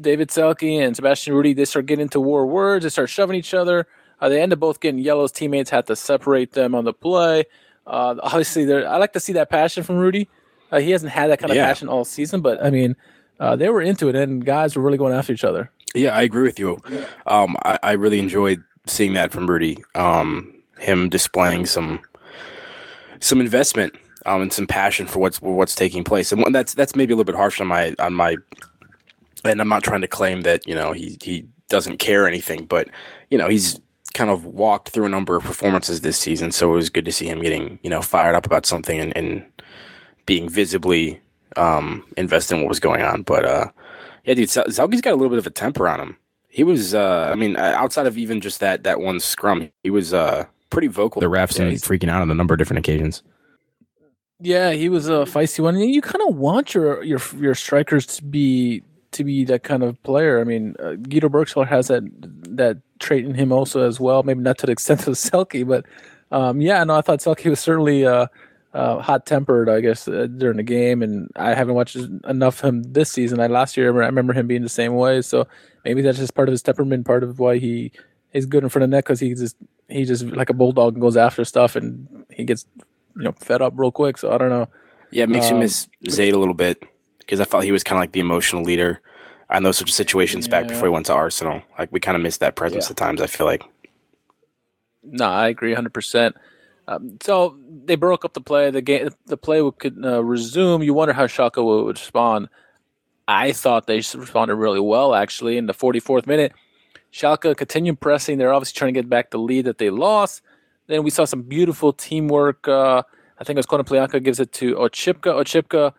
David 0.00 0.28
Selke 0.28 0.84
and 0.84 0.94
Sebastian 0.94 1.34
Rudy, 1.34 1.54
they 1.54 1.64
start 1.64 1.86
getting 1.86 2.02
into 2.02 2.20
war 2.20 2.46
words. 2.46 2.84
They 2.84 2.90
start 2.90 3.10
shoving 3.10 3.36
each 3.36 3.54
other. 3.54 3.86
Uh, 4.20 4.28
they 4.28 4.40
end 4.40 4.52
up 4.52 4.58
both 4.58 4.80
getting 4.80 5.00
yellows. 5.00 5.32
Teammates 5.32 5.70
had 5.70 5.86
to 5.86 5.96
separate 5.96 6.52
them 6.52 6.74
on 6.74 6.84
the 6.84 6.92
play. 6.92 7.44
Uh, 7.86 8.16
obviously. 8.22 8.72
I 8.72 8.96
like 8.98 9.12
to 9.14 9.20
see 9.20 9.32
that 9.34 9.50
passion 9.50 9.82
from 9.82 9.96
Rudy. 9.96 10.28
Uh, 10.70 10.80
he 10.80 10.90
hasn't 10.90 11.12
had 11.12 11.30
that 11.30 11.38
kind 11.38 11.50
of 11.50 11.56
Yeah. 11.56 11.66
passion 11.66 11.88
all 11.88 12.04
season, 12.04 12.40
but 12.40 12.62
I 12.64 12.70
mean, 12.70 12.96
uh, 13.40 13.56
they 13.56 13.68
were 13.68 13.80
into 13.82 14.08
it, 14.08 14.16
and 14.16 14.44
guys 14.44 14.76
were 14.76 14.82
really 14.82 14.98
going 14.98 15.14
after 15.14 15.32
each 15.32 15.44
other. 15.44 15.70
Yeah, 15.94 16.14
I 16.16 16.22
agree 16.22 16.42
with 16.42 16.58
you. 16.58 16.78
Um, 17.26 17.56
I, 17.64 17.78
I 17.82 17.92
really 17.92 18.18
enjoyed 18.18 18.62
seeing 18.86 19.14
that 19.14 19.32
from 19.32 19.48
Rudy. 19.48 19.82
Um, 19.94 20.52
him 20.78 21.08
displaying 21.08 21.66
some 21.66 22.00
some 23.20 23.40
investment 23.40 23.94
um, 24.26 24.42
and 24.42 24.52
some 24.52 24.66
passion 24.66 25.06
for 25.06 25.18
what's 25.18 25.40
what's 25.40 25.74
taking 25.74 26.04
place, 26.04 26.30
and 26.32 26.54
that's 26.54 26.74
that's 26.74 26.94
maybe 26.94 27.12
a 27.12 27.16
little 27.16 27.24
bit 27.32 27.36
harsh 27.36 27.60
on 27.60 27.66
my 27.66 27.94
on 27.98 28.14
my. 28.14 28.36
And 29.44 29.60
I'm 29.60 29.68
not 29.68 29.82
trying 29.84 30.00
to 30.02 30.08
claim 30.08 30.42
that 30.42 30.66
you 30.66 30.74
know 30.74 30.92
he 30.92 31.16
he 31.22 31.46
doesn't 31.68 31.98
care 31.98 32.26
anything, 32.26 32.64
but 32.66 32.88
you 33.30 33.38
know 33.38 33.48
he's 33.48 33.80
kind 34.14 34.30
of 34.30 34.44
walked 34.44 34.88
through 34.90 35.06
a 35.06 35.08
number 35.08 35.36
of 35.36 35.44
performances 35.44 36.00
this 36.00 36.18
season, 36.18 36.50
so 36.52 36.72
it 36.72 36.74
was 36.74 36.90
good 36.90 37.04
to 37.04 37.12
see 37.12 37.26
him 37.28 37.40
getting 37.40 37.78
you 37.82 37.90
know 37.90 38.02
fired 38.02 38.34
up 38.34 38.46
about 38.46 38.66
something 38.66 38.98
and, 38.98 39.16
and 39.16 39.44
being 40.28 40.46
visibly 40.48 41.18
um, 41.56 42.04
invested 42.18 42.54
in 42.56 42.60
what 42.60 42.68
was 42.68 42.78
going 42.80 43.00
on. 43.02 43.22
But 43.22 43.44
uh, 43.46 43.66
yeah, 44.24 44.34
dude, 44.34 44.50
Zal- 44.50 44.66
Zalgi's 44.66 45.00
got 45.00 45.12
a 45.14 45.16
little 45.16 45.30
bit 45.30 45.38
of 45.38 45.46
a 45.46 45.50
temper 45.50 45.88
on 45.88 45.98
him. 45.98 46.16
He 46.50 46.62
was, 46.64 46.94
uh, 46.94 47.30
I 47.32 47.34
mean, 47.34 47.56
uh, 47.56 47.72
outside 47.76 48.06
of 48.06 48.18
even 48.18 48.40
just 48.40 48.60
that 48.60 48.82
that 48.84 49.00
one 49.00 49.20
scrum, 49.20 49.70
he 49.82 49.90
was 49.90 50.12
uh, 50.12 50.44
pretty 50.70 50.88
vocal. 50.88 51.20
The 51.20 51.26
refs 51.28 51.56
Yeah, 51.56 51.62
and 51.64 51.70
he's- 51.72 51.82
freaking 51.88 52.10
out 52.10 52.20
on 52.22 52.30
a 52.30 52.34
number 52.34 52.52
of 52.54 52.58
different 52.58 52.78
occasions. 52.78 53.22
Yeah, 54.40 54.70
he 54.72 54.88
was 54.88 55.08
a 55.08 55.24
feisty 55.24 55.60
one. 55.60 55.74
And 55.74 55.90
you 55.90 56.00
kind 56.00 56.22
of 56.28 56.36
want 56.36 56.74
your 56.74 57.02
your 57.02 57.20
your 57.36 57.54
strikers 57.56 58.06
to 58.06 58.24
be 58.24 58.82
to 59.12 59.24
be 59.24 59.44
that 59.46 59.64
kind 59.64 59.82
of 59.82 60.00
player. 60.04 60.40
I 60.40 60.44
mean, 60.44 60.76
uh, 60.78 60.92
Guido 60.94 61.28
Burgstaller 61.28 61.66
has 61.66 61.88
that 61.88 62.02
that 62.56 62.76
trait 63.00 63.24
in 63.24 63.34
him 63.34 63.50
also 63.50 63.86
as 63.88 63.98
well. 63.98 64.22
Maybe 64.22 64.40
not 64.40 64.58
to 64.58 64.66
the 64.66 64.72
extent 64.78 65.06
of 65.08 65.14
Selke, 65.14 65.66
but 65.66 65.86
um, 66.30 66.60
yeah, 66.60 66.84
no, 66.84 66.94
I 66.96 67.00
thought 67.00 67.18
Selke 67.20 67.50
was 67.50 67.58
certainly 67.60 68.06
uh, 68.06 68.26
uh, 68.78 69.00
hot 69.00 69.26
tempered. 69.26 69.68
I 69.68 69.80
guess 69.80 70.06
uh, 70.08 70.26
during 70.26 70.56
the 70.58 70.62
game, 70.62 71.02
and 71.02 71.28
I 71.36 71.54
haven't 71.54 71.74
watched 71.74 71.96
enough 71.96 72.62
of 72.62 72.68
him 72.68 72.82
this 72.84 73.10
season. 73.10 73.40
I 73.40 73.46
last 73.48 73.76
year 73.76 73.86
I 73.92 74.06
remember 74.06 74.32
him 74.32 74.46
being 74.46 74.62
the 74.62 74.68
same 74.68 74.94
way. 74.94 75.20
So 75.22 75.46
maybe 75.84 76.02
that's 76.02 76.18
just 76.18 76.34
part 76.34 76.48
of 76.48 76.52
his 76.52 76.62
temperament, 76.62 77.06
part 77.06 77.22
of 77.24 77.38
why 77.38 77.58
he 77.58 77.92
is 78.32 78.46
good 78.46 78.62
in 78.62 78.68
front 78.68 78.84
of 78.84 78.90
net 78.90 79.04
because 79.04 79.20
he 79.20 79.34
just 79.34 79.56
he 79.88 80.04
just 80.04 80.24
like 80.24 80.50
a 80.50 80.54
bulldog 80.54 80.94
and 80.94 81.02
goes 81.02 81.16
after 81.16 81.44
stuff, 81.44 81.76
and 81.76 82.24
he 82.30 82.44
gets 82.44 82.66
you 83.16 83.22
know 83.24 83.32
fed 83.32 83.60
up 83.62 83.72
real 83.76 83.90
quick. 83.92 84.16
So 84.18 84.30
I 84.32 84.38
don't 84.38 84.50
know. 84.50 84.68
Yeah, 85.10 85.24
it 85.24 85.30
makes 85.30 85.48
you 85.48 85.54
Um, 85.56 85.60
miss 85.60 85.88
Zayd 86.10 86.34
a 86.34 86.38
little 86.38 86.54
bit 86.54 86.82
because 87.18 87.40
I 87.40 87.44
felt 87.44 87.64
he 87.64 87.72
was 87.72 87.82
kind 87.82 87.98
of 87.98 88.02
like 88.02 88.12
the 88.12 88.20
emotional 88.20 88.62
leader 88.62 89.00
on 89.50 89.62
those 89.62 89.78
sorts 89.78 89.92
of 89.92 89.96
situations 89.96 90.46
back 90.46 90.68
before 90.68 90.86
he 90.88 90.92
went 90.92 91.06
to 91.06 91.14
Arsenal. 91.14 91.62
Like 91.78 91.90
we 91.90 91.98
kind 92.00 92.16
of 92.16 92.22
missed 92.22 92.40
that 92.40 92.54
presence 92.54 92.86
Yeah. 92.86 92.90
at 92.90 92.96
times. 92.98 93.20
I 93.22 93.26
feel 93.26 93.46
like. 93.46 93.64
No, 95.02 95.24
I 95.26 95.48
agree 95.48 95.74
100%. 95.74 96.34
Um, 96.88 97.18
so 97.20 97.58
they 97.84 97.96
broke 97.96 98.24
up 98.24 98.32
the 98.32 98.40
play. 98.40 98.70
The 98.70 98.80
game, 98.80 99.10
the 99.26 99.36
play 99.36 99.62
could 99.78 100.02
uh, 100.02 100.24
resume. 100.24 100.82
You 100.82 100.94
wonder 100.94 101.12
how 101.12 101.26
Schalke 101.26 101.62
would, 101.62 101.98
respond. 101.98 102.48
I 103.28 103.52
thought 103.52 103.86
they 103.86 103.96
responded 103.96 104.54
really 104.54 104.80
well, 104.80 105.14
actually. 105.14 105.58
In 105.58 105.66
the 105.66 105.74
44th 105.74 106.26
minute, 106.26 106.52
Schalke 107.12 107.54
continued 107.54 108.00
pressing. 108.00 108.38
They're 108.38 108.54
obviously 108.54 108.78
trying 108.78 108.94
to 108.94 108.98
get 108.98 109.08
back 109.08 109.30
the 109.30 109.38
lead 109.38 109.66
that 109.66 109.76
they 109.76 109.90
lost. 109.90 110.40
Then 110.86 111.02
we 111.02 111.10
saw 111.10 111.26
some 111.26 111.42
beautiful 111.42 111.92
teamwork. 111.92 112.66
Uh, 112.66 113.02
I 113.38 113.44
think 113.44 113.58
it 113.58 113.58
was 113.58 113.66
Konoplyanka 113.66 114.24
gives 114.24 114.40
it 114.40 114.52
to 114.54 114.74
Oczipka. 114.76 115.34
Oczipka, 115.34 115.92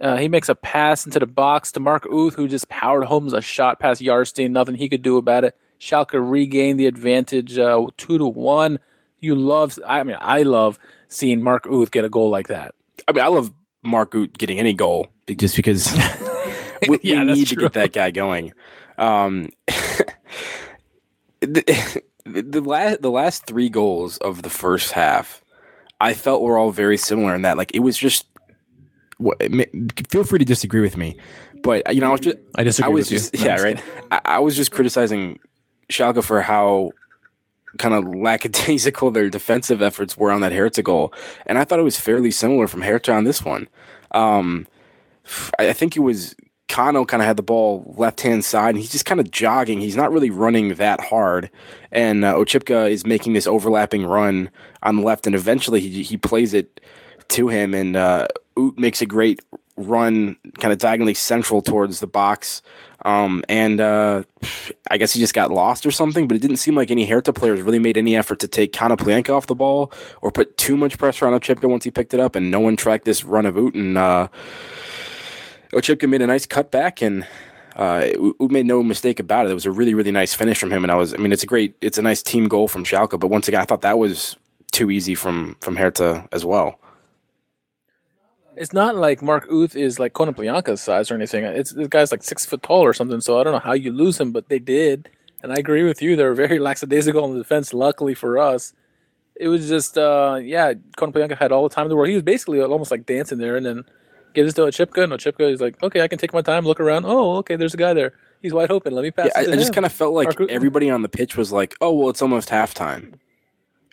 uh, 0.00 0.16
he 0.16 0.28
makes 0.28 0.48
a 0.48 0.54
pass 0.54 1.04
into 1.04 1.18
the 1.18 1.26
box 1.26 1.72
to 1.72 1.80
Mark 1.80 2.06
Uth, 2.06 2.34
who 2.34 2.48
just 2.48 2.70
powered 2.70 3.04
home 3.04 3.32
a 3.34 3.42
shot 3.42 3.78
past 3.78 4.00
Jarstein. 4.00 4.50
Nothing 4.50 4.76
he 4.76 4.88
could 4.88 5.02
do 5.02 5.18
about 5.18 5.44
it. 5.44 5.54
Schalke 5.78 6.14
regained 6.14 6.80
the 6.80 6.86
advantage, 6.86 7.58
uh, 7.58 7.86
two 7.98 8.16
to 8.16 8.26
one. 8.26 8.78
You 9.22 9.34
love, 9.34 9.78
I 9.86 10.02
mean, 10.02 10.16
I 10.20 10.42
love 10.42 10.78
seeing 11.08 11.42
Mark 11.42 11.66
Uth 11.66 11.90
get 11.90 12.04
a 12.04 12.10
goal 12.10 12.28
like 12.28 12.48
that. 12.48 12.74
I 13.08 13.12
mean, 13.12 13.24
I 13.24 13.28
love 13.28 13.52
Mark 13.82 14.14
Uth 14.14 14.36
getting 14.36 14.58
any 14.58 14.74
goal 14.74 15.08
just 15.38 15.56
because 15.56 15.92
we, 16.88 16.98
Yeah, 17.02 17.20
we 17.24 17.32
need 17.32 17.46
to 17.46 17.56
get 17.56 17.72
that 17.72 17.92
guy 17.92 18.10
going. 18.10 18.52
Um, 18.98 19.50
the, 21.40 22.02
the 22.24 22.60
last 22.60 23.02
the 23.02 23.10
last 23.10 23.46
three 23.46 23.68
goals 23.68 24.18
of 24.18 24.42
the 24.42 24.50
first 24.50 24.92
half, 24.92 25.42
I 26.00 26.14
felt 26.14 26.42
were 26.42 26.58
all 26.58 26.72
very 26.72 26.96
similar 26.96 27.34
in 27.34 27.42
that 27.42 27.56
like 27.56 27.70
it 27.74 27.80
was 27.80 27.96
just. 27.96 28.26
Feel 30.10 30.24
free 30.24 30.40
to 30.40 30.44
disagree 30.44 30.80
with 30.80 30.96
me, 30.96 31.16
but 31.62 31.94
you 31.94 32.00
know 32.00 32.08
I 32.08 32.12
was 32.12 32.20
just 32.20 32.38
I 32.56 32.64
disagree 32.64 32.90
I 32.90 32.92
was 32.92 33.10
with 33.10 33.30
you. 33.32 33.44
yeah 33.44 33.60
right. 33.62 33.80
I, 34.10 34.20
I 34.24 34.38
was 34.40 34.56
just 34.56 34.72
criticizing 34.72 35.38
Schalke 35.90 36.24
for 36.24 36.40
how 36.40 36.90
kind 37.78 37.94
of 37.94 38.04
lackadaisical 38.14 39.10
their 39.10 39.30
defensive 39.30 39.82
efforts 39.82 40.16
were 40.16 40.30
on 40.30 40.40
that 40.40 40.52
Hertha 40.52 40.82
goal, 40.82 41.12
and 41.46 41.58
I 41.58 41.64
thought 41.64 41.78
it 41.78 41.84
was 41.84 41.98
fairly 41.98 42.30
similar 42.30 42.66
from 42.66 42.82
Hertha 42.82 43.12
on 43.12 43.24
this 43.24 43.44
one. 43.44 43.68
Um, 44.12 44.66
I, 45.58 45.72
think 45.72 45.96
it 45.96 46.00
was 46.00 46.34
Kano 46.68 47.04
kind 47.04 47.22
of 47.22 47.26
had 47.26 47.36
the 47.36 47.42
ball 47.42 47.94
left 47.96 48.20
hand 48.20 48.44
side, 48.44 48.70
and 48.70 48.78
he's 48.78 48.92
just 48.92 49.06
kind 49.06 49.20
of 49.20 49.30
jogging. 49.30 49.80
He's 49.80 49.96
not 49.96 50.12
really 50.12 50.30
running 50.30 50.74
that 50.74 51.00
hard, 51.00 51.50
and 51.90 52.24
uh, 52.24 52.34
Oczipka 52.34 52.90
is 52.90 53.06
making 53.06 53.32
this 53.32 53.46
overlapping 53.46 54.04
run 54.04 54.50
on 54.82 54.96
the 54.96 55.02
left, 55.02 55.26
and 55.26 55.34
eventually 55.34 55.80
he 55.80 56.02
he 56.02 56.16
plays 56.16 56.54
it 56.54 56.80
to 57.28 57.48
him, 57.48 57.74
and 57.74 57.96
uh, 57.96 58.28
Uth 58.56 58.76
makes 58.78 59.00
a 59.00 59.06
great 59.06 59.40
run, 59.76 60.36
kind 60.58 60.72
of 60.72 60.78
diagonally 60.78 61.14
central 61.14 61.62
towards 61.62 62.00
the 62.00 62.06
box. 62.06 62.62
Um, 63.04 63.44
and 63.48 63.80
uh, 63.80 64.22
I 64.90 64.96
guess 64.96 65.12
he 65.12 65.20
just 65.20 65.34
got 65.34 65.50
lost 65.50 65.84
or 65.86 65.90
something, 65.90 66.28
but 66.28 66.36
it 66.36 66.40
didn't 66.40 66.58
seem 66.58 66.74
like 66.74 66.90
any 66.90 67.04
Hertha 67.06 67.32
players 67.32 67.60
really 67.60 67.78
made 67.78 67.96
any 67.96 68.16
effort 68.16 68.38
to 68.40 68.48
take 68.48 68.72
Konoplyanka 68.72 69.30
off 69.30 69.46
the 69.46 69.54
ball 69.54 69.92
or 70.20 70.30
put 70.30 70.56
too 70.56 70.76
much 70.76 70.98
pressure 70.98 71.26
on 71.26 71.38
Oczipka 71.38 71.68
once 71.68 71.84
he 71.84 71.90
picked 71.90 72.14
it 72.14 72.20
up, 72.20 72.36
and 72.36 72.50
no 72.50 72.60
one 72.60 72.76
tracked 72.76 73.04
this 73.04 73.24
run 73.24 73.46
of. 73.46 73.56
And 73.56 73.98
uh, 73.98 74.28
Oczipka 75.72 76.08
made 76.08 76.22
a 76.22 76.26
nice 76.26 76.46
cutback, 76.46 77.04
and 77.04 77.26
uh, 77.76 78.08
Uth 78.40 78.50
made 78.50 78.66
no 78.66 78.82
mistake 78.82 79.18
about 79.18 79.46
it. 79.46 79.50
It 79.50 79.54
was 79.54 79.66
a 79.66 79.70
really, 79.70 79.94
really 79.94 80.12
nice 80.12 80.32
finish 80.34 80.58
from 80.58 80.70
him, 80.70 80.84
and 80.84 80.92
I 80.92 80.94
was, 80.94 81.12
I 81.14 81.16
mean, 81.16 81.32
it's 81.32 81.42
a 81.42 81.46
great, 81.46 81.74
it's 81.80 81.98
a 81.98 82.02
nice 82.02 82.22
team 82.22 82.46
goal 82.46 82.68
from 82.68 82.84
Schalke, 82.84 83.18
but 83.18 83.28
once 83.28 83.48
again, 83.48 83.60
I 83.60 83.64
thought 83.64 83.80
that 83.82 83.98
was 83.98 84.36
too 84.70 84.90
easy 84.90 85.14
from 85.14 85.56
from 85.60 85.76
Hertha 85.76 86.28
as 86.32 86.44
well. 86.44 86.78
It's 88.56 88.72
not 88.72 88.96
like 88.96 89.22
Mark 89.22 89.46
Uth 89.50 89.76
is 89.76 89.98
like 89.98 90.12
Konoplyanka's 90.12 90.80
size 90.80 91.10
or 91.10 91.14
anything. 91.14 91.44
It's 91.44 91.72
this 91.72 91.88
guy's 91.88 92.10
like 92.10 92.22
six 92.22 92.44
foot 92.44 92.62
tall 92.62 92.82
or 92.82 92.92
something. 92.92 93.20
So 93.20 93.40
I 93.40 93.44
don't 93.44 93.52
know 93.52 93.58
how 93.58 93.72
you 93.72 93.92
lose 93.92 94.20
him, 94.20 94.32
but 94.32 94.48
they 94.48 94.58
did. 94.58 95.08
And 95.42 95.52
I 95.52 95.56
agree 95.56 95.84
with 95.84 96.02
you. 96.02 96.16
They 96.16 96.24
were 96.24 96.34
very 96.34 96.58
lackadaisical 96.68 97.22
on 97.24 97.32
the 97.32 97.38
defense. 97.38 97.72
Luckily 97.74 98.14
for 98.14 98.38
us, 98.38 98.74
it 99.36 99.48
was 99.48 99.68
just 99.68 99.96
uh, 99.98 100.38
yeah. 100.42 100.74
Konoplyanka 100.96 101.38
had 101.38 101.52
all 101.52 101.68
the 101.68 101.74
time 101.74 101.86
in 101.86 101.88
the 101.88 101.96
world. 101.96 102.08
He 102.08 102.14
was 102.14 102.22
basically 102.22 102.60
almost 102.60 102.90
like 102.90 103.06
dancing 103.06 103.38
there, 103.38 103.56
and 103.56 103.64
then 103.64 103.84
gives 104.34 104.52
it 104.52 104.56
to 104.56 104.62
Oczipka, 104.62 105.04
and 105.04 105.12
Oczipka 105.12 105.50
is 105.50 105.60
like, 105.60 105.82
okay, 105.82 106.00
I 106.00 106.08
can 106.08 106.18
take 106.18 106.32
my 106.32 106.42
time, 106.42 106.64
look 106.64 106.80
around. 106.80 107.04
Oh, 107.06 107.36
okay, 107.36 107.56
there's 107.56 107.74
a 107.74 107.78
guy 107.78 107.94
there. 107.94 108.12
He's 108.40 108.52
wide 108.52 108.70
open. 108.70 108.94
Let 108.94 109.02
me 109.02 109.10
pass. 109.10 109.30
Yeah, 109.34 109.42
I, 109.42 109.52
I 109.52 109.56
just 109.56 109.72
kind 109.72 109.86
of 109.86 109.92
felt 109.92 110.14
like 110.14 110.38
Mark 110.38 110.50
everybody 110.50 110.90
on 110.90 111.02
the 111.02 111.08
pitch 111.08 111.36
was 111.36 111.52
like, 111.52 111.74
"Oh, 111.80 111.92
well, 111.92 112.10
it's 112.10 112.22
almost 112.22 112.48
halftime," 112.48 113.14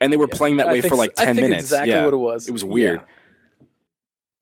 and 0.02 0.12
they 0.12 0.18
were 0.18 0.28
playing 0.28 0.58
that 0.58 0.68
I 0.68 0.74
way 0.74 0.82
for 0.82 0.96
like 0.96 1.14
I 1.18 1.26
ten 1.26 1.36
think 1.36 1.50
minutes. 1.50 1.66
Exactly 1.66 1.92
yeah, 1.92 2.06
what 2.06 2.14
it 2.14 2.18
was. 2.18 2.48
it 2.48 2.52
was 2.52 2.66
weird. 2.66 3.02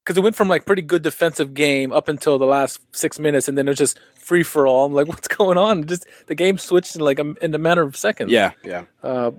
Because 0.07 0.17
it 0.17 0.21
went 0.21 0.37
from 0.37 0.47
like 0.47 0.65
pretty 0.65 0.81
good 0.81 1.01
defensive 1.01 1.53
game 1.53 1.91
up 1.91 2.07
until 2.07 2.39
the 2.39 2.45
last 2.45 2.79
six 2.95 3.19
minutes, 3.19 3.49
and 3.49 3.57
then 3.57 3.67
it 3.67 3.71
was 3.71 3.77
just 3.77 3.99
free 4.15 4.41
for 4.41 4.65
all. 4.65 4.85
I'm 4.85 4.93
like, 4.93 5.07
what's 5.09 5.27
going 5.27 5.57
on? 5.57 5.85
Just 5.85 6.07
the 6.27 6.35
game 6.35 6.57
switched 6.57 6.95
in 6.95 7.01
like 7.01 7.19
a, 7.19 7.33
in 7.43 7.53
a 7.53 7.57
matter 7.57 7.81
of 7.81 7.97
seconds. 7.97 8.31
Yeah, 8.31 8.51
yeah. 8.63 8.85
Uh, 9.03 9.31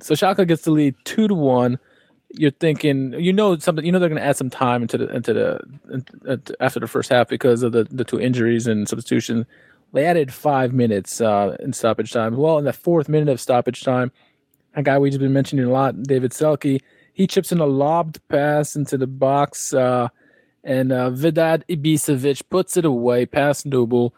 so 0.00 0.12
Schalke 0.12 0.46
gets 0.46 0.64
the 0.64 0.70
lead 0.70 0.96
two 1.04 1.28
to 1.28 1.34
one. 1.34 1.78
you're 2.28 2.50
thinking, 2.50 3.14
you 3.14 3.32
know, 3.32 3.56
something, 3.56 3.86
you 3.86 3.90
know, 3.90 3.98
they're 3.98 4.10
going 4.10 4.20
to 4.20 4.26
add 4.26 4.36
some 4.36 4.50
time 4.50 4.82
into 4.82 4.98
the 4.98 5.08
into 5.16 5.32
the 5.32 5.60
into, 5.90 6.56
after 6.60 6.78
the 6.78 6.86
first 6.86 7.08
half 7.08 7.26
because 7.28 7.62
of 7.62 7.72
the 7.72 7.84
the 7.84 8.04
two 8.04 8.20
injuries 8.20 8.66
and 8.66 8.86
substitution. 8.86 9.46
They 9.94 10.04
added 10.04 10.30
five 10.30 10.74
minutes 10.74 11.22
uh, 11.22 11.56
in 11.60 11.72
stoppage 11.72 12.12
time. 12.12 12.36
Well, 12.36 12.58
in 12.58 12.66
the 12.66 12.74
fourth 12.74 13.08
minute 13.08 13.30
of 13.30 13.40
stoppage 13.40 13.82
time, 13.82 14.12
a 14.74 14.82
guy 14.82 14.98
we've 14.98 15.18
been 15.18 15.32
mentioning 15.32 15.64
a 15.64 15.70
lot, 15.70 16.02
David 16.02 16.32
Selke, 16.32 16.82
he 17.12 17.26
chips 17.26 17.52
in 17.52 17.58
a 17.60 17.66
lobbed 17.66 18.20
pass 18.28 18.76
into 18.76 18.96
the 18.96 19.06
box, 19.06 19.74
uh, 19.74 20.08
and 20.64 20.92
uh, 20.92 21.10
Vedad 21.10 21.64
Ibisevic 21.68 22.42
puts 22.50 22.76
it 22.76 22.84
away 22.84 23.26
past 23.26 23.68
Nubel 23.68 24.12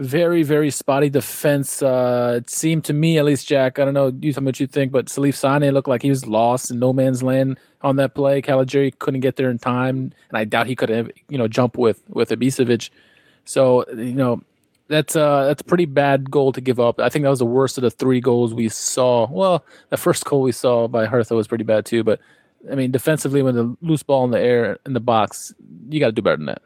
very, 0.00 0.42
very 0.42 0.70
spotty 0.70 1.10
defense. 1.10 1.82
Uh, 1.82 2.38
it 2.38 2.48
seemed 2.48 2.84
to 2.86 2.94
me, 2.94 3.18
at 3.18 3.26
least, 3.26 3.46
Jack. 3.46 3.78
I 3.78 3.84
don't 3.84 3.92
know 3.92 4.10
you 4.20 4.32
tell 4.32 4.42
me 4.42 4.46
what 4.46 4.58
you 4.58 4.66
think, 4.66 4.92
but 4.92 5.06
Salif 5.06 5.34
Sane 5.34 5.70
looked 5.72 5.88
like 5.88 6.00
he 6.00 6.08
was 6.08 6.26
lost 6.26 6.70
in 6.70 6.78
no 6.78 6.94
man's 6.94 7.22
land 7.22 7.58
on 7.82 7.96
that 7.96 8.14
play. 8.14 8.40
Caligiuri 8.40 8.98
couldn't 8.98 9.20
get 9.20 9.36
there 9.36 9.50
in 9.50 9.58
time, 9.58 10.12
and 10.30 10.38
I 10.38 10.44
doubt 10.44 10.68
he 10.68 10.74
could 10.74 10.88
have, 10.88 11.10
you 11.28 11.36
know, 11.36 11.48
jump 11.48 11.76
with 11.76 12.02
with 12.08 12.30
Ibisevic. 12.30 12.88
So 13.44 13.84
you 13.90 14.14
know, 14.14 14.42
that's 14.88 15.16
uh 15.16 15.44
that's 15.44 15.60
a 15.60 15.64
pretty 15.64 15.84
bad 15.84 16.30
goal 16.30 16.52
to 16.52 16.62
give 16.62 16.80
up. 16.80 16.98
I 16.98 17.10
think 17.10 17.24
that 17.24 17.30
was 17.30 17.38
the 17.40 17.44
worst 17.44 17.76
of 17.76 17.82
the 17.82 17.90
three 17.90 18.22
goals 18.22 18.54
we 18.54 18.70
saw. 18.70 19.28
Well, 19.30 19.66
the 19.90 19.98
first 19.98 20.24
goal 20.24 20.40
we 20.40 20.52
saw 20.52 20.88
by 20.88 21.04
Hertha 21.04 21.34
was 21.34 21.46
pretty 21.46 21.64
bad 21.64 21.84
too, 21.84 22.04
but 22.04 22.20
I 22.70 22.74
mean, 22.74 22.90
defensively, 22.90 23.42
when 23.42 23.54
the 23.54 23.76
loose 23.80 24.02
ball 24.02 24.24
in 24.24 24.30
the 24.30 24.40
air 24.40 24.78
in 24.84 24.92
the 24.92 25.00
box, 25.00 25.54
you 25.88 26.00
got 26.00 26.06
to 26.06 26.12
do 26.12 26.22
better 26.22 26.36
than 26.36 26.46
that. 26.46 26.62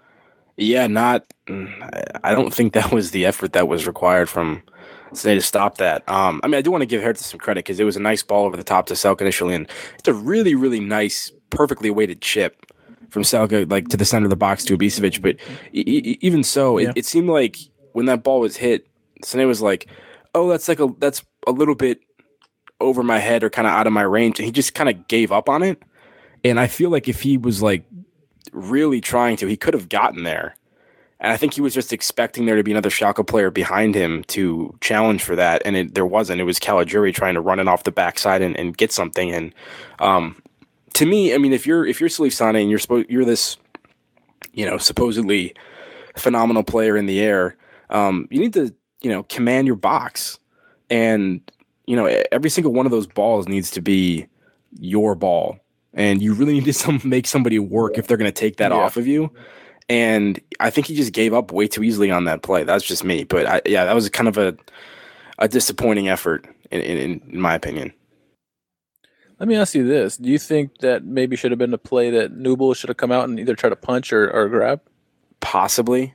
Yeah, 0.57 0.87
not. 0.87 1.25
I 1.49 2.35
don't 2.35 2.55
think 2.55 2.73
that 2.73 2.93
was 2.93 3.11
the 3.11 3.27
effort 3.27 3.53
that 3.53 3.69
was 3.69 3.87
required 3.87 4.29
from 4.29 4.63
say 5.13 5.35
to 5.35 5.41
stop 5.41 5.79
that. 5.79 6.09
Um, 6.09 6.41
I 6.43 6.49
mean, 6.49 6.57
I 6.57 6.61
do 6.61 6.71
want 6.71 6.83
to 6.83 6.87
give 6.87 7.03
Hertha 7.03 7.23
some 7.23 7.41
credit 7.41 7.65
because 7.65 7.81
it 7.81 7.85
was 7.85 7.97
a 7.97 8.01
nice 8.01 8.23
ball 8.23 8.47
over 8.47 8.57
the 8.57 8.65
top 8.65 8.87
to 8.87 8.95
Selke 8.95 9.21
initially, 9.21 9.55
and 9.55 9.69
it's 9.99 10.09
a 10.09 10.15
really, 10.15 10.55
really 10.55 10.81
nice, 10.81 11.33
perfectly 11.51 11.91
weighted 11.91 12.21
chip 12.21 12.67
from 13.11 13.23
Selke, 13.23 13.71
like 13.71 13.89
to 13.89 13.97
the 13.97 14.05
center 14.05 14.27
of 14.27 14.31
the 14.31 14.37
box 14.37 14.65
to 14.65 14.77
Ibisevic. 14.77 15.23
But 15.23 15.37
e- 15.73 16.19
even 16.21 16.43
so, 16.43 16.79
yeah. 16.79 16.91
it, 16.91 16.99
it, 16.99 17.07
seemed 17.07 17.29
like 17.29 17.57
when 17.93 18.07
that 18.07 18.23
ball 18.23 18.41
was 18.41 18.57
hit, 18.57 18.87
Sane 19.23 19.47
was 19.47 19.63
like, 19.63 19.87
"Oh, 20.35 20.49
that's 20.49 20.69
like 20.69 20.81
a 20.81 20.89
that's 20.99 21.23
a 21.47 21.53
little 21.53 21.75
bit 21.75 22.01
over 22.85 23.03
my 23.03 23.19
head 23.19 23.43
or 23.43 23.51
kind 23.51 23.67
of 23.67 23.73
out 23.73 23.87
of 23.87 23.93
my 23.93 24.03
range," 24.03 24.39
and 24.39 24.47
he 24.47 24.53
just 24.53 24.75
kind 24.75 24.89
of 24.89 25.09
gave 25.09 25.33
up 25.33 25.49
on 25.49 25.63
it. 25.63 25.83
And 26.45 26.61
I 26.61 26.67
feel 26.67 26.91
like 26.91 27.09
if 27.09 27.23
he 27.23 27.39
was 27.39 27.63
like 27.63 27.85
really 28.55 29.01
trying 29.01 29.37
to. 29.39 29.47
He 29.47 29.57
could 29.57 29.75
have 29.75 29.89
gotten 29.89 30.23
there. 30.23 30.55
And 31.21 31.33
I 31.33 31.37
think 31.37 31.55
he 31.55 31.61
was 31.61 31.75
just 31.75 31.93
expecting 31.93 32.45
there 32.47 32.57
to 32.57 32.63
be 32.63 32.71
another 32.71 32.91
Schalke 32.91 33.27
player 33.27 33.51
behind 33.51 33.95
him 33.95 34.25
to 34.25 34.77
challenge 34.81 35.23
for 35.23 35.37
that. 35.37 35.63
And 35.65 35.77
it, 35.77 35.95
there 35.95 36.07
wasn't. 36.07 36.41
It 36.41 36.45
was 36.45 36.59
Caligiuri 36.59 37.15
trying 37.15 37.35
to 37.35 37.41
run 37.41 37.61
it 37.61 37.69
off 37.69 37.85
the 37.85 37.93
backside 37.93 38.43
and, 38.43 38.57
and 38.57 38.77
get 38.77 38.93
something. 38.93 39.33
And 39.33 39.55
um, 40.01 40.41
to 40.95 41.07
me, 41.07 41.35
I 41.35 41.39
mean, 41.39 41.53
if 41.53 41.67
you're 41.67 41.87
if 41.87 42.01
you're 42.01 42.11
Salif 42.11 42.33
Sane 42.33 42.57
and 42.57 42.71
you're 42.71 42.79
supposed 42.79 43.09
you're 43.09 43.25
this, 43.25 43.57
you 44.53 44.67
know, 44.67 44.77
supposedly 44.77 45.55
phenomenal 46.17 46.63
player 46.63 46.97
in 46.97 47.07
the 47.07 47.21
air, 47.21 47.57
um, 47.91 48.29
you 48.31 48.41
need 48.41 48.53
to 48.55 48.75
you 49.01 49.11
know 49.11 49.23
command 49.25 49.67
your 49.67 49.77
box, 49.77 50.39
and 50.91 51.41
you 51.87 51.97
know 51.97 52.07
every 52.33 52.51
single 52.51 52.73
one 52.73 52.87
of 52.87 52.93
those 52.93 53.07
balls 53.07 53.49
needs 53.49 53.71
to 53.73 53.81
be 53.81 54.27
your 54.79 55.15
ball 55.15 55.59
and 55.95 56.21
you 56.21 56.35
really 56.35 56.55
need 56.55 56.65
to 56.65 56.73
some, 56.73 57.01
make 57.05 57.27
somebody 57.27 57.59
work 57.59 57.97
if 57.97 58.07
they're 58.07 58.17
going 58.17 58.31
to 58.31 58.33
take 58.33 58.57
that 58.57 58.73
yeah. 58.73 58.79
off 58.79 58.97
of 58.97 59.07
you. 59.07 59.31
And 59.89 60.41
I 60.61 60.71
think 60.71 60.87
he 60.87 60.97
just 60.97 61.13
gave 61.13 61.35
up 61.35 61.53
way 61.53 61.69
too 61.69 61.83
easily 61.83 62.11
on 62.11 62.25
that 62.25 62.43
play. 62.43 62.65
That's 62.65 62.85
just 62.85 63.05
me, 63.05 63.25
but 63.25 63.47
I, 63.47 63.63
yeah, 63.67 63.85
that 63.85 63.95
was 63.95 64.09
kind 64.09 64.29
of 64.29 64.39
a 64.39 64.57
a 65.39 65.49
disappointing 65.49 66.09
effort 66.09 66.47
in, 66.71 66.81
in, 66.81 67.21
in 67.29 67.41
my 67.41 67.55
opinion. 67.55 67.93
Let 69.39 69.49
me 69.49 69.57
ask 69.57 69.75
you 69.75 69.87
this: 69.87 70.17
Do 70.17 70.31
you 70.31 70.39
think 70.39 70.79
that 70.79 71.05
maybe 71.05 71.37
should 71.37 71.51
have 71.51 71.59
been 71.59 71.75
a 71.75 71.79
play 71.79 72.09
that 72.11 72.35
Nubel 72.35 72.75
should 72.75 72.89
have 72.89 72.97
come 72.97 73.13
out 73.13 73.29
and 73.29 73.39
either 73.39 73.55
try 73.55 73.69
to 73.69 73.77
punch 73.77 74.11
or, 74.11 74.31
or 74.31 74.49
grab? 74.49 74.81
Possibly, 75.41 76.15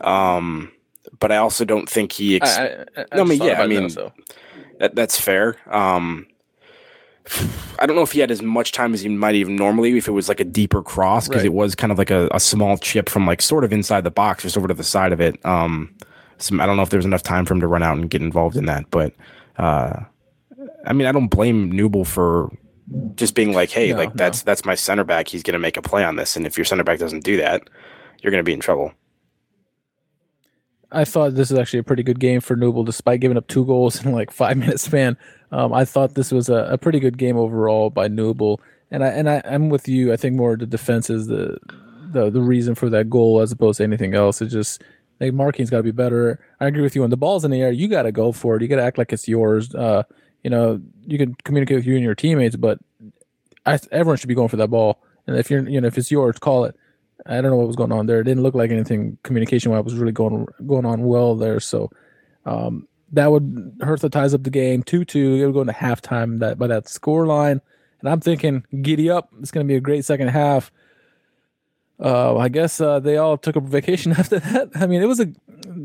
um, 0.00 0.72
but 1.18 1.30
I 1.30 1.36
also 1.36 1.66
don't 1.66 1.90
think 1.90 2.12
he. 2.12 2.36
Ex- 2.36 2.56
I, 2.56 2.64
I, 2.64 2.84
I, 2.96 3.16
no, 3.16 3.22
I 3.22 3.24
mean, 3.24 3.42
yeah, 3.42 3.60
I 3.60 3.66
mean, 3.66 3.90
so. 3.90 4.10
That, 4.78 4.94
that's 4.94 5.20
fair. 5.20 5.56
Um, 5.70 6.26
I 7.78 7.86
don't 7.86 7.96
know 7.96 8.02
if 8.02 8.12
he 8.12 8.20
had 8.20 8.30
as 8.30 8.40
much 8.40 8.72
time 8.72 8.94
as 8.94 9.00
he 9.00 9.08
might 9.08 9.34
even 9.34 9.56
normally 9.56 9.96
if 9.98 10.06
it 10.06 10.12
was 10.12 10.28
like 10.28 10.38
a 10.38 10.44
deeper 10.44 10.82
cross 10.82 11.26
because 11.26 11.42
right. 11.42 11.46
it 11.46 11.52
was 11.52 11.74
kind 11.74 11.90
of 11.90 11.98
like 11.98 12.10
a, 12.10 12.28
a, 12.32 12.38
small 12.38 12.78
chip 12.78 13.08
from 13.08 13.26
like 13.26 13.42
sort 13.42 13.64
of 13.64 13.72
inside 13.72 14.04
the 14.04 14.12
box 14.12 14.44
just 14.44 14.56
over 14.56 14.68
to 14.68 14.74
the 14.74 14.84
side 14.84 15.12
of 15.12 15.20
it. 15.20 15.44
Um, 15.44 15.92
some, 16.38 16.60
I 16.60 16.66
don't 16.66 16.76
know 16.76 16.82
if 16.82 16.90
there 16.90 16.98
was 16.98 17.04
enough 17.04 17.24
time 17.24 17.44
for 17.44 17.54
him 17.54 17.60
to 17.60 17.66
run 17.66 17.82
out 17.82 17.96
and 17.98 18.08
get 18.08 18.22
involved 18.22 18.56
in 18.56 18.66
that, 18.66 18.88
but 18.90 19.12
uh, 19.58 20.04
I 20.86 20.92
mean, 20.92 21.06
I 21.06 21.12
don't 21.12 21.28
blame 21.28 21.72
Nubel 21.72 22.06
for 22.06 22.56
just 23.16 23.34
being 23.34 23.52
like, 23.52 23.70
hey, 23.70 23.90
no, 23.90 23.96
like 23.96 24.10
no. 24.10 24.14
that's 24.16 24.42
that's 24.42 24.64
my 24.64 24.74
center 24.74 25.04
back. 25.04 25.28
He's 25.28 25.42
going 25.42 25.54
to 25.54 25.58
make 25.58 25.76
a 25.76 25.82
play 25.82 26.04
on 26.04 26.16
this, 26.16 26.36
and 26.36 26.46
if 26.46 26.56
your 26.56 26.64
center 26.64 26.84
back 26.84 26.98
doesn't 26.98 27.24
do 27.24 27.36
that, 27.38 27.68
you're 28.22 28.30
going 28.30 28.40
to 28.40 28.44
be 28.44 28.52
in 28.52 28.60
trouble. 28.60 28.92
I 30.96 31.04
thought 31.04 31.34
this 31.34 31.50
is 31.50 31.58
actually 31.58 31.80
a 31.80 31.84
pretty 31.84 32.02
good 32.02 32.18
game 32.18 32.40
for 32.40 32.56
Nubel, 32.56 32.84
despite 32.84 33.20
giving 33.20 33.36
up 33.36 33.46
two 33.48 33.66
goals 33.66 34.02
in 34.02 34.12
like 34.12 34.30
five 34.30 34.56
minutes 34.56 34.84
span. 34.84 35.18
Um, 35.52 35.72
I 35.72 35.84
thought 35.84 36.14
this 36.14 36.32
was 36.32 36.48
a, 36.48 36.64
a, 36.72 36.78
pretty 36.78 36.98
good 37.00 37.18
game 37.18 37.36
overall 37.36 37.90
by 37.90 38.08
Nubel, 38.08 38.58
and 38.90 39.04
I 39.04 39.08
and 39.08 39.28
I, 39.28 39.42
am 39.44 39.68
with 39.68 39.88
you. 39.88 40.12
I 40.12 40.16
think 40.16 40.36
more 40.36 40.56
the 40.56 40.66
defense 40.66 41.10
is 41.10 41.26
the, 41.26 41.58
the 42.12 42.30
the 42.30 42.40
reason 42.40 42.74
for 42.74 42.88
that 42.90 43.10
goal 43.10 43.40
as 43.40 43.52
opposed 43.52 43.76
to 43.76 43.84
anything 43.84 44.14
else. 44.14 44.40
It 44.40 44.46
just 44.46 44.82
like 45.20 45.34
marking's 45.34 45.68
got 45.68 45.78
to 45.78 45.82
be 45.82 45.90
better. 45.90 46.40
I 46.60 46.66
agree 46.66 46.82
with 46.82 46.94
you. 46.94 47.02
When 47.02 47.10
the 47.10 47.16
ball's 47.18 47.44
in 47.44 47.50
the 47.50 47.60
air, 47.60 47.70
you 47.70 47.88
got 47.88 48.02
to 48.02 48.12
go 48.12 48.32
for 48.32 48.56
it. 48.56 48.62
You 48.62 48.68
got 48.68 48.76
to 48.76 48.82
act 48.82 48.96
like 48.96 49.12
it's 49.12 49.28
yours. 49.28 49.74
Uh, 49.74 50.04
you 50.42 50.50
know, 50.50 50.80
you 51.06 51.18
can 51.18 51.34
communicate 51.44 51.76
with 51.76 51.86
you 51.86 51.94
and 51.94 52.04
your 52.04 52.14
teammates, 52.14 52.56
but 52.56 52.78
I, 53.66 53.78
everyone 53.92 54.16
should 54.16 54.28
be 54.28 54.34
going 54.34 54.48
for 54.48 54.56
that 54.56 54.68
ball. 54.70 55.02
And 55.26 55.36
if 55.36 55.50
you're, 55.50 55.68
you 55.68 55.80
know, 55.80 55.88
if 55.88 55.98
it's 55.98 56.10
yours, 56.10 56.38
call 56.38 56.64
it. 56.64 56.76
I 57.28 57.40
don't 57.40 57.50
know 57.50 57.56
what 57.56 57.66
was 57.66 57.76
going 57.76 57.92
on 57.92 58.06
there. 58.06 58.20
It 58.20 58.24
didn't 58.24 58.42
look 58.42 58.54
like 58.54 58.70
anything 58.70 59.18
communication 59.22 59.70
wise 59.72 59.84
was 59.84 59.94
really 59.94 60.12
going 60.12 60.46
going 60.66 60.84
on 60.84 61.02
well 61.04 61.34
there. 61.34 61.60
So 61.60 61.90
um, 62.44 62.86
that 63.12 63.30
would 63.30 63.76
hurt 63.80 64.00
the 64.00 64.08
ties 64.08 64.34
up 64.34 64.42
the 64.42 64.50
game 64.50 64.82
two 64.82 65.04
two. 65.04 65.34
It 65.34 65.46
would 65.46 65.54
go 65.54 65.60
into 65.62 65.72
halftime 65.72 66.38
that 66.40 66.58
by 66.58 66.66
that 66.68 66.88
score 66.88 67.26
line. 67.26 67.60
And 68.00 68.08
I'm 68.08 68.20
thinking, 68.20 68.64
giddy 68.82 69.10
up! 69.10 69.30
It's 69.40 69.50
going 69.50 69.66
to 69.66 69.68
be 69.68 69.76
a 69.76 69.80
great 69.80 70.04
second 70.04 70.28
half. 70.28 70.70
Uh, 71.98 72.36
I 72.36 72.48
guess 72.48 72.80
uh, 72.80 73.00
they 73.00 73.16
all 73.16 73.38
took 73.38 73.56
a 73.56 73.60
vacation 73.60 74.12
after 74.18 74.38
that. 74.38 74.70
I 74.74 74.86
mean, 74.86 75.02
it 75.02 75.06
was 75.06 75.20
a 75.20 75.32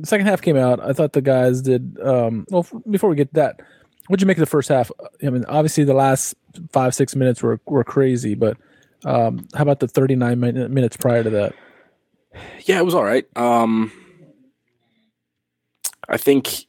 second 0.04 0.28
half 0.28 0.42
came 0.42 0.58
out. 0.58 0.80
I 0.82 0.94
thought 0.94 1.14
the 1.14 1.22
guys 1.22 1.62
did 1.62 1.98
um, 2.02 2.46
well. 2.50 2.66
Before 2.90 3.10
we 3.10 3.16
get 3.16 3.34
that, 3.34 3.62
what'd 4.08 4.22
you 4.22 4.28
make 4.28 4.38
of 4.38 4.42
the 4.42 4.46
first 4.46 4.70
half? 4.70 4.92
I 5.24 5.30
mean, 5.30 5.46
obviously 5.46 5.84
the 5.84 5.94
last 5.94 6.36
five 6.72 6.94
six 6.94 7.16
minutes 7.16 7.42
were 7.42 7.60
were 7.66 7.84
crazy, 7.84 8.36
but 8.36 8.58
um, 9.06 9.48
how 9.56 9.64
about 9.64 9.80
the 9.80 9.88
39 9.88 10.40
minutes 10.40 10.98
prior 10.98 11.24
to 11.24 11.30
that? 11.32 11.54
Yeah, 12.66 12.80
it 12.80 12.86
was 12.86 12.96
all 12.96 13.04
right. 13.04 13.26
Um, 13.36 13.92
I 16.08 16.18
think 16.18 16.66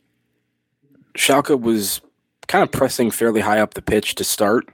Schalke 1.16 1.60
was 1.60 2.00
kind 2.48 2.62
of 2.62 2.72
pressing 2.72 3.10
fairly 3.10 3.40
high 3.40 3.60
up 3.60 3.74
the 3.74 3.82
pitch 3.82 4.14
to 4.16 4.24
start, 4.24 4.68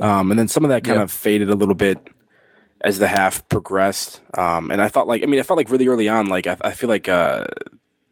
um, 0.00 0.30
and 0.30 0.38
then 0.38 0.48
some 0.48 0.64
of 0.64 0.70
that 0.70 0.84
kind 0.84 0.96
yep. 0.96 1.04
of 1.04 1.10
faded 1.10 1.50
a 1.50 1.54
little 1.54 1.74
bit 1.74 1.98
as 2.82 2.98
the 2.98 3.08
half 3.08 3.46
progressed. 3.48 4.20
Um, 4.34 4.70
and 4.70 4.80
I 4.80 4.88
thought 4.88 5.06
like, 5.06 5.22
I 5.22 5.26
mean, 5.26 5.40
I 5.40 5.42
felt 5.42 5.56
like 5.56 5.70
really 5.70 5.88
early 5.88 6.08
on, 6.08 6.26
like 6.26 6.46
I, 6.46 6.56
I 6.62 6.72
feel 6.72 6.88
like 6.88 7.08
uh, 7.08 7.46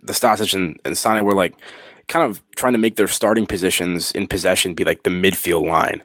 Nastasic 0.05 0.55
and, 0.55 0.79
and 0.85 1.27
were 1.27 1.35
like 1.35 1.55
kind 2.09 2.29
of 2.29 2.43
trying 2.57 2.73
to 2.73 2.79
make 2.79 2.97
their 2.97 3.09
starting 3.09 3.47
positions 3.47 4.13
in 4.13 4.27
possession 4.27 4.75
be 4.75 4.85
like 4.85 5.03
the 5.03 5.11
midfield 5.11 5.69
line. 5.69 6.03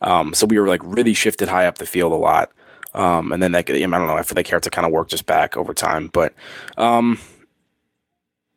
Um, 0.00 0.34
so 0.34 0.46
we 0.46 0.58
were 0.58 0.68
like 0.68 0.80
really 0.82 1.14
shifted 1.14 1.48
high 1.48 1.66
up 1.66 1.78
the 1.78 1.86
field 1.86 2.12
a 2.12 2.16
lot. 2.16 2.50
Um, 2.92 3.32
and 3.32 3.42
then 3.42 3.52
that, 3.52 3.70
I 3.70 3.78
don't 3.78 3.90
know, 3.90 4.16
I 4.16 4.22
feel 4.22 4.34
like 4.34 4.48
Hertha 4.48 4.70
kind 4.70 4.86
of 4.86 4.92
worked 4.92 5.12
us 5.12 5.22
back 5.22 5.56
over 5.56 5.72
time, 5.72 6.08
but, 6.08 6.34
um, 6.76 7.20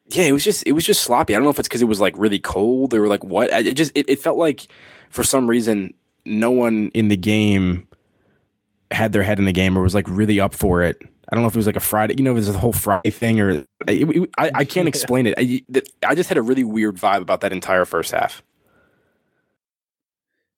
yeah, 0.08 0.24
it 0.24 0.32
was 0.32 0.44
just, 0.44 0.66
it 0.66 0.72
was 0.72 0.86
just 0.86 1.04
sloppy. 1.04 1.34
I 1.34 1.38
don't 1.38 1.44
know 1.44 1.52
if 1.52 1.60
it's 1.60 1.70
cause 1.70 1.82
it 1.82 1.88
was 1.88 2.02
like 2.02 2.14
really 2.18 2.40
cold. 2.40 2.92
They 2.92 3.00
were 3.00 3.08
like, 3.08 3.24
what? 3.24 3.52
It 3.52 3.76
just, 3.76 3.92
it, 3.96 4.10
it 4.10 4.20
felt 4.20 4.38
like 4.38 4.68
for 5.10 5.24
some 5.24 5.48
reason, 5.48 5.94
no 6.26 6.50
one 6.52 6.90
in 6.94 7.10
the 7.10 7.18
game 7.18 7.88
had 8.92 9.12
their 9.12 9.24
head 9.24 9.40
in 9.40 9.46
the 9.46 9.52
game 9.52 9.78
or 9.78 9.82
was 9.82 9.96
like 9.96 10.08
really 10.08 10.40
up 10.40 10.54
for 10.54 10.82
it. 10.82 11.02
I 11.30 11.36
don't 11.36 11.44
know 11.44 11.48
if 11.48 11.56
it 11.56 11.58
was 11.58 11.68
like 11.68 11.76
a 11.76 11.80
Friday, 11.80 12.16
you 12.18 12.24
know, 12.24 12.34
was 12.34 12.50
a 12.50 12.54
whole 12.54 12.74
Friday 12.74 13.10
thing 13.10 13.40
or 13.40 13.50
it, 13.52 13.68
it, 13.88 14.30
I, 14.38 14.52
I 14.54 14.66
can't 14.66 14.88
explain 14.88 15.26
it. 15.28 15.36
I, 15.38 15.62
I 16.06 16.16
just 16.16 16.30
had 16.30 16.38
a 16.38 16.42
really 16.42 16.64
weird 16.64 16.98
vibe 16.98 17.22
about 17.22 17.42
that 17.42 17.52
entire 17.52 17.86
first 17.86 18.12
half. 18.12 18.44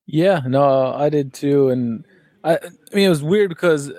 Yeah, 0.05 0.41
no, 0.45 0.93
I 0.93 1.09
did 1.09 1.33
too, 1.33 1.69
and 1.69 2.05
I, 2.43 2.57
I 2.57 2.95
mean 2.95 3.05
it 3.07 3.09
was 3.09 3.23
weird 3.23 3.49
because 3.49 3.91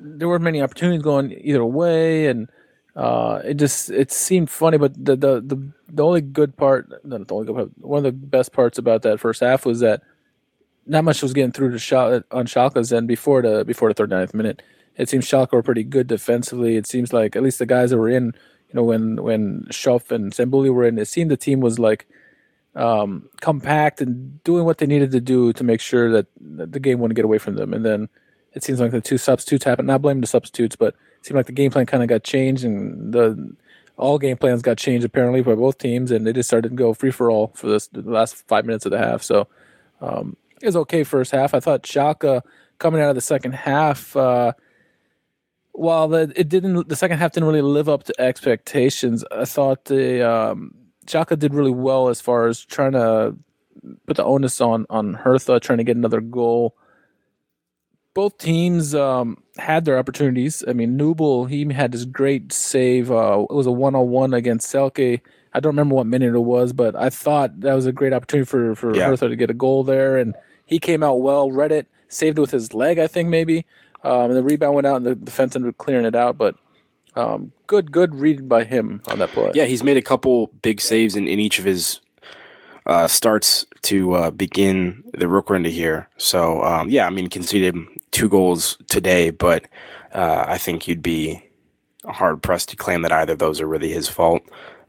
there 0.00 0.28
weren't 0.28 0.44
many 0.44 0.62
opportunities 0.62 1.02
going 1.02 1.32
either 1.32 1.64
way, 1.64 2.26
and 2.28 2.48
uh, 2.94 3.40
it 3.44 3.54
just 3.54 3.90
it 3.90 4.12
seemed 4.12 4.50
funny. 4.50 4.78
But 4.78 4.94
the 5.04 5.16
the 5.16 5.40
the, 5.40 5.72
the 5.88 6.04
only 6.04 6.20
good 6.20 6.56
part, 6.56 6.88
not 7.04 7.26
the 7.26 7.34
only 7.34 7.46
good 7.46 7.56
part, 7.56 7.70
one 7.78 7.98
of 7.98 8.04
the 8.04 8.12
best 8.12 8.52
parts 8.52 8.78
about 8.78 9.02
that 9.02 9.18
first 9.18 9.40
half 9.40 9.66
was 9.66 9.80
that 9.80 10.02
not 10.86 11.04
much 11.04 11.22
was 11.22 11.32
getting 11.32 11.52
through 11.52 11.72
to 11.72 11.78
shot 11.78 12.24
on 12.30 12.46
Schalke's 12.46 12.92
end 12.92 13.08
before 13.08 13.42
the 13.42 13.64
before 13.64 13.92
the 13.92 13.94
39th 13.94 14.34
minute. 14.34 14.62
It 14.96 15.08
seems 15.08 15.26
Schalke 15.26 15.52
were 15.52 15.62
pretty 15.62 15.84
good 15.84 16.06
defensively. 16.06 16.76
It 16.76 16.86
seems 16.86 17.12
like 17.12 17.36
at 17.36 17.42
least 17.42 17.58
the 17.58 17.66
guys 17.66 17.90
that 17.90 17.98
were 17.98 18.10
in, 18.10 18.26
you 18.26 18.74
know, 18.74 18.84
when 18.84 19.22
when 19.22 19.66
Schöpf 19.70 20.10
and 20.10 20.32
Stambouli 20.32 20.72
were 20.72 20.84
in, 20.84 20.98
it 20.98 21.08
seemed 21.08 21.30
the 21.30 21.36
team 21.36 21.60
was 21.60 21.78
like 21.78 22.06
um, 22.74 23.28
compact 23.40 24.00
and 24.00 24.42
doing 24.44 24.64
what 24.64 24.78
they 24.78 24.86
needed 24.86 25.10
to 25.12 25.20
do 25.20 25.52
to 25.52 25.64
make 25.64 25.80
sure 25.80 26.10
that, 26.10 26.26
the 26.40 26.80
game 26.80 26.98
wouldn't 26.98 27.16
get 27.16 27.24
away 27.24 27.38
from 27.38 27.54
them. 27.54 27.72
And 27.72 27.84
then 27.84 28.08
it 28.52 28.62
seems 28.62 28.80
like 28.80 28.90
the 28.90 29.00
two 29.00 29.18
substitutes 29.18 29.64
happened. 29.64 29.88
Not 29.88 30.02
blaming 30.02 30.20
the 30.20 30.26
substitutes, 30.26 30.76
but 30.76 30.94
it 31.18 31.26
seemed 31.26 31.36
like 31.36 31.46
the 31.46 31.52
game 31.52 31.70
plan 31.70 31.86
kind 31.86 32.02
of 32.02 32.08
got 32.08 32.24
changed 32.24 32.64
and 32.64 33.12
the 33.12 33.56
all 33.96 34.18
game 34.18 34.36
plans 34.36 34.62
got 34.62 34.78
changed 34.78 35.04
apparently 35.04 35.42
by 35.42 35.54
both 35.54 35.78
teams, 35.78 36.10
and 36.10 36.26
they 36.26 36.32
just 36.32 36.48
started 36.48 36.70
to 36.70 36.74
go 36.74 36.94
free 36.94 37.10
for 37.10 37.30
all 37.30 37.52
for 37.54 37.68
this 37.68 37.86
the 37.88 38.02
last 38.02 38.36
five 38.48 38.64
minutes 38.64 38.84
of 38.84 38.92
the 38.92 38.98
half. 38.98 39.22
So 39.22 39.48
um, 40.00 40.36
it 40.60 40.66
was 40.66 40.76
okay 40.76 41.04
first 41.04 41.30
half. 41.30 41.54
I 41.54 41.60
thought 41.60 41.82
Schalke 41.82 42.42
coming 42.78 43.00
out 43.00 43.10
of 43.10 43.14
the 43.14 43.20
second 43.20 43.52
half. 43.52 44.16
Uh, 44.16 44.52
while 45.72 46.08
the, 46.08 46.32
it 46.36 46.48
didn't, 46.48 46.88
the 46.88 46.96
second 46.96 47.18
half 47.18 47.32
didn't 47.32 47.46
really 47.46 47.62
live 47.62 47.88
up 47.88 48.04
to 48.04 48.20
expectations. 48.20 49.24
I 49.30 49.44
thought 49.44 49.86
the 49.86 50.28
um, 50.28 50.74
Schalke 51.06 51.38
did 51.38 51.54
really 51.54 51.70
well 51.70 52.08
as 52.08 52.20
far 52.20 52.46
as 52.46 52.64
trying 52.64 52.92
to 52.92 53.36
put 54.06 54.16
the 54.16 54.24
onus 54.24 54.60
on 54.60 54.86
on 54.90 55.14
Hertha, 55.14 55.60
trying 55.60 55.78
to 55.78 55.84
get 55.84 55.96
another 55.96 56.20
goal. 56.20 56.76
Both 58.14 58.38
teams 58.38 58.94
um, 58.94 59.42
had 59.56 59.84
their 59.86 59.98
opportunities. 59.98 60.62
I 60.68 60.74
mean, 60.74 60.98
Nubel 60.98 61.48
he 61.48 61.70
had 61.72 61.92
this 61.92 62.04
great 62.04 62.52
save. 62.52 63.10
Uh, 63.10 63.46
it 63.48 63.54
was 63.54 63.66
a 63.66 63.72
one 63.72 63.94
on 63.94 64.08
one 64.08 64.34
against 64.34 64.72
Selke. 64.72 65.20
I 65.54 65.60
don't 65.60 65.70
remember 65.70 65.94
what 65.94 66.06
minute 66.06 66.34
it 66.34 66.38
was, 66.40 66.72
but 66.72 66.94
I 66.94 67.10
thought 67.10 67.60
that 67.60 67.74
was 67.74 67.86
a 67.86 67.92
great 67.92 68.12
opportunity 68.12 68.46
for 68.46 68.74
for 68.74 68.94
Yeah. 68.94 69.06
Hertha 69.06 69.28
to 69.28 69.36
get 69.36 69.50
a 69.50 69.54
goal 69.54 69.82
there, 69.82 70.18
and 70.18 70.34
he 70.66 70.78
came 70.78 71.02
out 71.02 71.20
well, 71.20 71.50
read 71.50 71.72
it, 71.72 71.86
saved 72.08 72.38
it 72.38 72.40
with 72.42 72.50
his 72.50 72.74
leg, 72.74 72.98
I 72.98 73.06
think 73.06 73.28
maybe. 73.28 73.64
Um, 74.04 74.30
and 74.30 74.36
the 74.36 74.42
rebound 74.42 74.74
went 74.74 74.86
out, 74.86 74.96
and 74.96 75.06
the 75.06 75.14
defense 75.14 75.54
ended 75.56 75.70
up 75.70 75.78
clearing 75.78 76.04
it 76.04 76.14
out. 76.14 76.36
But 76.36 76.56
um, 77.14 77.52
good, 77.66 77.92
good 77.92 78.14
read 78.14 78.48
by 78.48 78.64
him 78.64 79.02
on 79.08 79.18
that 79.18 79.30
play. 79.30 79.52
Yeah, 79.54 79.64
he's 79.64 79.82
made 79.82 79.96
a 79.96 80.02
couple 80.02 80.48
big 80.62 80.80
saves 80.80 81.16
in, 81.16 81.28
in 81.28 81.38
each 81.38 81.58
of 81.58 81.64
his 81.64 82.00
uh, 82.86 83.06
starts 83.06 83.66
to 83.82 84.14
uh, 84.14 84.30
begin 84.30 85.02
the 85.14 85.28
Rook 85.28 85.46
Rückrunde 85.46 85.70
here. 85.70 86.08
So 86.16 86.62
um, 86.62 86.88
yeah, 86.88 87.06
I 87.06 87.10
mean 87.10 87.28
conceded 87.28 87.76
two 88.10 88.28
goals 88.28 88.76
today, 88.88 89.30
but 89.30 89.66
uh, 90.12 90.44
I 90.46 90.58
think 90.58 90.88
you'd 90.88 91.02
be 91.02 91.42
hard 92.04 92.42
pressed 92.42 92.68
to 92.70 92.76
claim 92.76 93.02
that 93.02 93.12
either 93.12 93.34
of 93.34 93.38
those 93.38 93.60
are 93.60 93.66
really 93.66 93.92
his 93.92 94.08
fault. 94.08 94.42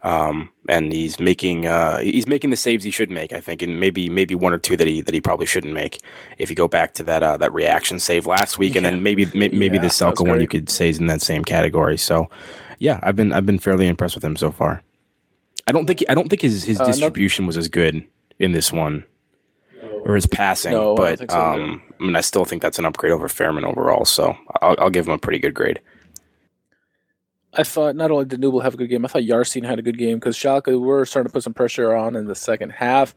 Um, 0.04 0.50
and 0.68 0.92
he's 0.92 1.18
making 1.18 1.66
uh, 1.66 2.00
he's 2.00 2.28
making 2.28 2.50
the 2.50 2.58
saves 2.58 2.84
he 2.84 2.92
should 2.92 3.10
make, 3.10 3.32
I 3.32 3.40
think, 3.40 3.62
and 3.62 3.80
maybe 3.80 4.10
maybe 4.10 4.36
one 4.36 4.52
or 4.52 4.58
two 4.58 4.76
that 4.76 4.86
he 4.86 5.00
that 5.02 5.14
he 5.14 5.22
probably 5.22 5.46
shouldn't 5.46 5.74
make. 5.74 6.02
If 6.38 6.50
you 6.50 6.58
go 6.58 6.68
back 6.68 6.94
to 6.96 7.04
that 7.06 7.24
uh, 7.24 7.38
that 7.38 7.54
reaction 7.54 8.00
save 8.00 8.26
last 8.28 8.58
week, 8.58 8.76
and 8.76 8.84
Yeah. 8.84 8.92
then 8.92 9.04
maybe 9.04 9.26
may, 9.34 9.48
maybe 9.50 9.78
Yeah, 9.78 9.84
the 9.84 9.88
Selke 9.88 10.28
one 10.28 10.42
you 10.42 10.48
could 10.48 10.70
say 10.70 10.90
is 10.90 11.00
in 11.00 11.08
that 11.08 11.22
same 11.22 11.46
category. 11.46 11.98
So 11.98 12.30
yeah, 12.80 13.00
I've 13.02 13.16
been 13.16 13.32
I've 13.32 13.46
been 13.46 13.60
fairly 13.60 13.88
impressed 13.88 14.16
with 14.16 14.26
him 14.26 14.36
so 14.36 14.52
far. 14.52 14.84
I 15.68 15.72
don't 15.72 15.86
think 15.86 16.04
I 16.10 16.14
don't 16.16 16.28
think 16.30 16.42
his 16.42 16.66
his 16.66 16.82
Uh, 16.82 16.84
no- 16.84 16.92
distribution 16.92 17.48
was 17.48 17.56
as 17.56 17.70
good 17.70 18.04
in 18.40 18.52
this 18.52 18.74
one, 18.74 19.06
or 20.04 20.16
his 20.16 20.28
passing. 20.28 20.74
No, 20.74 20.96
but 20.96 21.20
think 21.20 21.32
so 21.32 21.40
um, 21.40 21.82
I 22.02 22.04
mean, 22.04 22.16
I 22.18 22.22
still 22.22 22.44
think 22.44 22.62
that's 22.62 22.78
an 22.78 22.84
upgrade 22.86 23.14
over 23.14 23.30
Fährmann 23.30 23.64
overall. 23.64 24.04
So 24.04 24.36
I'll, 24.62 24.76
I'll 24.80 24.90
give 24.90 25.08
him 25.08 25.14
a 25.14 25.18
pretty 25.18 25.40
good 25.40 25.54
grade. 25.54 25.80
I 27.56 27.64
thought 27.64 27.96
not 27.96 28.10
only 28.10 28.26
did 28.26 28.42
Nubel 28.42 28.64
have 28.64 28.74
a 28.74 28.78
good 28.78 28.90
game, 28.90 29.06
I 29.06 29.08
thought 29.08 29.24
Jarstein 29.24 29.66
had 29.66 29.78
a 29.78 29.84
good 29.84 29.98
game 29.98 30.18
because 30.18 30.36
Schalke 30.36 30.80
were 30.80 31.06
starting 31.06 31.30
to 31.30 31.34
put 31.34 31.44
some 31.44 31.54
pressure 31.54 31.96
on 31.96 32.16
in 32.16 32.26
the 32.26 32.36
second 32.36 32.72
half. 32.72 33.14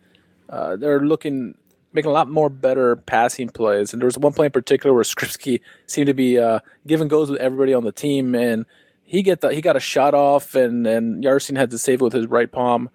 Uh, 0.48 0.76
they're 0.76 1.00
looking 1.00 1.54
making 1.92 2.10
a 2.10 2.14
lot 2.14 2.28
more 2.28 2.50
better 2.50 2.96
passing 2.96 3.48
plays, 3.48 3.92
and 3.92 4.02
there 4.02 4.06
was 4.06 4.18
one 4.18 4.34
play 4.34 4.46
in 4.46 4.52
particular 4.52 4.94
where 4.94 5.04
Skrzybski 5.04 5.60
seemed 5.86 6.08
to 6.08 6.14
be 6.14 6.38
uh, 6.38 6.60
giving 6.86 7.08
goes 7.08 7.30
with 7.30 7.40
everybody 7.40 7.72
on 7.72 7.84
the 7.84 7.92
team, 7.92 8.34
and 8.34 8.66
he 9.02 9.22
get 9.22 9.40
the, 9.40 9.54
he 9.54 9.62
got 9.62 9.76
a 9.76 9.80
shot 9.80 10.12
off, 10.12 10.54
and 10.54 10.86
and 10.86 11.24
Jarstein 11.24 11.56
had 11.56 11.70
to 11.70 11.78
save 11.78 12.00
it 12.00 12.04
with 12.04 12.12
his 12.12 12.26
right 12.26 12.52
palm. 12.52 12.90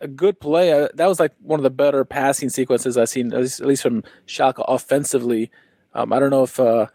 A 0.00 0.08
good 0.08 0.40
play. 0.40 0.72
Uh, 0.72 0.88
that 0.94 1.06
was 1.06 1.20
like 1.20 1.32
one 1.42 1.60
of 1.60 1.64
the 1.64 1.70
better 1.70 2.04
passing 2.04 2.48
sequences 2.48 2.96
I've 2.96 3.10
seen, 3.10 3.32
at 3.32 3.40
least, 3.40 3.60
at 3.60 3.66
least 3.66 3.82
from 3.82 4.02
Schalke 4.26 4.64
offensively. 4.66 5.50
Um, 5.94 6.12
I 6.12 6.18
don't 6.18 6.30
know 6.30 6.42
if 6.42 6.58
uh, 6.58 6.86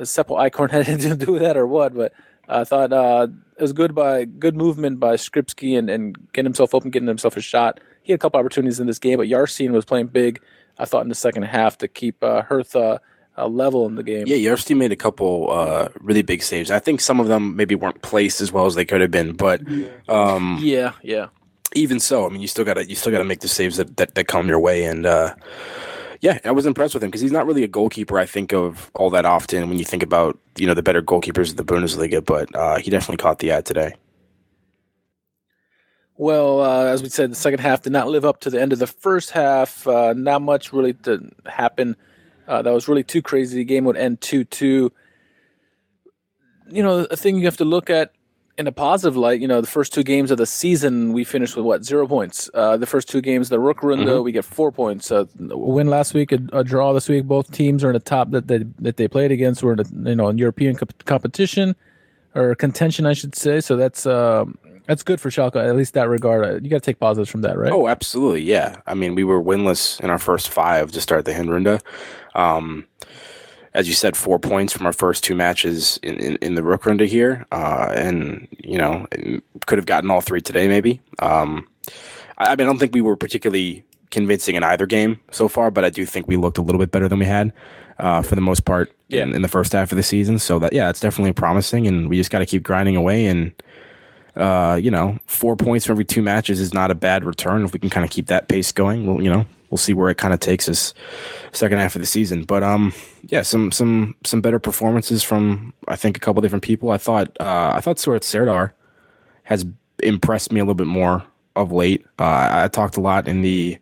Seppo 0.00 0.38
Eichkorn 0.38 0.70
had 0.72 0.88
anything 0.88 1.18
to 1.18 1.26
do 1.26 1.32
with 1.32 1.42
that 1.42 1.56
or 1.56 1.66
what, 1.66 1.94
but 1.94 2.12
I 2.48 2.64
thought 2.64 2.92
uh, 2.92 3.28
it 3.58 3.62
was 3.62 3.72
good 3.72 3.94
by 3.94 4.24
good 4.24 4.56
movement 4.56 5.00
by 5.00 5.14
Skrzybski 5.14 5.78
and, 5.78 5.88
and 5.88 6.16
getting 6.32 6.46
himself 6.46 6.74
open, 6.74 6.90
getting 6.90 7.08
himself 7.08 7.36
a 7.36 7.40
shot. 7.40 7.80
He 8.02 8.12
had 8.12 8.18
a 8.18 8.22
couple 8.22 8.40
opportunities 8.40 8.80
in 8.80 8.86
this 8.86 8.98
game, 8.98 9.18
but 9.18 9.28
Jarstein 9.28 9.70
was 9.70 9.84
playing 9.84 10.08
big. 10.08 10.40
I 10.78 10.84
thought 10.84 11.02
in 11.02 11.08
the 11.08 11.14
second 11.14 11.44
half 11.44 11.78
to 11.78 11.88
keep 11.88 12.22
uh, 12.22 12.42
Hertha 12.42 13.00
uh, 13.38 13.46
level 13.46 13.86
in 13.86 13.94
the 13.94 14.02
game. 14.02 14.24
Yeah, 14.26 14.36
Jarstein 14.36 14.76
made 14.76 14.92
a 14.92 14.96
couple 14.96 15.50
uh, 15.50 15.88
really 16.00 16.22
big 16.22 16.42
saves. 16.42 16.70
I 16.70 16.78
think 16.78 17.00
some 17.00 17.20
of 17.20 17.28
them 17.28 17.56
maybe 17.56 17.74
weren't 17.74 18.02
placed 18.02 18.40
as 18.40 18.52
well 18.52 18.66
as 18.66 18.74
they 18.74 18.84
could 18.84 19.00
have 19.00 19.10
been, 19.10 19.32
but 19.32 19.60
um, 20.08 20.58
yeah, 20.60 20.92
yeah. 21.02 21.28
even 21.74 22.00
so, 22.00 22.26
I 22.26 22.28
mean, 22.28 22.40
you 22.40 22.48
still 22.48 22.64
gotta 22.64 22.88
you 22.88 22.94
still 22.94 23.12
gotta 23.12 23.24
make 23.24 23.40
the 23.40 23.48
saves 23.48 23.76
that 23.76 23.96
that, 23.96 24.14
that 24.14 24.28
come 24.28 24.48
your 24.48 24.60
way. 24.60 24.84
And 24.84 25.06
uh, 25.06 25.34
yeah, 26.24 26.38
I 26.42 26.52
was 26.52 26.64
impressed 26.64 26.94
with 26.94 27.02
him 27.02 27.10
because 27.10 27.20
he's 27.20 27.32
not 27.32 27.46
really 27.46 27.64
a 27.64 27.68
goalkeeper. 27.68 28.18
I 28.18 28.24
think 28.24 28.54
of 28.54 28.90
all 28.94 29.10
that 29.10 29.26
often 29.26 29.68
when 29.68 29.78
you 29.78 29.84
think 29.84 30.02
about 30.02 30.38
you 30.56 30.66
know 30.66 30.72
the 30.72 30.82
better 30.82 31.02
goalkeepers 31.02 31.50
of 31.50 31.56
the 31.56 31.64
Bundesliga, 31.64 32.24
but 32.24 32.48
uh, 32.56 32.78
he 32.78 32.90
definitely 32.90 33.18
caught 33.18 33.40
the 33.40 33.52
eye 33.52 33.60
today. 33.60 33.94
Well, 36.16 36.62
uh, 36.62 36.86
as 36.86 37.02
we 37.02 37.10
said, 37.10 37.30
the 37.30 37.34
second 37.34 37.58
half 37.60 37.82
did 37.82 37.92
not 37.92 38.08
live 38.08 38.24
up 38.24 38.40
to 38.40 38.48
the 38.48 38.58
end 38.58 38.72
of 38.72 38.78
the 38.78 38.86
first 38.86 39.32
half. 39.32 39.86
Uh, 39.86 40.14
not 40.16 40.40
much 40.40 40.72
really 40.72 40.94
to 40.94 41.30
happen. 41.44 41.94
Uh, 42.48 42.62
that 42.62 42.72
was 42.72 42.88
really 42.88 43.04
too 43.04 43.20
crazy. 43.20 43.58
The 43.58 43.64
game 43.64 43.84
would 43.84 43.98
end 43.98 44.22
2 44.22 44.44
2. 44.44 44.90
You 46.70 46.82
know, 46.82 47.06
a 47.10 47.16
thing 47.16 47.36
you 47.36 47.44
have 47.44 47.58
to 47.58 47.66
look 47.66 47.90
at 47.90 48.12
in 48.56 48.66
a 48.66 48.72
positive 48.72 49.16
light, 49.16 49.40
you 49.40 49.48
know, 49.48 49.60
the 49.60 49.66
first 49.66 49.92
two 49.92 50.04
games 50.04 50.30
of 50.30 50.38
the 50.38 50.46
season, 50.46 51.12
we 51.12 51.24
finished 51.24 51.56
with 51.56 51.64
what, 51.64 51.84
zero 51.84 52.06
points. 52.06 52.48
Uh, 52.54 52.76
the 52.76 52.86
first 52.86 53.08
two 53.08 53.20
games, 53.20 53.48
the 53.48 53.58
Rückrunde, 53.58 54.22
we 54.22 54.30
get 54.30 54.44
four 54.44 54.70
points. 54.70 55.10
Uh, 55.10 55.24
a 55.50 55.56
win 55.56 55.88
last 55.88 56.14
week, 56.14 56.30
a, 56.30 56.38
a 56.52 56.62
draw 56.62 56.92
this 56.92 57.08
week. 57.08 57.24
Both 57.24 57.50
teams 57.50 57.82
are 57.82 57.88
in 57.88 57.94
the 57.94 58.00
top 58.00 58.30
that 58.30 58.46
they, 58.46 58.64
that 58.78 58.96
they 58.96 59.08
played 59.08 59.32
against. 59.32 59.62
Were 59.62 59.72
in, 59.72 59.78
the, 59.78 60.10
you 60.10 60.16
know, 60.16 60.28
in 60.28 60.38
European 60.38 60.76
comp- 60.76 61.04
competition 61.04 61.74
or 62.34 62.54
contention, 62.54 63.06
I 63.06 63.12
should 63.12 63.34
say. 63.34 63.60
So 63.60 63.76
that's 63.76 64.06
um, 64.06 64.56
that's 64.86 65.02
good 65.02 65.20
for 65.20 65.30
Schalke, 65.30 65.56
at 65.56 65.74
least 65.74 65.94
that 65.94 66.08
regard. 66.08 66.44
Uh, 66.44 66.60
You 66.62 66.70
got 66.70 66.76
to 66.76 66.86
take 66.86 67.00
positives 67.00 67.30
from 67.30 67.40
that, 67.42 67.58
right? 67.58 67.72
Oh, 67.72 67.88
absolutely, 67.88 68.42
yeah. 68.42 68.76
I 68.86 68.94
mean, 68.94 69.14
we 69.14 69.24
were 69.24 69.42
winless 69.42 70.00
in 70.00 70.10
our 70.10 70.18
first 70.18 70.48
five 70.48 70.92
to 70.92 71.00
start 71.00 71.24
the 71.24 71.32
Hinrunde. 71.32 71.80
Um, 72.34 72.86
as 73.74 73.88
you 73.88 73.94
said, 73.94 74.16
four 74.16 74.38
points 74.38 74.72
from 74.72 74.86
our 74.86 74.92
first 74.92 75.24
two 75.24 75.34
matches 75.34 75.98
in, 76.02 76.14
in, 76.18 76.36
in 76.36 76.54
the 76.54 76.62
Rückrunde 76.62 77.06
here, 77.06 77.44
uh, 77.52 77.92
and 77.94 78.46
you 78.62 78.78
know 78.78 79.06
could 79.66 79.78
have 79.78 79.86
gotten 79.86 80.10
all 80.10 80.20
three 80.20 80.40
today, 80.40 80.68
maybe. 80.68 81.00
Um, 81.18 81.66
I, 82.38 82.46
I 82.46 82.50
mean, 82.50 82.60
I 82.60 82.64
don't 82.64 82.78
think 82.78 82.94
we 82.94 83.00
were 83.00 83.16
particularly 83.16 83.84
convincing 84.10 84.54
in 84.54 84.62
either 84.62 84.86
game 84.86 85.18
so 85.32 85.48
far, 85.48 85.70
but 85.70 85.84
I 85.84 85.90
do 85.90 86.06
think 86.06 86.28
we 86.28 86.36
looked 86.36 86.58
a 86.58 86.62
little 86.62 86.78
bit 86.78 86.90
better 86.92 87.08
than 87.08 87.18
we 87.18 87.24
had 87.24 87.52
uh, 87.98 88.22
for 88.22 88.36
the 88.36 88.40
most 88.40 88.64
part 88.64 88.90
in, 89.08 89.30
Yeah. 89.30 89.36
in 89.36 89.42
the 89.42 89.48
first 89.48 89.72
half 89.72 89.90
of 89.92 89.96
the 89.96 90.02
season. 90.04 90.38
So 90.38 90.58
that 90.60 90.72
yeah, 90.72 90.88
it's 90.88 91.00
definitely 91.00 91.32
promising, 91.32 91.86
and 91.88 92.08
we 92.08 92.16
just 92.16 92.30
got 92.30 92.38
to 92.40 92.46
keep 92.46 92.62
grinding 92.62 92.96
away 92.96 93.26
and 93.26 93.52
uh, 94.36 94.74
you 94.82 94.90
know, 94.90 95.16
four 95.26 95.54
points 95.56 95.86
from 95.86 95.94
every 95.94 96.04
two 96.04 96.20
matches 96.20 96.58
is 96.60 96.74
not 96.74 96.90
a 96.90 96.94
bad 96.94 97.24
return. 97.24 97.64
If 97.64 97.72
we 97.72 97.78
can 97.78 97.88
kind 97.90 98.04
of 98.04 98.10
keep 98.10 98.26
that 98.26 98.48
pace 98.48 98.72
going, 98.72 99.06
well, 99.06 99.22
you 99.22 99.30
know, 99.30 99.46
we'll 99.74 99.78
see 99.78 99.92
where 99.92 100.08
it 100.08 100.18
kind 100.18 100.32
of 100.32 100.38
takes 100.38 100.68
us 100.68 100.94
second 101.50 101.78
half 101.78 101.96
of 101.96 102.00
the 102.00 102.06
season. 102.06 102.44
But 102.44 102.62
um, 102.62 102.94
yeah, 103.24 103.42
some 103.42 103.72
some 103.72 104.14
some 104.24 104.40
better 104.40 104.60
performances 104.60 105.24
from 105.24 105.74
I 105.88 105.96
think 105.96 106.16
a 106.16 106.20
couple 106.20 106.40
different 106.42 106.62
people. 106.62 106.92
I 106.92 106.96
thought 106.96 107.36
uh, 107.40 107.72
I 107.74 107.80
thought 107.80 107.96
Suat 107.96 108.22
Serdar 108.22 108.72
has 109.42 109.66
impressed 110.00 110.52
me 110.52 110.60
a 110.60 110.62
little 110.62 110.76
bit 110.76 110.86
more 110.86 111.24
of 111.56 111.72
late. 111.72 112.06
Uh, 112.20 112.62
I, 112.64 112.68
talked 112.68 112.96
a 112.96 113.00
lot 113.00 113.26
in 113.26 113.42
the 113.42 113.78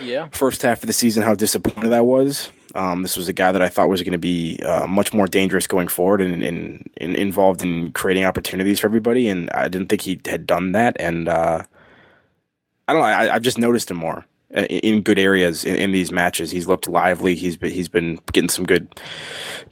yeah. 0.00 0.28
first 0.30 0.62
half 0.62 0.82
of 0.82 0.86
the 0.86 0.92
season 0.92 1.24
how 1.24 1.34
disappointed 1.34 1.92
I 1.92 2.00
was. 2.00 2.50
Um, 2.74 3.02
this 3.02 3.16
was 3.16 3.28
a 3.28 3.32
guy 3.32 3.52
that 3.52 3.62
I 3.62 3.68
thought 3.68 3.88
was 3.88 4.02
going 4.02 4.12
to 4.12 4.18
be 4.18 4.58
uh, 4.64 4.86
much 4.86 5.12
more 5.12 5.26
dangerous 5.26 5.66
going 5.66 5.86
forward 5.86 6.20
and, 6.20 6.42
and, 6.42 6.90
and 6.96 7.14
involved 7.14 7.62
in 7.62 7.92
creating 7.92 8.24
opportunities 8.24 8.80
for 8.80 8.86
everybody. 8.88 9.28
And 9.28 9.50
I 9.50 9.68
didn't 9.68 9.88
think 9.88 10.00
he 10.00 10.20
had 10.26 10.46
done 10.46 10.72
that. 10.72 10.96
And 10.98 11.28
uh, 11.28 11.62
I 12.88 12.92
don't 12.92 13.02
know. 13.02 13.08
I, 13.08 13.34
I've 13.34 13.42
just 13.42 13.58
noticed 13.58 13.90
him 13.90 13.98
more 13.98 14.24
in, 14.52 15.02
good 15.02 15.18
areas 15.18 15.64
in, 15.64 15.76
in 15.76 15.92
these 15.92 16.12
matches. 16.12 16.50
He's 16.50 16.66
looked 16.66 16.88
lively. 16.88 17.34
He's 17.34 17.56
been, 17.56 17.72
he's 17.72 17.88
been 17.88 18.20
getting 18.32 18.50
some 18.50 18.66
good 18.66 19.00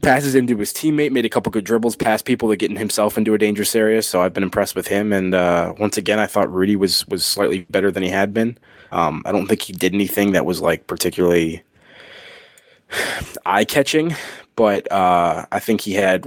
passes 0.03 0.35
into 0.35 0.57
his 0.57 0.73
teammate, 0.73 1.13
made 1.13 1.25
a 1.25 1.29
couple 1.29 1.53
good 1.53 1.65
dribbles 1.65 1.97
past 1.97 2.25
people 2.25 2.49
to 2.49 2.57
getting 2.57 2.77
himself 2.77 3.19
into 3.19 3.35
a 3.35 3.39
dangerous 3.39 3.75
area. 3.75 4.03
So 4.03 4.23
I've 4.23 4.33
been 4.33 4.43
impressed 4.43 4.75
with 4.75 4.89
him. 4.89 5.13
And 5.13 5.35
uh, 5.35 5.75
once 5.79 5.97
again, 5.97 6.19
I 6.19 6.27
thought 6.27 6.53
Rudy 6.53 6.77
was 6.77 7.07
was 7.09 7.25
slightly 7.25 7.67
better 7.71 7.91
than 7.91 8.03
he 8.03 8.09
had 8.09 8.33
been. 8.33 8.59
Um, 8.93 9.23
I 9.25 9.33
don't 9.33 9.47
think 9.47 9.63
he 9.63 9.73
did 9.73 9.95
anything 9.95 10.33
that 10.33 10.47
was 10.47 10.61
like 10.61 10.87
particularly 10.87 11.63
eye 13.47 13.65
catching, 13.65 14.15
but 14.57 14.91
uh, 14.91 15.47
I 15.53 15.59
think 15.59 15.81
he 15.81 15.95
had 15.95 16.25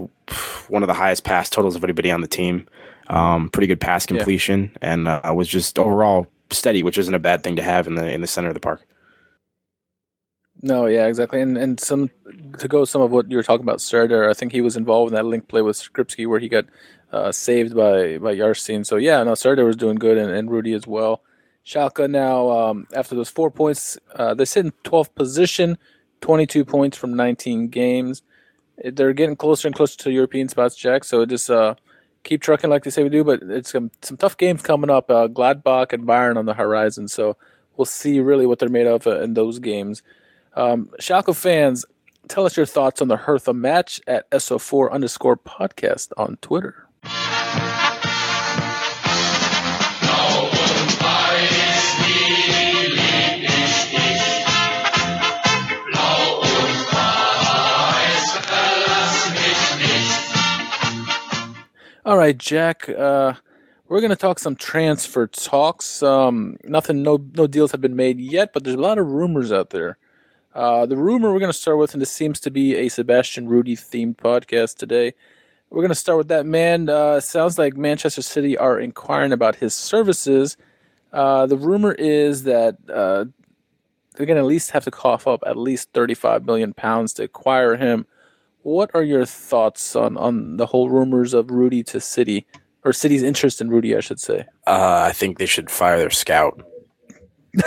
one 0.68 0.84
of 0.84 0.88
the 0.88 0.94
highest 0.94 1.24
pass 1.24 1.50
totals 1.50 1.76
of 1.76 1.84
anybody 1.84 2.12
on 2.12 2.22
the 2.22 2.28
team. 2.28 2.68
Um, 3.08 3.50
pretty 3.50 3.68
good 3.68 3.82
pass 3.82 4.06
completion, 4.06 4.72
and 4.82 5.08
uh, 5.08 5.34
was 5.36 5.50
just 5.50 5.78
overall 5.78 6.28
steady, 6.54 6.84
which 6.84 6.98
isn't 6.98 7.14
a 7.14 7.20
bad 7.20 7.44
thing 7.44 7.56
to 7.56 7.64
have 7.64 7.88
in 7.88 7.96
the 7.96 8.12
in 8.12 8.22
the 8.22 8.28
center 8.28 8.50
of 8.50 8.54
the 8.54 8.60
park. 8.60 8.86
No, 10.62 10.86
yeah, 10.86 11.08
exactly. 11.08 11.42
And 11.42 11.58
and 11.58 11.80
some 11.80 12.10
to 12.60 12.68
go 12.68 12.86
some 12.86 13.02
of 13.02 13.12
what 13.12 13.30
you 13.30 13.38
were 13.38 13.44
talking 13.44 13.66
about, 13.66 13.82
Serdar, 13.82 14.30
I 14.30 14.34
think 14.34 14.52
he 14.52 14.62
was 14.62 14.78
involved 14.78 15.12
in 15.12 15.16
that 15.16 15.26
link 15.26 15.48
play 15.48 15.62
with 15.62 15.78
Skrzybski 15.78 16.28
where 16.28 16.40
he 16.40 16.48
got 16.48 16.66
uh, 17.12 17.32
saved 17.32 17.76
by 17.76 18.18
by 18.18 18.36
Jarstein. 18.36 18.86
So 18.86 18.96
yeah, 18.96 19.22
no, 19.24 19.36
Serdar 19.36 19.66
was 19.66 19.76
doing 19.76 19.96
good 19.96 20.18
and, 20.18 20.32
and 20.32 20.50
Rudy 20.50 20.74
as 20.74 20.88
well. 20.88 21.22
Schalke 21.66 22.10
now, 22.10 22.50
um, 22.50 22.88
after 22.94 23.16
those 23.16 23.30
four 23.30 23.50
points, 23.50 23.98
uh, 24.16 24.34
they 24.34 24.46
sit 24.46 24.66
in 24.66 24.74
12th 24.84 25.16
position, 25.16 25.78
22 26.22 26.66
points 26.66 26.98
from 26.98 27.14
19 27.14 27.70
games. 27.70 28.22
They're 28.84 29.14
getting 29.14 29.38
closer 29.38 29.68
and 29.68 29.76
closer 29.76 29.98
to 30.00 30.12
European 30.12 30.50
spots, 30.50 30.76
Jack. 30.76 31.06
So 31.06 31.26
just 31.26 31.50
uh, 31.50 31.76
keep 32.24 32.42
trucking 32.42 32.70
like 32.70 32.84
they 32.84 32.90
say 32.90 33.04
we 33.04 33.10
do. 33.10 33.24
But 33.24 33.42
it's 33.44 33.72
some, 33.72 33.92
some 34.02 34.18
tough 34.18 34.38
games 34.38 34.62
coming 34.62 34.90
up. 34.90 35.10
Uh, 35.10 35.28
Gladbach 35.28 35.94
and 35.94 36.06
Bayern 36.06 36.38
on 36.38 36.46
the 36.46 36.54
horizon. 36.54 37.08
So 37.08 37.38
we'll 37.78 37.86
see 37.86 38.20
really 38.20 38.46
what 38.46 38.60
they're 38.60 38.70
made 38.70 38.88
of 38.88 39.08
uh, 39.08 39.22
in 39.22 39.34
those 39.34 39.60
games. 39.60 40.02
Um, 40.56 40.90
Schalke 41.00 41.36
fans, 41.36 41.86
tell 42.28 42.46
us 42.46 42.56
your 42.56 42.66
thoughts 42.66 43.02
on 43.02 43.08
the 43.08 43.18
Hertha 43.18 43.54
match 43.54 44.02
at 44.08 44.30
SO4 44.32 44.92
underscore 44.92 45.38
podcast 45.38 46.12
on 46.18 46.38
Twitter. 46.42 46.88
All 62.06 62.18
right, 62.18 62.38
Jack. 62.38 62.90
Uh, 62.90 63.36
we're 63.88 64.02
going 64.02 64.10
to 64.10 64.18
talk 64.18 64.38
some 64.38 64.58
transfer 64.58 65.26
talks. 65.26 66.04
Um, 66.04 66.58
nothing, 66.66 67.02
no, 67.02 67.26
no 67.34 67.48
deals 67.48 67.72
have 67.72 67.80
been 67.80 67.96
made 67.96 68.20
yet, 68.20 68.52
but 68.52 68.66
there's 68.66 68.76
a 68.76 68.82
lot 68.82 68.98
of 68.98 69.08
rumors 69.08 69.54
out 69.54 69.70
there. 69.70 69.98
Uh, 70.54 70.86
the 70.86 70.98
rumor 70.98 71.32
we're 71.32 71.40
going 71.40 71.52
to 71.52 71.58
start 71.58 71.78
with, 71.78 71.94
and 71.94 72.02
this 72.02 72.12
seems 72.12 72.42
to 72.42 72.52
be 72.52 72.76
a 72.76 72.90
Sebastian 72.90 73.48
Rudy 73.48 73.78
themed 73.78 74.18
podcast 74.18 74.76
today. 74.76 75.14
We're 75.70 75.82
going 75.82 75.90
to 75.90 75.96
start 75.96 76.18
with 76.18 76.28
that 76.28 76.46
man. 76.46 76.90
Uh, 76.90 77.22
sounds 77.22 77.58
like 77.58 77.78
Manchester 77.78 78.22
City 78.22 78.58
are 78.58 78.78
inquiring 78.78 79.32
about 79.32 79.56
his 79.56 79.74
services. 79.74 80.58
Uh, 81.14 81.46
the 81.46 81.58
rumor 81.58 81.94
is 81.94 82.44
that 82.44 82.76
uh, 82.94 83.24
they're 84.16 84.26
going 84.26 84.36
to 84.36 84.42
at 84.42 84.46
least 84.46 84.72
have 84.72 84.84
to 84.84 84.92
cough 84.92 85.26
up 85.26 85.42
at 85.48 85.56
least 85.56 85.88
35 85.94 86.46
million 86.46 86.74
pounds 86.74 87.14
to 87.14 87.24
acquire 87.24 87.78
him. 87.78 88.06
What 88.64 88.92
are 88.94 89.04
your 89.04 89.26
thoughts 89.26 89.96
on, 89.96 90.18
on 90.18 90.58
the 90.58 90.66
whole 90.66 90.90
rumors 90.90 91.34
of 91.34 91.52
Rudy 91.52 91.84
to 91.84 92.00
City, 92.00 92.48
or 92.84 92.94
City's 92.94 93.22
interest 93.22 93.62
in 93.62 93.70
Rudy, 93.70 93.96
I 93.96 94.00
should 94.00 94.20
say? 94.20 94.46
Uh, 94.66 95.06
I 95.08 95.12
think 95.12 95.38
they 95.38 95.46
should 95.46 95.70
fire 95.70 95.98
their 95.98 96.10
scout. 96.10 96.62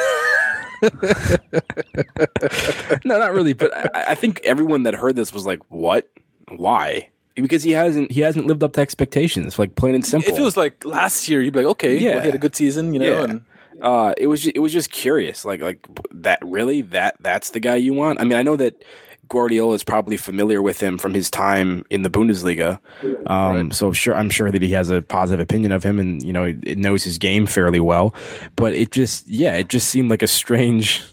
no, 3.05 3.19
not 3.19 3.33
really. 3.33 3.53
But 3.53 3.97
I, 3.97 4.13
I, 4.13 4.15
think 4.15 4.41
everyone 4.43 4.83
that 4.83 4.95
heard 4.95 5.17
this 5.17 5.33
was 5.33 5.47
like, 5.47 5.61
"What? 5.69 6.09
Why?" 6.49 7.09
Because 7.35 7.63
he 7.63 7.71
hasn't 7.71 8.11
he 8.11 8.21
hasn't 8.21 8.47
lived 8.47 8.65
up 8.65 8.73
to 8.75 8.81
expectations. 8.81 9.59
Like 9.59 9.77
plain 9.77 9.95
and 9.95 10.05
simple. 10.05 10.33
If 10.33 10.39
it 10.39 10.43
was 10.43 10.57
like 10.57 10.85
last 10.85 11.29
year, 11.29 11.41
you'd 11.41 11.53
be 11.53 11.61
like, 11.61 11.71
"Okay, 11.73 11.99
yeah, 11.99 12.15
well, 12.15 12.21
he 12.21 12.27
had 12.27 12.35
a 12.35 12.39
good 12.39 12.57
season," 12.57 12.93
you 12.93 12.99
know. 12.99 13.07
Yeah. 13.07 13.25
And 13.25 13.45
uh, 13.81 14.15
it 14.17 14.27
was 14.27 14.43
just, 14.43 14.57
it 14.57 14.61
was 14.61 14.73
just 14.73 14.91
curious. 14.91 15.45
Like 15.45 15.61
like 15.61 15.87
that 16.11 16.41
really 16.43 16.83
that 16.83 17.17
that's 17.21 17.51
the 17.51 17.61
guy 17.61 17.77
you 17.77 17.95
want. 17.95 18.21
I 18.21 18.25
mean, 18.25 18.39
I 18.39 18.43
know 18.43 18.57
that 18.57 18.83
Guardiola 19.29 19.75
is 19.75 19.85
probably 19.85 20.17
familiar 20.17 20.63
with 20.63 20.81
him 20.81 20.99
from 20.99 21.15
his 21.15 21.31
time 21.31 21.85
in 21.91 22.03
the 22.03 22.11
Bundesliga. 22.11 22.79
Um, 23.27 23.57
right. 23.57 23.75
So 23.75 23.93
sure, 23.93 24.15
I'm 24.15 24.31
sure 24.31 24.51
that 24.51 24.63
he 24.63 24.71
has 24.73 24.91
a 24.91 25.03
positive 25.03 25.41
opinion 25.41 25.73
of 25.73 25.83
him, 25.83 25.99
and 25.99 26.23
you 26.23 26.33
know, 26.33 26.45
it 26.45 26.79
knows 26.79 27.05
his 27.05 27.19
game 27.19 27.47
fairly 27.47 27.81
well. 27.81 28.15
But 28.55 28.75
it 28.75 28.93
just, 28.93 29.27
yeah, 29.29 29.57
it 29.57 29.69
just 29.69 29.89
seemed 29.89 30.11
like 30.11 30.23
a 30.23 30.29
strange. 30.29 31.03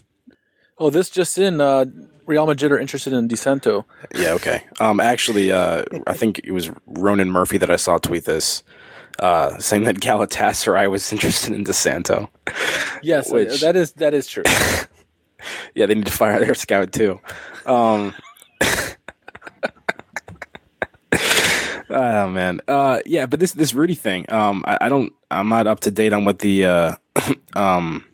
Oh, 0.76 0.90
this 0.90 1.08
just 1.08 1.38
in. 1.38 1.60
Uh, 1.60 1.84
Real 2.26 2.46
Madrid 2.46 2.72
are 2.72 2.78
interested 2.78 3.12
in 3.12 3.28
Di 3.28 3.36
Santo. 3.36 3.86
Yeah. 4.12 4.32
Okay. 4.32 4.64
Um. 4.80 4.98
Actually, 4.98 5.52
uh, 5.52 5.84
I 6.08 6.14
think 6.14 6.40
it 6.42 6.50
was 6.50 6.68
Ronan 6.86 7.30
Murphy 7.30 7.58
that 7.58 7.70
I 7.70 7.76
saw 7.76 7.98
tweet 7.98 8.24
this. 8.24 8.64
Uh, 9.20 9.56
saying 9.58 9.84
that 9.84 10.00
Galatasaray 10.00 10.90
was 10.90 11.12
interested 11.12 11.52
in 11.52 11.62
Di 11.62 11.72
Santo. 11.72 12.28
Yes, 13.02 13.30
which, 13.30 13.60
that 13.60 13.76
is 13.76 13.92
that 13.92 14.14
is 14.14 14.26
true. 14.26 14.42
yeah, 15.74 15.86
they 15.86 15.94
need 15.94 16.06
to 16.06 16.12
fire 16.12 16.40
their 16.40 16.54
scout 16.54 16.92
too. 16.92 17.20
Um, 17.66 18.14
oh 21.90 22.28
man, 22.28 22.60
uh, 22.68 23.00
yeah, 23.06 23.26
but 23.26 23.40
this 23.40 23.52
this 23.52 23.74
Rudy 23.74 23.94
thing, 23.94 24.30
um, 24.30 24.64
I, 24.66 24.78
I, 24.82 24.88
don't, 24.88 25.12
I'm 25.30 25.48
not 25.48 25.66
up 25.66 25.80
to 25.80 25.90
date 25.90 26.12
on 26.12 26.24
what 26.24 26.40
the 26.40 26.66
uh, 26.66 26.96
um, 27.54 28.04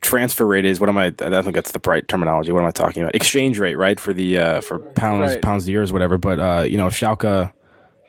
transfer 0.00 0.46
rate 0.46 0.64
is. 0.64 0.80
What 0.80 0.88
am 0.88 0.98
I? 0.98 1.06
I 1.06 1.10
don't 1.10 1.44
think 1.44 1.54
that's 1.54 1.72
the 1.72 1.80
right 1.86 2.06
terminology. 2.06 2.52
What 2.52 2.60
am 2.60 2.66
I 2.66 2.72
talking 2.72 3.02
about? 3.02 3.14
Exchange 3.14 3.58
rate, 3.58 3.76
right? 3.76 3.98
For 3.98 4.12
the 4.12 4.38
uh, 4.38 4.60
for 4.60 4.78
pounds, 4.78 5.32
right. 5.32 5.42
pounds 5.42 5.64
to 5.66 5.70
years, 5.70 5.92
whatever. 5.92 6.18
But 6.18 6.38
uh, 6.38 6.62
you 6.62 6.76
know, 6.76 6.86
if 6.86 6.94
Schalke 6.94 7.52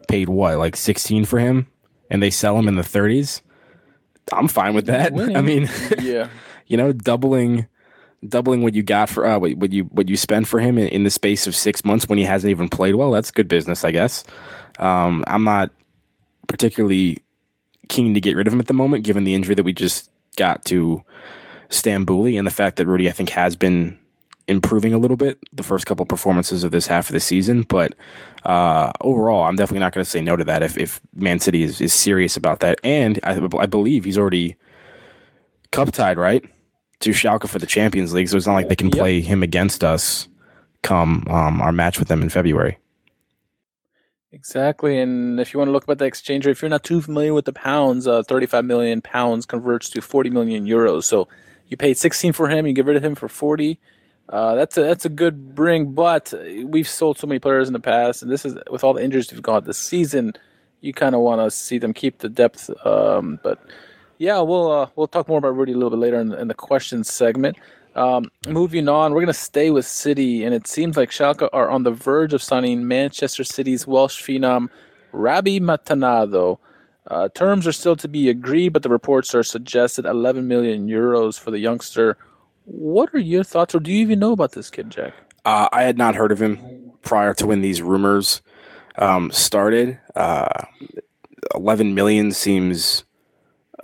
paid 0.07 0.29
what, 0.29 0.57
like 0.57 0.75
16 0.75 1.25
for 1.25 1.39
him, 1.39 1.67
and 2.09 2.21
they 2.21 2.29
sell 2.29 2.57
him 2.57 2.67
in 2.67 2.75
the 2.75 2.81
30s, 2.81 3.41
I'm 4.31 4.47
fine 4.47 4.73
with 4.73 4.85
that. 4.87 5.13
I 5.35 5.41
mean, 5.41 5.69
yeah, 5.99 6.29
you 6.67 6.77
know, 6.77 6.91
doubling 6.91 7.67
doubling 8.27 8.61
what 8.61 8.73
you 8.73 8.83
got 8.83 9.09
for 9.09 9.25
uh, 9.25 9.39
what, 9.39 9.71
you 9.71 9.83
what 9.85 10.09
you 10.09 10.15
spend 10.15 10.47
for 10.47 10.59
him 10.59 10.77
in, 10.77 10.87
in, 10.89 11.03
the 11.03 11.09
space 11.09 11.47
of 11.47 11.55
six 11.55 11.83
months 11.83 12.07
when 12.07 12.17
he 12.17 12.23
hasn't 12.23 12.51
even 12.51 12.69
played 12.69 12.95
well. 12.95 13.11
That's 13.11 13.31
good 13.31 13.47
business, 13.47 13.83
I 13.83 13.91
guess. 13.91 14.23
Um, 14.79 15.23
I'm 15.27 15.43
not 15.43 15.71
particularly 16.47 17.17
keen 17.89 18.13
to 18.13 18.21
get 18.21 18.35
rid 18.35 18.47
of 18.47 18.53
him 18.53 18.59
at 18.59 18.67
the 18.67 18.73
moment, 18.73 19.03
given 19.03 19.23
the 19.23 19.33
injury 19.33 19.55
that 19.55 19.63
we 19.63 19.73
just 19.73 20.09
got 20.37 20.63
to 20.65 21.03
Stambouli 21.69 22.37
and 22.37 22.45
the 22.45 22.51
fact 22.51 22.77
that 22.77 22.87
Rudy, 22.87 23.09
I 23.09 23.11
think, 23.11 23.29
has 23.29 23.55
been 23.55 23.97
improving 24.47 24.93
a 24.93 24.97
little 24.97 25.17
bit 25.17 25.39
the 25.53 25.63
first 25.63 25.85
couple 25.85 26.05
performances 26.05 26.63
of 26.63 26.71
this 26.71 26.87
half 26.87 27.09
of 27.09 27.13
the 27.13 27.19
season. 27.19 27.63
But 27.63 27.93
uh, 28.43 28.91
overall, 29.01 29.43
I'm 29.43 29.55
definitely 29.55 29.79
not 29.79 29.93
going 29.93 30.03
to 30.03 30.09
say 30.09 30.21
no 30.21 30.35
to 30.35 30.43
that 30.43 30.63
if, 30.63 30.77
if 30.77 30.99
Man 31.15 31.39
City 31.39 31.63
is, 31.63 31.81
is 31.81 31.93
serious 31.93 32.37
about 32.37 32.59
that. 32.59 32.79
And 32.83 33.19
I, 33.23 33.39
I 33.59 33.65
believe 33.65 34.03
he's 34.03 34.17
already 34.17 34.55
cup 35.71 35.91
tied, 35.91 36.17
right? 36.17 36.43
To 37.01 37.11
Schalke 37.11 37.47
for 37.47 37.59
the 37.59 37.65
Champions 37.65 38.13
League, 38.13 38.29
so 38.29 38.37
it's 38.37 38.47
not 38.47 38.53
like 38.53 38.69
they 38.69 38.75
can 38.75 38.91
play 38.91 39.21
him 39.21 39.43
against 39.43 39.83
us 39.83 40.27
come 40.81 41.27
um, 41.29 41.61
our 41.61 41.71
match 41.71 41.99
with 41.99 42.07
them 42.07 42.21
in 42.21 42.29
February. 42.29 42.77
Exactly, 44.31 44.97
and 44.97 45.39
if 45.39 45.53
you 45.53 45.57
want 45.57 45.67
to 45.67 45.73
look 45.73 45.87
at 45.89 45.97
the 45.97 46.05
exchange 46.05 46.45
rate, 46.45 46.53
if 46.53 46.61
you're 46.61 46.69
not 46.69 46.83
too 46.83 47.01
familiar 47.01 47.33
with 47.33 47.45
the 47.45 47.53
pounds, 47.53 48.07
uh, 48.07 48.23
35 48.23 48.63
million 48.63 49.01
pounds 49.01 49.45
converts 49.45 49.89
to 49.89 50.01
40 50.01 50.29
million 50.29 50.65
euros. 50.65 51.03
So 51.03 51.27
you 51.67 51.75
paid 51.75 51.97
16 51.97 52.31
for 52.33 52.47
him, 52.47 52.65
you 52.65 52.73
get 52.73 52.85
rid 52.85 52.95
of 52.95 53.03
him 53.03 53.15
for 53.15 53.27
40. 53.27 53.77
Uh, 54.29 54.55
that's 54.55 54.77
a 54.77 54.83
that's 54.83 55.03
a 55.03 55.09
good 55.09 55.53
bring, 55.53 55.91
but 55.91 56.33
we've 56.63 56.87
sold 56.87 57.17
so 57.17 57.27
many 57.27 57.39
players 57.39 57.67
in 57.67 57.73
the 57.73 57.79
past, 57.81 58.21
and 58.21 58.31
this 58.31 58.45
is 58.45 58.55
with 58.69 58.83
all 58.83 58.93
the 58.93 59.03
injuries 59.03 59.29
we've 59.31 59.41
got 59.41 59.65
this 59.65 59.77
season. 59.77 60.33
You 60.79 60.93
kind 60.93 61.13
of 61.13 61.21
want 61.21 61.41
to 61.41 61.51
see 61.51 61.77
them 61.77 61.93
keep 61.93 62.19
the 62.19 62.29
depth, 62.29 62.69
um, 62.85 63.39
but 63.43 63.59
yeah, 64.21 64.39
we'll 64.39 64.71
uh, 64.71 64.87
we'll 64.95 65.07
talk 65.07 65.27
more 65.27 65.39
about 65.39 65.57
Rudy 65.57 65.71
a 65.71 65.75
little 65.75 65.89
bit 65.89 65.97
later 65.97 66.19
in, 66.19 66.31
in 66.33 66.47
the 66.47 66.53
questions 66.53 67.11
segment. 67.11 67.57
Um, 67.95 68.29
moving 68.47 68.87
on, 68.87 69.13
we're 69.13 69.21
going 69.21 69.27
to 69.27 69.33
stay 69.33 69.71
with 69.71 69.85
City, 69.85 70.45
and 70.45 70.53
it 70.53 70.67
seems 70.67 70.95
like 70.95 71.09
Schalke 71.09 71.49
are 71.51 71.71
on 71.71 71.81
the 71.83 71.91
verge 71.91 72.31
of 72.31 72.43
signing 72.43 72.87
Manchester 72.87 73.43
City's 73.43 73.87
Welsh 73.87 74.21
phenom 74.21 74.69
Rabbi 75.11 75.57
Matondo. 75.57 76.59
Uh, 77.07 77.29
terms 77.29 77.65
are 77.65 77.71
still 77.71 77.95
to 77.95 78.07
be 78.07 78.29
agreed, 78.29 78.69
but 78.69 78.83
the 78.83 78.89
reports 78.89 79.33
are 79.33 79.41
suggested 79.41 80.05
11 80.05 80.47
million 80.47 80.87
euros 80.87 81.39
for 81.39 81.49
the 81.49 81.57
youngster. 81.57 82.15
What 82.65 83.13
are 83.15 83.19
your 83.19 83.43
thoughts, 83.43 83.73
or 83.73 83.79
do 83.79 83.91
you 83.91 84.01
even 84.01 84.19
know 84.19 84.33
about 84.33 84.51
this 84.51 84.69
kid, 84.69 84.91
Jack? 84.91 85.13
Uh, 85.45 85.67
I 85.73 85.81
had 85.81 85.97
not 85.97 86.13
heard 86.13 86.31
of 86.31 86.39
him 86.39 86.91
prior 87.01 87.33
to 87.33 87.47
when 87.47 87.61
these 87.61 87.81
rumors 87.81 88.43
um, 88.97 89.31
started. 89.31 89.99
Uh, 90.15 90.65
11 91.55 91.95
million 91.95 92.31
seems 92.31 93.03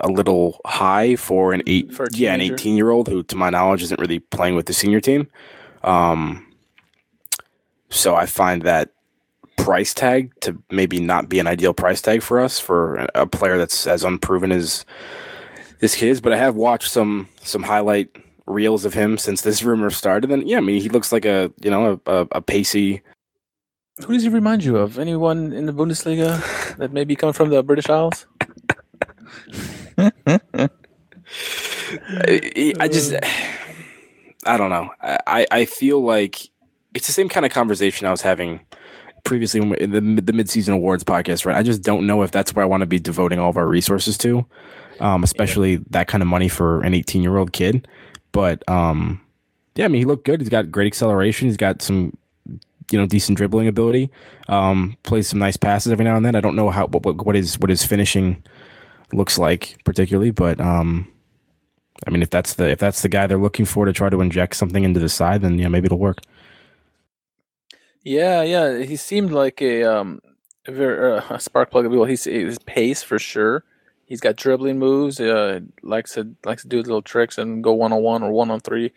a 0.01 0.07
little 0.07 0.59
high 0.65 1.15
for 1.15 1.53
an 1.53 1.63
eight 1.67 1.91
for 1.91 2.07
yeah 2.11 2.33
an 2.33 2.41
18 2.41 2.75
year 2.75 2.89
old 2.89 3.07
who 3.07 3.23
to 3.23 3.35
my 3.35 3.49
knowledge 3.49 3.81
isn't 3.83 3.99
really 3.99 4.19
playing 4.19 4.55
with 4.55 4.65
the 4.67 4.73
senior 4.73 4.99
team. 4.99 5.27
Um 5.83 6.47
so 7.89 8.15
i 8.15 8.25
find 8.25 8.63
that 8.63 8.89
price 9.57 9.93
tag 9.93 10.31
to 10.41 10.57
maybe 10.69 10.99
not 10.99 11.29
be 11.29 11.39
an 11.39 11.47
ideal 11.47 11.73
price 11.73 12.01
tag 12.01 12.21
for 12.21 12.39
us 12.39 12.59
for 12.59 13.07
a 13.15 13.25
player 13.25 13.57
that's 13.57 13.87
as 13.87 14.03
unproven 14.03 14.51
as 14.51 14.85
this 15.79 15.95
kid 15.95 16.09
is 16.09 16.21
but 16.21 16.33
i 16.33 16.37
have 16.37 16.55
watched 16.55 16.91
some 16.91 17.27
some 17.43 17.63
highlight 17.63 18.09
reels 18.45 18.85
of 18.85 18.93
him 18.93 19.17
since 19.17 19.41
this 19.41 19.63
rumor 19.63 19.89
started 19.89 20.31
and 20.31 20.47
yeah 20.47 20.57
i 20.57 20.61
mean 20.61 20.81
he 20.81 20.89
looks 20.89 21.11
like 21.11 21.25
a 21.25 21.51
you 21.61 21.71
know 21.71 21.99
a, 22.05 22.11
a, 22.11 22.27
a 22.33 22.41
pacey 22.41 23.01
who 24.05 24.13
does 24.13 24.21
he 24.21 24.29
remind 24.29 24.63
you 24.63 24.77
of? 24.77 24.99
Anyone 24.99 25.51
in 25.53 25.65
the 25.65 25.73
bundesliga 25.73 26.75
that 26.77 26.93
may 26.93 27.03
be 27.03 27.15
coming 27.15 27.33
from 27.33 27.49
the 27.49 27.63
british 27.63 27.89
isles 27.89 28.27
I, 32.09 32.73
I 32.79 32.87
just, 32.87 33.13
I 34.45 34.57
don't 34.57 34.69
know. 34.69 34.89
I, 35.01 35.47
I 35.49 35.65
feel 35.65 36.01
like 36.01 36.49
it's 36.93 37.07
the 37.07 37.13
same 37.13 37.29
kind 37.29 37.45
of 37.45 37.51
conversation 37.51 38.07
I 38.07 38.11
was 38.11 38.21
having 38.21 38.61
previously 39.23 39.59
in 39.59 39.91
the 39.91 40.21
the 40.21 40.31
midseason 40.31 40.73
awards 40.73 41.03
podcast. 41.03 41.45
Right? 41.45 41.55
I 41.55 41.63
just 41.63 41.81
don't 41.81 42.07
know 42.07 42.23
if 42.23 42.31
that's 42.31 42.55
where 42.55 42.63
I 42.63 42.67
want 42.67 42.81
to 42.81 42.87
be 42.87 42.99
devoting 42.99 43.39
all 43.39 43.49
of 43.49 43.57
our 43.57 43.67
resources 43.67 44.17
to, 44.19 44.45
um, 44.99 45.23
especially 45.23 45.73
yeah. 45.73 45.79
that 45.91 46.07
kind 46.07 46.21
of 46.21 46.27
money 46.27 46.47
for 46.47 46.81
an 46.81 46.93
18 46.93 47.21
year 47.21 47.37
old 47.37 47.53
kid. 47.53 47.87
But 48.31 48.67
um, 48.69 49.21
yeah, 49.75 49.85
I 49.85 49.87
mean, 49.89 50.01
he 50.01 50.05
looked 50.05 50.25
good. 50.25 50.41
He's 50.41 50.49
got 50.49 50.71
great 50.71 50.87
acceleration. 50.87 51.47
He's 51.47 51.57
got 51.57 51.81
some 51.81 52.17
you 52.91 52.97
know 52.97 53.05
decent 53.05 53.37
dribbling 53.37 53.67
ability. 53.67 54.09
Um, 54.47 54.97
plays 55.03 55.27
some 55.27 55.39
nice 55.39 55.57
passes 55.57 55.91
every 55.91 56.05
now 56.05 56.15
and 56.15 56.25
then. 56.25 56.35
I 56.35 56.41
don't 56.41 56.55
know 56.55 56.69
how 56.69 56.87
what 56.87 57.03
what, 57.05 57.25
what 57.25 57.35
is 57.35 57.59
what 57.59 57.69
his 57.69 57.85
finishing 57.85 58.43
looks 59.13 59.37
like 59.37 59.77
particularly, 59.83 60.31
but 60.31 60.59
um, 60.59 61.07
I 62.05 62.11
mean, 62.11 62.21
if 62.21 62.29
that's 62.29 62.55
the 62.55 62.69
if 62.69 62.79
that's 62.79 63.01
the 63.01 63.09
guy 63.09 63.27
they're 63.27 63.37
looking 63.37 63.65
for 63.65 63.85
to 63.85 63.93
try 63.93 64.09
to 64.09 64.21
inject 64.21 64.55
something 64.55 64.83
into 64.83 64.99
the 64.99 65.09
side, 65.09 65.41
then 65.41 65.57
yeah, 65.57 65.67
maybe 65.67 65.85
it'll 65.85 65.97
work. 65.97 66.19
Yeah, 68.03 68.41
yeah. 68.43 68.79
He 68.79 68.95
seemed 68.95 69.31
like 69.31 69.61
a 69.61 69.83
um 69.83 70.21
a 70.65 70.71
very 70.71 71.17
uh, 71.17 71.23
a 71.29 71.39
spark 71.39 71.71
plug. 71.71 71.87
Well, 71.87 72.05
he's 72.05 72.25
his 72.25 72.59
pace 72.59 73.03
for 73.03 73.19
sure. 73.19 73.63
He's 74.05 74.21
got 74.21 74.37
dribbling 74.37 74.79
moves. 74.79 75.19
Uh, 75.19 75.61
likes 75.81 76.13
to 76.13 76.35
likes 76.45 76.61
to 76.61 76.67
do 76.67 76.77
little 76.77 77.01
tricks 77.01 77.37
and 77.37 77.63
go 77.63 77.73
one 77.73 77.91
on 77.91 78.01
one 78.01 78.23
or 78.23 78.31
one 78.31 78.51
on 78.51 78.59
three. 78.59 78.93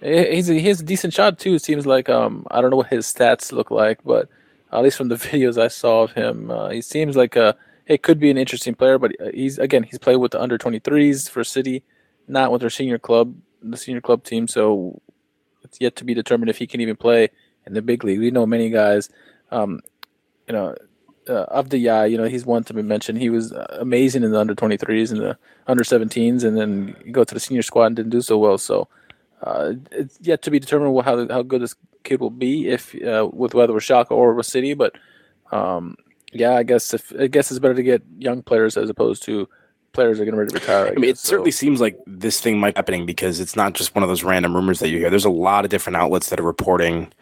He's 0.00 0.50
a, 0.50 0.54
he 0.54 0.66
has 0.66 0.80
a 0.80 0.84
decent 0.84 1.14
shot 1.14 1.38
too. 1.38 1.54
It 1.54 1.62
seems 1.62 1.86
like 1.86 2.08
um 2.08 2.46
I 2.50 2.60
don't 2.60 2.70
know 2.70 2.76
what 2.78 2.88
his 2.88 3.06
stats 3.06 3.52
look 3.52 3.70
like, 3.70 4.02
but 4.04 4.28
at 4.72 4.82
least 4.82 4.96
from 4.96 5.08
the 5.08 5.14
videos 5.30 5.56
I 5.60 5.68
saw 5.68 6.02
of 6.02 6.12
him, 6.12 6.50
uh, 6.50 6.70
he 6.70 6.82
seems 6.82 7.16
like 7.16 7.36
a 7.36 7.56
it 7.86 8.02
could 8.02 8.18
be 8.18 8.30
an 8.30 8.38
interesting 8.38 8.74
player. 8.74 8.98
But 8.98 9.12
uh, 9.20 9.30
he's 9.32 9.58
again 9.58 9.82
he's 9.82 9.98
played 9.98 10.16
with 10.16 10.32
the 10.32 10.40
under 10.40 10.58
twenty 10.58 10.78
threes 10.78 11.28
for 11.28 11.44
City, 11.44 11.82
not 12.28 12.52
with 12.52 12.60
their 12.60 12.70
senior 12.70 12.98
club, 12.98 13.34
the 13.62 13.76
senior 13.76 14.00
club 14.00 14.24
team. 14.24 14.48
So 14.48 15.00
it's 15.62 15.80
yet 15.80 15.96
to 15.96 16.04
be 16.04 16.14
determined 16.14 16.50
if 16.50 16.58
he 16.58 16.66
can 16.66 16.80
even 16.80 16.96
play 16.96 17.30
in 17.66 17.74
the 17.74 17.82
big 17.82 18.04
league. 18.04 18.18
We 18.18 18.30
know 18.30 18.46
many 18.46 18.70
guys, 18.70 19.08
um, 19.50 19.80
you 20.46 20.52
know, 20.52 20.74
uh, 21.28 21.44
of 21.44 21.70
the 21.70 21.78
yeah, 21.78 22.04
you 22.04 22.18
know, 22.18 22.24
he's 22.24 22.44
one 22.44 22.64
to 22.64 22.74
be 22.74 22.82
mentioned. 22.82 23.18
He 23.18 23.30
was 23.30 23.52
uh, 23.52 23.78
amazing 23.80 24.24
in 24.24 24.32
the 24.32 24.40
under 24.40 24.54
23s 24.54 25.12
and 25.12 25.20
the 25.20 25.38
under 25.66 25.84
17s, 25.84 26.44
and 26.44 26.56
then 26.56 26.96
you 27.04 27.12
go 27.12 27.24
to 27.24 27.34
the 27.34 27.40
senior 27.40 27.62
squad 27.62 27.86
and 27.86 27.96
didn't 27.96 28.10
do 28.10 28.20
so 28.20 28.38
well. 28.38 28.58
So 28.58 28.88
uh, 29.42 29.74
it's 29.90 30.18
yet 30.20 30.42
to 30.42 30.50
be 30.50 30.58
determined 30.58 31.00
how 31.04 31.26
how 31.28 31.42
good 31.42 31.62
this 31.62 31.74
kid 32.02 32.20
will 32.20 32.30
be 32.30 32.68
if 32.68 32.94
uh, 33.02 33.28
with 33.32 33.54
whether 33.54 33.72
with 33.72 33.84
Schalke 33.84 34.10
or 34.10 34.34
with 34.34 34.46
City. 34.46 34.74
But 34.74 34.96
um, 35.52 35.96
yeah, 36.32 36.54
I 36.54 36.62
guess 36.62 36.94
if 36.94 37.12
I 37.18 37.26
guess 37.26 37.50
it's 37.50 37.60
better 37.60 37.74
to 37.74 37.82
get 37.82 38.02
young 38.18 38.42
players 38.42 38.76
as 38.76 38.90
opposed 38.90 39.22
to 39.24 39.48
players 39.92 40.16
that 40.16 40.22
are 40.22 40.24
getting 40.24 40.38
ready 40.38 40.50
to 40.50 40.58
retire. 40.58 40.88
I 40.88 40.94
mean, 40.94 41.10
it. 41.10 41.18
So- 41.18 41.30
certainly 41.30 41.50
seems 41.50 41.80
like 41.80 41.98
this 42.06 42.40
thing 42.40 42.58
might 42.58 42.74
be 42.74 42.78
happening 42.78 43.06
because 43.06 43.40
it's 43.40 43.56
not 43.56 43.74
just 43.74 43.94
one 43.94 44.02
of 44.02 44.08
those 44.08 44.24
random 44.24 44.54
rumors 44.54 44.80
that 44.80 44.88
you 44.88 44.98
hear. 44.98 45.10
There's 45.10 45.24
a 45.24 45.30
lot 45.30 45.64
of 45.64 45.70
different 45.70 45.96
outlets 45.96 46.30
that 46.30 46.40
are 46.40 46.44
reporting 46.44 47.12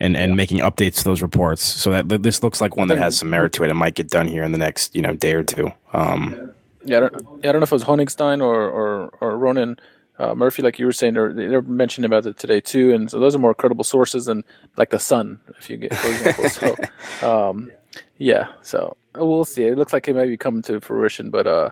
and, 0.00 0.16
and 0.16 0.36
making 0.36 0.58
updates 0.58 0.96
to 0.98 1.04
those 1.04 1.22
reports. 1.22 1.62
So 1.62 1.90
that 1.90 2.22
this 2.22 2.42
looks 2.42 2.60
like 2.60 2.76
one 2.76 2.88
that 2.88 2.98
has 2.98 3.18
some 3.18 3.30
merit 3.30 3.52
to 3.54 3.64
it. 3.64 3.70
It 3.70 3.74
might 3.74 3.94
get 3.94 4.08
done 4.08 4.26
here 4.28 4.42
in 4.42 4.52
the 4.52 4.58
next 4.58 4.94
you 4.94 5.02
know 5.02 5.14
day 5.14 5.34
or 5.34 5.42
two. 5.42 5.70
Um, 5.92 6.52
Yeah, 6.84 6.98
I 6.98 7.00
don't, 7.00 7.12
yeah, 7.12 7.50
I 7.50 7.52
don't 7.52 7.60
know 7.60 7.64
if 7.64 7.72
it 7.72 7.74
was 7.74 7.84
Honigstein 7.84 8.42
or 8.42 8.68
or, 8.68 9.08
or 9.20 9.36
Ronan 9.36 9.78
uh, 10.18 10.34
Murphy, 10.34 10.62
like 10.62 10.78
you 10.78 10.86
were 10.86 10.92
saying, 10.92 11.14
they're, 11.14 11.32
they're 11.32 11.62
mentioning 11.62 12.06
about 12.06 12.26
it 12.26 12.38
today 12.38 12.60
too, 12.60 12.92
and 12.92 13.10
so 13.10 13.20
those 13.20 13.34
are 13.34 13.38
more 13.38 13.54
credible 13.54 13.84
sources 13.84 14.24
than 14.24 14.44
like 14.76 14.90
the 14.90 14.98
Sun, 14.98 15.40
if 15.58 15.70
you 15.70 15.76
get, 15.76 15.94
for 15.94 16.08
example. 16.08 16.48
so, 16.48 16.76
um, 17.50 17.70
yeah, 18.18 18.48
so 18.62 18.96
uh, 19.18 19.24
we'll 19.24 19.44
see. 19.44 19.64
It 19.64 19.78
looks 19.78 19.92
like 19.92 20.08
it 20.08 20.14
might 20.14 20.26
be 20.26 20.36
coming 20.36 20.62
to 20.62 20.80
fruition, 20.80 21.30
but 21.30 21.46
uh, 21.46 21.70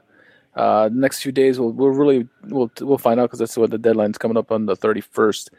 uh, 0.54 0.88
next 0.92 1.22
few 1.22 1.32
days 1.32 1.58
we'll 1.58 1.72
we'll 1.72 1.90
really 1.90 2.28
we'll 2.44 2.70
we'll 2.80 2.98
find 2.98 3.20
out 3.20 3.26
because 3.26 3.38
that's 3.38 3.56
what 3.56 3.70
the 3.70 3.78
deadline's 3.78 4.18
coming 4.18 4.36
up 4.36 4.50
on 4.50 4.66
the 4.66 4.76
thirty 4.76 5.00
first. 5.00 5.50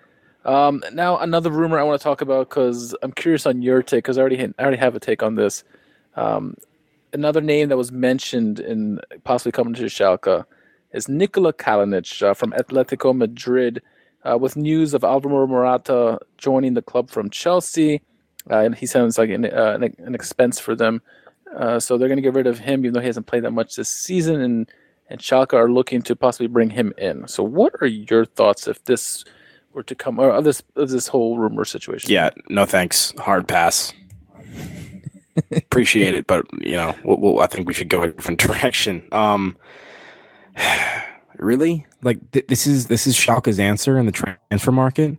Um, 0.46 0.82
now 0.94 1.18
another 1.18 1.52
rumor 1.52 1.78
I 1.78 1.84
want 1.84 2.00
to 2.00 2.04
talk 2.04 2.22
about 2.22 2.50
because 2.50 2.96
I'm 3.04 3.12
curious 3.12 3.46
on 3.46 3.62
your 3.62 3.84
take 3.84 4.04
because 4.04 4.18
I 4.18 4.22
already 4.22 4.42
I 4.42 4.62
already 4.62 4.78
have 4.78 4.96
a 4.96 5.00
take 5.00 5.22
on 5.22 5.36
this. 5.36 5.64
Um, 6.16 6.56
another 7.14 7.42
name 7.42 7.70
that 7.70 7.78
was 7.78 7.92
mentioned 7.92 8.60
in 8.60 9.00
possibly 9.24 9.52
coming 9.52 9.74
to 9.76 9.84
Schalke 9.84 10.46
is 10.94 11.08
Nikola 11.08 11.54
Kalinic 11.54 12.24
uh, 12.24 12.34
from 12.34 12.52
Atletico 12.54 13.16
Madrid, 13.16 13.82
uh, 14.24 14.38
with 14.38 14.56
news 14.56 14.94
of 14.94 15.04
Alvaro 15.04 15.48
Morata 15.48 16.20
joining 16.38 16.74
the 16.74 16.82
club 16.82 17.10
from 17.10 17.30
Chelsea. 17.30 18.02
Uh, 18.50 18.60
and 18.60 18.76
he 18.76 18.86
sounds 18.86 19.18
like 19.18 19.30
an, 19.30 19.46
uh, 19.46 19.78
an, 19.80 19.96
an 20.00 20.16
expense 20.16 20.60
for 20.60 20.76
them. 20.76 21.02
Uh, 21.56 21.80
so 21.80 21.98
they're 21.98 22.08
going 22.08 22.18
to 22.18 22.22
get 22.22 22.34
rid 22.34 22.48
of 22.48 22.60
him, 22.60 22.82
even 22.82 22.94
though 22.94 23.00
he 23.00 23.08
hasn't 23.08 23.28
played 23.28 23.44
that 23.44 23.52
much 23.52 23.76
this 23.76 23.90
season. 23.90 24.42
And, 24.42 24.72
and 25.10 25.20
Schalke 25.20 25.54
are 25.54 25.70
looking 25.70 26.02
to 26.04 26.16
possibly 26.16 26.48
bring 26.48 26.70
him 26.72 26.94
in. 26.98 27.28
So, 27.28 27.44
what 27.44 27.74
are 27.82 27.88
your 27.88 28.26
thoughts 28.26 28.68
if 28.68 28.84
this 28.84 29.24
were 29.74 29.84
to 29.84 29.96
come, 29.96 30.20
or 30.20 30.30
of 30.32 30.44
this, 30.44 30.62
of 30.76 30.90
this 30.90 31.08
whole 31.08 31.38
rumor 31.38 31.66
situation? 31.66 32.12
yeah, 32.12 32.32
no 32.50 32.66
thanks. 32.66 33.14
Hard 33.18 33.48
pass. 33.48 33.94
Appreciate 35.52 36.16
it, 36.16 36.28
but 36.28 36.46
you 36.62 36.76
know, 36.76 36.96
we'll, 37.04 37.18
we'll, 37.18 37.40
I 37.40 37.48
think 37.48 37.68
we 37.68 37.74
should 37.74 37.90
go 37.90 38.04
a 38.04 38.12
different 38.12 38.40
direction. 38.46 39.08
Um, 39.12 39.56
really, 41.38 41.86
like 42.02 42.32
th- 42.32 42.48
this 42.48 42.68
is 42.68 42.88
this 42.88 43.08
is 43.08 43.16
Schalke's 43.16 43.60
answer 43.60 43.98
in 43.98 44.06
the 44.06 44.12
transfer 44.12 44.72
market. 44.72 45.18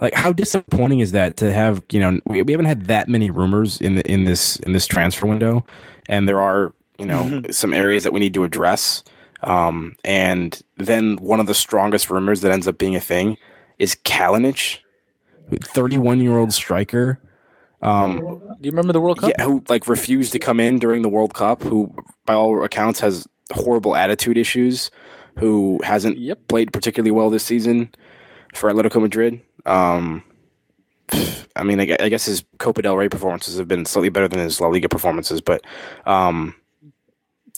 Like, 0.00 0.14
how 0.14 0.32
disappointing 0.32 1.00
is 1.00 1.12
that 1.12 1.36
to 1.38 1.52
have? 1.52 1.82
You 1.90 2.00
know, 2.00 2.20
we, 2.26 2.42
we 2.42 2.52
haven't 2.52 2.66
had 2.66 2.86
that 2.86 3.08
many 3.08 3.30
rumors 3.30 3.80
in 3.80 3.94
the 3.96 4.10
in 4.10 4.24
this 4.24 4.56
in 4.56 4.72
this 4.72 4.86
transfer 4.86 5.26
window, 5.26 5.64
and 6.08 6.28
there 6.28 6.40
are 6.40 6.72
you 6.98 7.06
know 7.06 7.42
some 7.50 7.72
areas 7.72 8.02
that 8.04 8.12
we 8.12 8.20
need 8.20 8.34
to 8.34 8.44
address. 8.44 9.02
Um, 9.42 9.94
and 10.04 10.60
then 10.78 11.16
one 11.16 11.38
of 11.38 11.46
the 11.46 11.54
strongest 11.54 12.08
rumors 12.10 12.40
that 12.40 12.50
ends 12.52 12.66
up 12.66 12.78
being 12.78 12.96
a 12.96 13.00
thing 13.00 13.36
is 13.78 13.94
Kalinic, 14.04 14.78
thirty-one 15.62 16.20
year 16.20 16.38
old 16.38 16.52
striker. 16.52 17.20
Um, 17.82 18.18
Do 18.18 18.40
you 18.62 18.70
remember 18.70 18.94
the 18.94 19.00
World 19.00 19.18
Cup? 19.18 19.30
yeah, 19.36 19.44
who 19.44 19.62
like 19.68 19.86
refused 19.86 20.32
to 20.32 20.38
come 20.38 20.58
in 20.58 20.78
during 20.78 21.02
the 21.02 21.08
World 21.10 21.34
Cup, 21.34 21.62
who 21.62 21.94
by 22.24 22.32
all 22.34 22.64
accounts 22.64 23.00
has 23.00 23.28
horrible 23.52 23.94
attitude 23.94 24.38
issues, 24.38 24.90
who 25.38 25.80
hasn't 25.84 26.16
Yep. 26.18 26.48
played 26.48 26.72
particularly 26.72 27.10
well 27.10 27.28
this 27.28 27.44
season 27.44 27.90
for 28.54 28.72
Atletico 28.72 29.02
Madrid. 29.02 29.40
Um, 29.66 30.22
I 31.56 31.62
mean, 31.62 31.80
I, 31.80 32.08
guess 32.08 32.24
his 32.24 32.44
Copa 32.58 32.82
del 32.82 32.96
Rey 32.96 33.08
performances 33.08 33.58
have 33.58 33.68
been 33.68 33.84
slightly 33.84 34.08
better 34.08 34.28
than 34.28 34.40
his 34.40 34.60
La 34.60 34.68
Liga 34.68 34.88
performances, 34.88 35.40
but 35.40 35.64
um, 36.06 36.54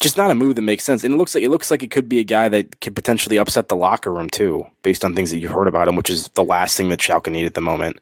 just 0.01 0.17
not 0.17 0.31
a 0.31 0.35
move 0.35 0.57
that 0.57 0.63
makes 0.63 0.85
sense. 0.85 1.05
And 1.05 1.15
it 1.15 1.17
looks 1.17 1.35
like 1.35 1.45
it 1.45 1.51
looks 1.51 1.71
like 1.71 1.83
it 1.83 1.91
could 1.91 2.09
be 2.09 2.19
a 2.19 2.25
guy 2.25 2.49
that 2.49 2.81
could 2.81 2.95
potentially 2.95 3.39
upset 3.39 3.69
the 3.69 3.77
locker 3.77 4.13
room 4.13 4.29
too, 4.29 4.67
based 4.83 5.05
on 5.05 5.15
things 5.15 5.31
that 5.31 5.39
you've 5.39 5.53
heard 5.53 5.69
about 5.69 5.89
him, 5.89 5.97
which 5.97 6.11
is 6.11 6.29
the 6.29 6.45
last 6.45 6.77
thing 6.77 6.91
that 6.91 7.01
Schalke 7.01 7.31
need 7.31 7.47
at 7.47 7.55
the 7.55 7.61
moment, 7.61 7.99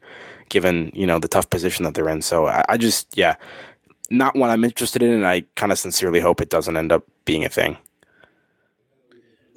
given 0.49 0.91
you 0.93 1.07
know 1.07 1.19
the 1.19 1.27
tough 1.27 1.49
position 1.49 1.85
that 1.85 1.93
they're 1.93 2.09
in. 2.09 2.21
So 2.21 2.47
I, 2.47 2.65
I 2.69 2.77
just 2.77 3.15
yeah, 3.17 3.35
not 4.09 4.35
one 4.35 4.49
I'm 4.49 4.63
interested 4.63 5.01
in, 5.01 5.11
and 5.11 5.25
I 5.25 5.43
kind 5.55 5.71
of 5.71 5.79
sincerely 5.79 6.19
hope 6.19 6.41
it 6.41 6.49
doesn't 6.49 6.75
end 6.75 6.91
up 6.91 7.03
being 7.23 7.45
a 7.45 7.49
thing. 7.49 7.77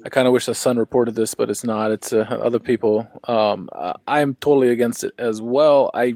I 0.05 0.09
kind 0.09 0.27
of 0.27 0.33
wish 0.33 0.45
the 0.45 0.55
Sun 0.55 0.77
reported 0.77 1.15
this, 1.15 1.33
but 1.33 1.49
it's 1.49 1.63
not. 1.63 1.91
It's 1.91 2.13
uh, 2.13 2.19
other 2.41 2.59
people. 2.59 3.07
Um, 3.25 3.69
I'm 4.07 4.35
totally 4.35 4.69
against 4.69 5.03
it 5.03 5.13
as 5.17 5.41
well. 5.41 5.91
I 5.93 6.15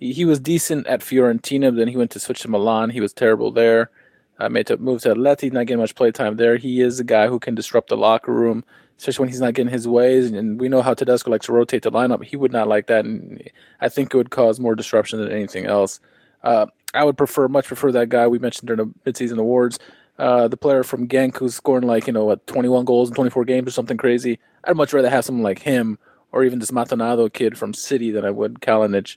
he, 0.00 0.12
he 0.12 0.24
was 0.24 0.40
decent 0.40 0.86
at 0.86 1.00
Fiorentina, 1.00 1.76
then 1.76 1.88
he 1.88 1.96
went 1.96 2.10
to 2.12 2.20
switch 2.20 2.40
to 2.42 2.48
Milan. 2.48 2.90
He 2.90 3.00
was 3.00 3.12
terrible 3.12 3.50
there. 3.52 3.90
I 4.38 4.48
made 4.48 4.66
to 4.68 4.78
move 4.78 5.02
to 5.02 5.14
Atleti, 5.14 5.52
not 5.52 5.66
getting 5.66 5.80
much 5.80 5.94
play 5.94 6.10
time 6.10 6.36
there. 6.36 6.56
He 6.56 6.80
is 6.80 6.98
a 6.98 7.04
guy 7.04 7.28
who 7.28 7.38
can 7.38 7.54
disrupt 7.54 7.90
the 7.90 7.96
locker 7.96 8.32
room, 8.32 8.64
especially 8.96 9.24
when 9.24 9.28
he's 9.28 9.40
not 9.40 9.52
getting 9.52 9.72
his 9.72 9.86
ways. 9.86 10.30
And 10.30 10.58
we 10.58 10.70
know 10.70 10.80
how 10.80 10.94
Tedesco 10.94 11.30
likes 11.30 11.46
to 11.46 11.52
rotate 11.52 11.82
the 11.82 11.92
lineup. 11.92 12.24
He 12.24 12.36
would 12.36 12.52
not 12.52 12.66
like 12.66 12.86
that, 12.86 13.04
and 13.04 13.42
I 13.82 13.90
think 13.90 14.14
it 14.14 14.16
would 14.16 14.30
cause 14.30 14.58
more 14.58 14.74
disruption 14.74 15.20
than 15.20 15.30
anything 15.30 15.66
else. 15.66 16.00
Uh, 16.42 16.66
I 16.94 17.04
would 17.04 17.18
prefer, 17.18 17.48
much 17.48 17.66
prefer 17.66 17.92
that 17.92 18.08
guy 18.08 18.26
we 18.26 18.38
mentioned 18.38 18.68
during 18.68 18.94
the 19.04 19.10
midseason 19.10 19.38
awards, 19.38 19.78
uh, 20.20 20.48
the 20.48 20.56
player 20.56 20.82
from 20.82 21.08
Genk 21.08 21.38
who's 21.38 21.54
scoring 21.54 21.86
like 21.86 22.06
you 22.06 22.12
know 22.12 22.26
what 22.26 22.46
21 22.46 22.84
goals 22.84 23.08
in 23.08 23.14
24 23.14 23.46
games 23.46 23.68
or 23.68 23.70
something 23.70 23.96
crazy. 23.96 24.38
I'd 24.64 24.76
much 24.76 24.92
rather 24.92 25.08
have 25.08 25.24
someone 25.24 25.42
like 25.42 25.60
him 25.60 25.98
or 26.30 26.44
even 26.44 26.58
this 26.58 26.70
Matonado 26.70 27.32
kid 27.32 27.56
from 27.56 27.72
City 27.72 28.10
than 28.10 28.26
I 28.26 28.30
would 28.30 28.60
Kalinic. 28.60 29.16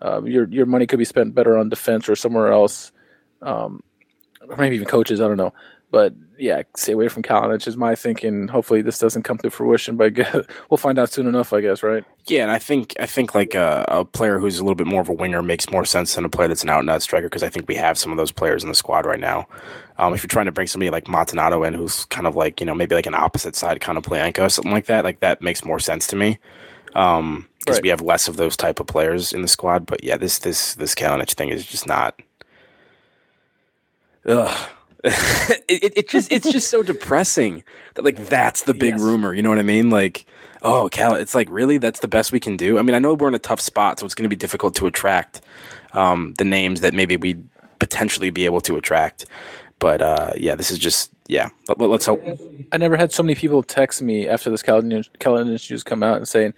Uh, 0.00 0.22
your 0.24 0.48
your 0.48 0.64
money 0.64 0.86
could 0.86 0.98
be 0.98 1.04
spent 1.04 1.34
better 1.34 1.58
on 1.58 1.68
defense 1.68 2.08
or 2.08 2.16
somewhere 2.16 2.50
else, 2.50 2.92
um, 3.42 3.82
or 4.48 4.56
maybe 4.56 4.76
even 4.76 4.88
coaches. 4.88 5.20
I 5.20 5.28
don't 5.28 5.36
know, 5.36 5.52
but 5.90 6.14
yeah, 6.38 6.62
stay 6.76 6.92
away 6.92 7.08
from 7.08 7.22
Kalinic 7.22 7.66
is 7.66 7.76
my 7.76 7.94
thinking. 7.94 8.48
Hopefully, 8.48 8.82
this 8.82 8.98
doesn't 8.98 9.22
come 9.22 9.38
to 9.38 9.50
fruition, 9.50 9.96
but 9.96 10.14
we'll 10.70 10.76
find 10.78 10.98
out 10.98 11.10
soon 11.10 11.26
enough, 11.26 11.52
I 11.52 11.60
guess. 11.60 11.82
Right? 11.82 12.04
Yeah, 12.26 12.42
and 12.42 12.50
I 12.50 12.58
think 12.58 12.94
I 13.00 13.06
think 13.06 13.34
like 13.34 13.54
a, 13.54 13.84
a 13.88 14.04
player 14.04 14.38
who's 14.38 14.58
a 14.58 14.62
little 14.62 14.74
bit 14.74 14.86
more 14.86 15.00
of 15.00 15.08
a 15.08 15.12
winger 15.14 15.42
makes 15.42 15.70
more 15.70 15.84
sense 15.84 16.14
than 16.14 16.24
a 16.24 16.28
player 16.28 16.48
that's 16.48 16.62
an 16.62 16.68
out 16.68 16.80
and 16.80 16.90
out 16.90 17.02
striker 17.02 17.26
because 17.26 17.42
I 17.42 17.48
think 17.48 17.66
we 17.68 17.74
have 17.76 17.96
some 17.98 18.12
of 18.12 18.18
those 18.18 18.32
players 18.32 18.62
in 18.62 18.68
the 18.68 18.74
squad 18.74 19.06
right 19.06 19.20
now. 19.20 19.46
Um, 19.96 20.14
if 20.14 20.22
you're 20.22 20.28
trying 20.28 20.46
to 20.46 20.52
bring 20.52 20.66
somebody 20.66 20.90
like 20.90 21.06
Montanado 21.06 21.66
in, 21.66 21.74
who's 21.74 22.04
kind 22.06 22.26
of 22.26 22.36
like 22.36 22.60
you 22.60 22.66
know 22.66 22.74
maybe 22.74 22.94
like 22.94 23.06
an 23.06 23.14
opposite 23.14 23.56
side 23.56 23.80
kind 23.80 23.96
of 23.98 24.04
Playanka 24.04 24.40
or 24.44 24.48
something 24.48 24.72
like 24.72 24.86
that, 24.86 25.04
like 25.04 25.20
that 25.20 25.42
makes 25.42 25.64
more 25.64 25.80
sense 25.80 26.06
to 26.08 26.16
me. 26.16 26.38
Um, 26.94 27.46
because 27.60 27.76
Right. 27.78 27.82
we 27.82 27.88
have 27.90 28.00
less 28.00 28.28
of 28.28 28.36
those 28.36 28.56
type 28.56 28.80
of 28.80 28.86
players 28.86 29.32
in 29.32 29.42
the 29.42 29.48
squad. 29.48 29.84
But 29.86 30.02
yeah, 30.04 30.16
this 30.16 30.38
this 30.38 30.74
this 30.74 30.94
Kalinic 30.94 31.32
thing 31.34 31.48
is 31.50 31.66
just 31.66 31.86
not. 31.86 32.20
Ugh. 34.26 34.68
it, 35.68 35.96
it, 35.96 36.08
just 36.08 36.30
it's 36.32 36.50
just 36.50 36.70
so 36.70 36.82
depressing 36.82 37.64
that 37.94 38.04
like 38.04 38.16
that's 38.28 38.62
the 38.62 38.74
big 38.74 38.94
Yes. 38.94 39.00
rumor. 39.00 39.34
You 39.34 39.42
know 39.42 39.48
what 39.48 39.58
I 39.58 39.62
mean? 39.62 39.90
Like, 39.90 40.26
oh, 40.62 40.88
Cal, 40.90 41.14
it's 41.14 41.34
like 41.34 41.48
really 41.50 41.78
that's 41.78 42.00
the 42.00 42.08
best 42.08 42.32
we 42.32 42.40
can 42.40 42.56
do. 42.56 42.78
I 42.78 42.82
mean, 42.82 42.94
I 42.94 42.98
know 42.98 43.14
we're 43.14 43.28
in 43.28 43.34
a 43.34 43.38
tough 43.38 43.60
spot, 43.60 43.98
so 43.98 44.06
it's 44.06 44.14
going 44.14 44.24
to 44.24 44.28
be 44.28 44.36
difficult 44.36 44.74
to 44.76 44.86
attract 44.86 45.40
um, 45.92 46.34
the 46.38 46.44
names 46.44 46.80
that 46.80 46.94
maybe 46.94 47.16
we'd 47.16 47.46
potentially 47.78 48.30
be 48.30 48.44
able 48.44 48.60
to 48.62 48.76
attract. 48.76 49.26
But 49.78 50.02
uh, 50.02 50.32
yeah, 50.36 50.54
this 50.54 50.70
is 50.70 50.78
just 50.78 51.12
yeah. 51.28 51.50
Let, 51.68 51.90
us 51.90 52.06
hope. 52.06 52.22
I 52.72 52.78
never 52.78 52.96
had 52.96 53.12
so 53.12 53.22
many 53.22 53.34
people 53.34 53.62
text 53.62 54.02
me 54.02 54.26
after 54.28 54.50
this 54.50 54.62
Kalinic 54.62 55.70
news 55.70 55.84
come 55.84 56.02
out 56.02 56.16
and 56.16 56.26
saying, 56.26 56.54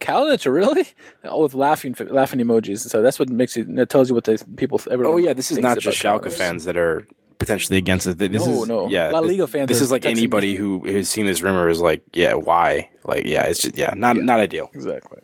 "Kalinic, 0.00 0.50
really?" 0.50 0.88
All 1.24 1.42
with 1.42 1.54
laughing 1.54 1.94
laughing 2.10 2.40
emojis. 2.40 2.80
So 2.88 3.02
that's 3.02 3.18
what 3.18 3.28
makes 3.28 3.56
it. 3.56 3.72
That 3.76 3.90
tells 3.90 4.08
you 4.08 4.14
what 4.14 4.24
the 4.24 4.44
people. 4.56 4.80
Oh 4.90 5.18
yeah, 5.18 5.32
this 5.32 5.52
is 5.52 5.58
not 5.58 5.78
just 5.78 6.02
Schalke 6.02 6.32
fans 6.32 6.64
that 6.64 6.76
are 6.76 7.06
potentially 7.38 7.78
against 7.78 8.06
it. 8.06 8.18
This 8.18 8.30
No, 8.46 8.62
is 8.62 8.68
no. 8.68 8.88
yeah. 8.88 9.10
La 9.10 9.20
this- 9.20 9.30
Liga 9.30 9.46
fans 9.46 9.68
This 9.68 9.80
is 9.80 9.90
like 9.90 10.02
texting 10.02 10.14
me. 10.16 10.20
anybody 10.22 10.54
who 10.56 10.84
has 10.86 11.08
seen 11.08 11.26
this 11.26 11.42
rumor 11.42 11.68
is 11.68 11.80
like, 11.80 12.02
yeah, 12.12 12.34
why? 12.34 12.90
Like, 13.04 13.24
yeah, 13.26 13.42
it's 13.44 13.62
just 13.62 13.76
yeah, 13.76 13.92
not 13.96 14.16
not 14.16 14.40
ideal. 14.40 14.70
Exactly. 14.74 15.20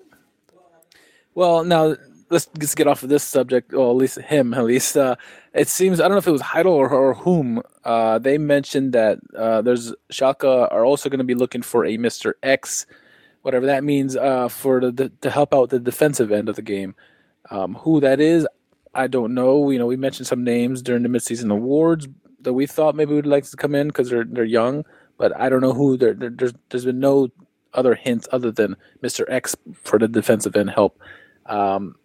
Well, 1.35 1.65
now 1.65 1.97
let's 2.31 2.47
just 2.59 2.77
get 2.77 2.87
off 2.87 3.03
of 3.03 3.09
this 3.09 3.23
subject. 3.25 3.73
Well, 3.73 3.91
at 3.91 3.97
least 3.97 4.19
him, 4.21 4.55
at 4.55 4.65
least. 4.65 4.97
Uh, 4.97 5.17
it 5.55 5.69
seems 5.69 6.01
I 6.01 6.05
don't 6.05 6.13
know 6.13 6.19
if 6.19 6.27
it 6.29 6.33
was 6.33 6.41
Heidel 6.43 6.73
or, 6.73 6.89
or 6.91 7.15
whom. 7.15 7.63
Uh, 7.85 8.19
they 8.19 8.39
mentioned 8.39 8.93
that 8.93 9.19
uh, 9.37 9.63
there's 9.63 9.93
Schalke 10.13 10.45
are 10.45 10.85
also 10.85 11.09
going 11.09 11.19
to 11.19 11.25
be 11.25 11.35
looking 11.35 11.63
for 11.63 11.85
a 11.85 11.97
Mister 11.97 12.37
X, 12.43 12.87
whatever 13.43 13.67
that 13.67 13.85
means, 13.85 14.17
uh, 14.17 14.49
for 14.49 14.81
the, 14.81 14.93
the 14.93 15.09
to 15.23 15.31
help 15.31 15.55
out 15.55 15.71
the 15.71 15.81
defensive 15.81 16.31
end 16.33 16.49
of 16.49 16.57
the 16.57 16.63
game. 16.63 16.95
Um, 17.51 17.75
who 17.75 18.01
that 18.01 18.21
is, 18.21 18.47
I 18.95 19.07
don't 19.07 19.35
know. 19.35 19.71
You 19.71 19.79
know, 19.79 19.87
we 19.87 19.97
mentioned 19.97 20.27
some 20.27 20.45
names 20.45 20.83
during 20.83 21.03
the 21.03 21.09
midseason 21.09 21.53
awards 21.53 22.09
that 22.41 22.53
we 22.53 22.67
thought 22.67 22.95
maybe 22.95 23.15
would 23.15 23.27
like 23.27 23.45
to 23.45 23.57
come 23.57 23.75
in 23.75 23.89
because 23.89 24.11
they're 24.11 24.25
they're 24.25 24.45
young, 24.45 24.85
but 25.17 25.37
I 25.39 25.49
don't 25.49 25.61
know 25.61 25.73
who. 25.73 25.97
There, 25.97 26.15
there, 26.15 26.31
there's 26.31 26.53
there's 26.71 26.85
been 26.85 27.01
no 27.01 27.29
other 27.73 27.95
hints 27.95 28.29
other 28.33 28.51
than 28.51 28.77
Mr. 29.03 29.25
X 29.29 29.57
for 29.83 29.99
the 29.99 30.09
defensive 30.09 30.57
end 30.57 30.71
help. 30.71 31.01
Um, 31.47 31.97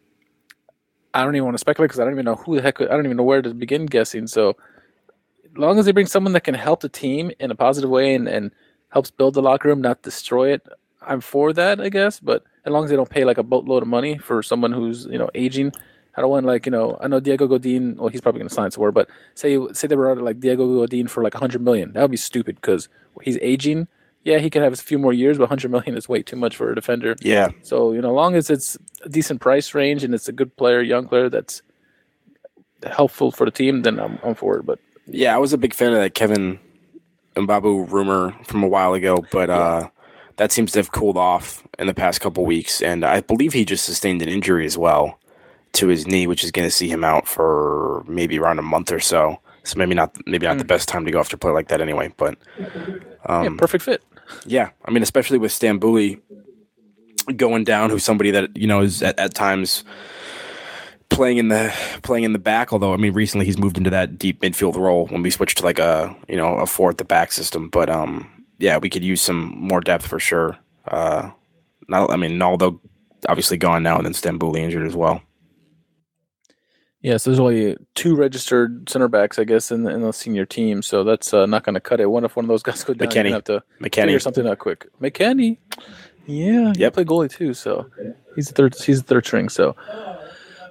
I 1.13 1.23
don't 1.23 1.35
even 1.35 1.45
want 1.45 1.55
to 1.55 1.59
speculate 1.59 1.89
because 1.89 1.99
I 1.99 2.03
don't 2.03 2.13
even 2.13 2.25
know 2.25 2.35
who 2.35 2.57
the 2.57 2.61
heck. 2.61 2.81
I 2.81 2.85
don't 2.85 3.05
even 3.05 3.17
know 3.17 3.23
where 3.23 3.41
to 3.41 3.53
begin 3.53 3.85
guessing. 3.85 4.27
So, 4.27 4.57
as 5.45 5.57
long 5.57 5.79
as 5.79 5.85
they 5.85 5.91
bring 5.91 6.07
someone 6.07 6.33
that 6.33 6.43
can 6.43 6.55
help 6.55 6.81
the 6.81 6.89
team 6.89 7.31
in 7.39 7.51
a 7.51 7.55
positive 7.55 7.89
way 7.89 8.13
and, 8.13 8.27
and 8.27 8.51
helps 8.89 9.11
build 9.11 9.33
the 9.33 9.41
locker 9.41 9.69
room, 9.69 9.81
not 9.81 10.01
destroy 10.01 10.51
it, 10.51 10.67
I'm 11.01 11.21
for 11.21 11.53
that, 11.53 11.79
I 11.79 11.89
guess. 11.89 12.19
But 12.19 12.43
as 12.65 12.71
long 12.71 12.83
as 12.83 12.89
they 12.89 12.95
don't 12.95 13.09
pay 13.09 13.23
like 13.23 13.37
a 13.37 13.43
boatload 13.43 13.83
of 13.83 13.87
money 13.87 14.17
for 14.17 14.43
someone 14.43 14.73
who's 14.73 15.05
you 15.05 15.17
know 15.17 15.29
aging, 15.33 15.71
I 16.17 16.21
don't 16.21 16.29
want 16.29 16.45
like 16.45 16.65
you 16.65 16.71
know 16.71 16.97
I 17.01 17.07
know 17.07 17.19
Diego 17.19 17.47
Godin. 17.47 17.95
Well, 17.97 18.07
he's 18.07 18.21
probably 18.21 18.39
going 18.39 18.49
to 18.49 18.55
sign 18.55 18.71
somewhere, 18.71 18.91
but 18.91 19.09
say 19.33 19.59
say 19.73 19.87
they 19.87 19.95
were 19.95 20.09
out 20.09 20.17
like 20.17 20.39
Diego 20.39 20.79
Godin 20.79 21.07
for 21.07 21.23
like 21.23 21.33
100 21.33 21.61
million. 21.61 21.93
That 21.93 22.01
would 22.01 22.11
be 22.11 22.17
stupid 22.17 22.55
because 22.55 22.87
he's 23.21 23.37
aging. 23.41 23.87
Yeah, 24.23 24.39
he 24.39 24.49
could 24.49 24.63
have 24.63 24.73
a 24.73 24.77
few 24.77 24.97
more 24.97 25.13
years, 25.13 25.37
but 25.37 25.43
100 25.43 25.69
million 25.69 25.95
is 25.95 26.09
way 26.09 26.23
too 26.23 26.35
much 26.35 26.55
for 26.55 26.71
a 26.71 26.75
defender. 26.75 27.15
Yeah, 27.21 27.49
So 27.61 27.91
you 27.91 28.01
know, 28.01 28.09
as 28.09 28.15
long 28.15 28.35
as 28.35 28.49
it's 28.49 28.75
a 29.03 29.09
decent 29.09 29.39
price 29.39 29.73
range 29.75 30.03
and 30.03 30.15
it's 30.15 30.27
a 30.27 30.31
good 30.31 30.55
player, 30.57 30.81
young 30.81 31.07
player 31.07 31.29
that's 31.29 31.61
helpful 32.83 33.31
for 33.31 33.45
the 33.45 33.51
team, 33.51 33.83
then 33.83 33.99
I'm, 33.99 34.17
I'm 34.23 34.33
for 34.35 34.57
it. 34.57 34.65
But 34.65 34.79
yeah, 35.05 35.35
I 35.35 35.37
was 35.37 35.53
a 35.53 35.57
big 35.57 35.73
fan 35.73 35.93
of 35.93 35.99
that 35.99 36.15
Kevin 36.15 36.59
Mbabu 37.35 37.91
rumor 37.91 38.33
from 38.45 38.63
a 38.63 38.67
while 38.67 38.93
ago, 38.93 39.23
but 39.31 39.49
uh, 39.49 39.89
that 40.37 40.51
seems 40.51 40.71
to 40.71 40.79
have 40.79 40.91
cooled 40.91 41.17
off 41.17 41.63
in 41.77 41.85
the 41.85 41.93
past 41.93 42.19
couple 42.21 42.45
weeks, 42.45 42.81
and 42.81 43.05
I 43.05 43.21
believe 43.21 43.53
he 43.53 43.63
just 43.65 43.85
sustained 43.85 44.21
an 44.23 44.29
injury 44.29 44.65
as 44.65 44.77
well 44.77 45.19
to 45.75 45.87
his 45.87 46.07
knee, 46.07 46.27
which 46.27 46.43
is 46.43 46.51
going 46.51 46.67
to 46.67 46.71
see 46.71 46.87
him 46.87 47.03
out 47.03 47.27
for 47.27 48.03
maybe 48.07 48.39
around 48.39 48.59
a 48.59 48.63
month 48.63 48.91
or 48.91 48.99
so. 48.99 49.39
So 49.63 49.77
maybe 49.77 49.95
not 49.95 50.15
maybe 50.27 50.45
not 50.45 50.57
the 50.59 50.65
best 50.65 50.87
time 50.87 51.05
to 51.05 51.11
go 51.11 51.19
after 51.19 51.35
a 51.35 51.39
player 51.39 51.53
like 51.53 51.69
that 51.69 51.81
anyway. 51.81 52.13
But 52.17 52.37
yeah, 53.43 53.49
perfect 53.57 53.83
fit. 53.83 54.03
Yeah, 54.45 54.69
I 54.85 54.91
mean, 54.91 55.03
especially 55.03 55.37
with 55.37 55.51
Stambouli 55.51 56.21
going 57.35 57.63
down, 57.63 57.89
who's 57.89 58.03
somebody 58.03 58.31
that 58.31 58.55
you 58.55 58.67
know 58.67 58.81
is 58.81 59.01
at, 59.01 59.17
at 59.17 59.33
times 59.33 59.83
playing 61.09 61.37
in 61.37 61.47
the 61.47 61.73
playing 62.03 62.25
in 62.25 62.33
the 62.33 62.39
back. 62.39 62.71
Although 62.73 62.93
I 62.93 62.97
mean, 62.97 63.13
recently 63.13 63.45
he's 63.45 63.57
moved 63.57 63.77
into 63.77 63.89
that 63.89 64.19
deep 64.19 64.41
midfield 64.41 64.75
role 64.75 65.07
when 65.07 65.23
we 65.23 65.31
switched 65.31 65.57
to 65.59 65.63
like 65.63 65.79
a 65.79 66.15
you 66.27 66.35
know 66.35 66.57
a 66.57 66.65
four 66.67 66.91
at 66.91 66.97
the 66.97 67.05
back 67.05 67.31
system. 67.31 67.69
But 67.69 67.89
um, 67.89 68.29
yeah, 68.59 68.77
we 68.77 68.89
could 68.89 69.03
use 69.03 69.21
some 69.21 69.57
more 69.57 69.81
depth 69.81 70.05
for 70.05 70.19
sure. 70.19 70.57
Uh, 70.87 71.31
not, 71.87 72.11
I 72.11 72.17
mean, 72.17 72.41
although 72.41 72.79
obviously 73.27 73.57
gone 73.57 73.83
now, 73.83 73.97
and 73.97 74.05
then 74.05 74.13
Stambouli 74.13 74.59
injured 74.59 74.85
as 74.85 74.95
well. 74.95 75.21
Yeah, 77.05 77.17
so 77.17 77.29
there's 77.29 77.39
only 77.39 77.77
two 77.93 78.15
registered 78.15 78.89
center 78.89 79.07
backs, 79.07 79.37
I 79.37 79.43
guess, 79.43 79.69
in 79.71 79.83
the, 79.83 79.91
in 79.91 80.01
the 80.01 80.11
senior 80.11 80.43
team. 80.43 80.81
So 80.81 81.03
that's 81.03 81.35
uh, 81.35 81.45
not 81.45 81.63
going 81.63 81.75
to 81.75 81.79
cut 81.79 81.99
it. 81.99 82.07
What 82.07 82.23
if 82.23 82.35
one 82.35 82.45
of 82.45 82.49
those 82.49 82.63
guys 82.69 82.83
go 82.83 82.95
down? 82.95 83.09
Gonna 83.09 83.29
have 83.29 83.43
to 83.43 83.61
figure 83.79 84.17
McKennie, 84.17 84.21
something 84.23 84.47
out 84.47 84.57
quick. 84.57 84.87
McKennie, 84.99 85.57
yeah, 86.25 86.73
he 86.73 86.79
Yep. 86.79 86.93
play 86.95 87.05
goalie 87.05 87.29
too. 87.29 87.53
So 87.53 87.91
he's 88.35 88.47
the 88.47 88.55
third. 88.55 88.73
He's 88.73 89.03
the 89.03 89.07
third 89.07 89.23
string. 89.23 89.49
So. 89.49 89.75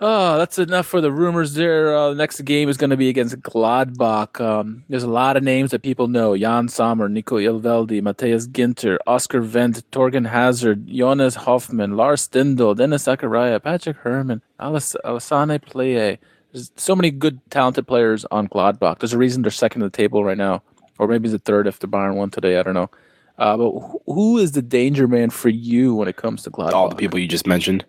Oh, 0.07 0.37
that's 0.37 0.59
enough 0.59 0.85
for 0.85 1.01
the 1.01 1.11
rumors 1.11 1.55
there. 1.55 1.97
Uh, 1.97 2.11
the 2.11 2.17
next 2.17 2.43
game 2.43 2.69
is 2.69 2.77
going 2.77 2.91
to 2.91 2.97
be 2.99 3.09
against 3.09 3.41
Gladbach. 3.41 4.39
Um, 4.39 4.85
there's 4.91 5.03
a 5.03 5.09
lot 5.09 5.39
of 5.39 5.43
names 5.43 5.71
that 5.71 5.81
people 5.81 6.09
know. 6.09 6.35
Yann 6.35 6.69
Sommer, 6.69 7.09
Nico 7.09 7.39
Elvedi, 7.39 8.03
Matthias 8.03 8.47
Ginter, 8.47 8.99
Oscar 9.07 9.41
Wendt, 9.41 9.83
Thorgan 9.93 10.29
Hazard, 10.29 10.89
Jonas 10.89 11.37
Hofmann, 11.37 11.97
Lars 11.97 12.29
Stindl, 12.29 12.77
Dennis 12.77 13.05
Zakaria, 13.05 13.63
Patrick 13.63 13.97
Herrmann, 14.05 14.43
Alas- 14.59 14.95
Alassane 15.07 15.59
Pléa. 15.59 16.19
There's 16.53 16.71
so 16.77 16.95
many 16.95 17.11
good, 17.11 17.41
talented 17.51 17.87
players 17.87 18.27
on 18.31 18.47
Gladbach. 18.47 18.99
There's 18.99 19.15
a 19.15 19.19
reason 19.19 19.41
they're 19.41 19.51
second 19.51 19.81
in 19.81 19.87
the 19.87 19.97
table 19.97 20.23
right 20.23 20.37
now. 20.37 20.63
Or 20.99 21.09
maybe 21.09 21.31
the 21.31 21.39
third 21.39 21.67
if 21.67 21.79
the 21.79 21.89
Bayern 21.89 22.17
won 22.17 22.29
today. 22.29 22.59
I 22.59 22.63
don't 22.63 22.75
know. 22.75 22.91
Uh, 23.39 23.57
but 23.57 23.71
who 24.05 24.37
is 24.37 24.53
the 24.53 24.61
danger 24.61 25.09
man 25.09 25.31
for 25.31 25.49
you 25.49 25.95
when 25.95 26.09
it 26.09 26.17
comes 26.17 26.43
to 26.43 26.51
Gladbach? 26.51 26.75
all 26.75 26.91
the 26.91 26.95
people 26.95 27.19
you 27.19 27.27
just 27.27 27.47
mentioned. 27.47 27.87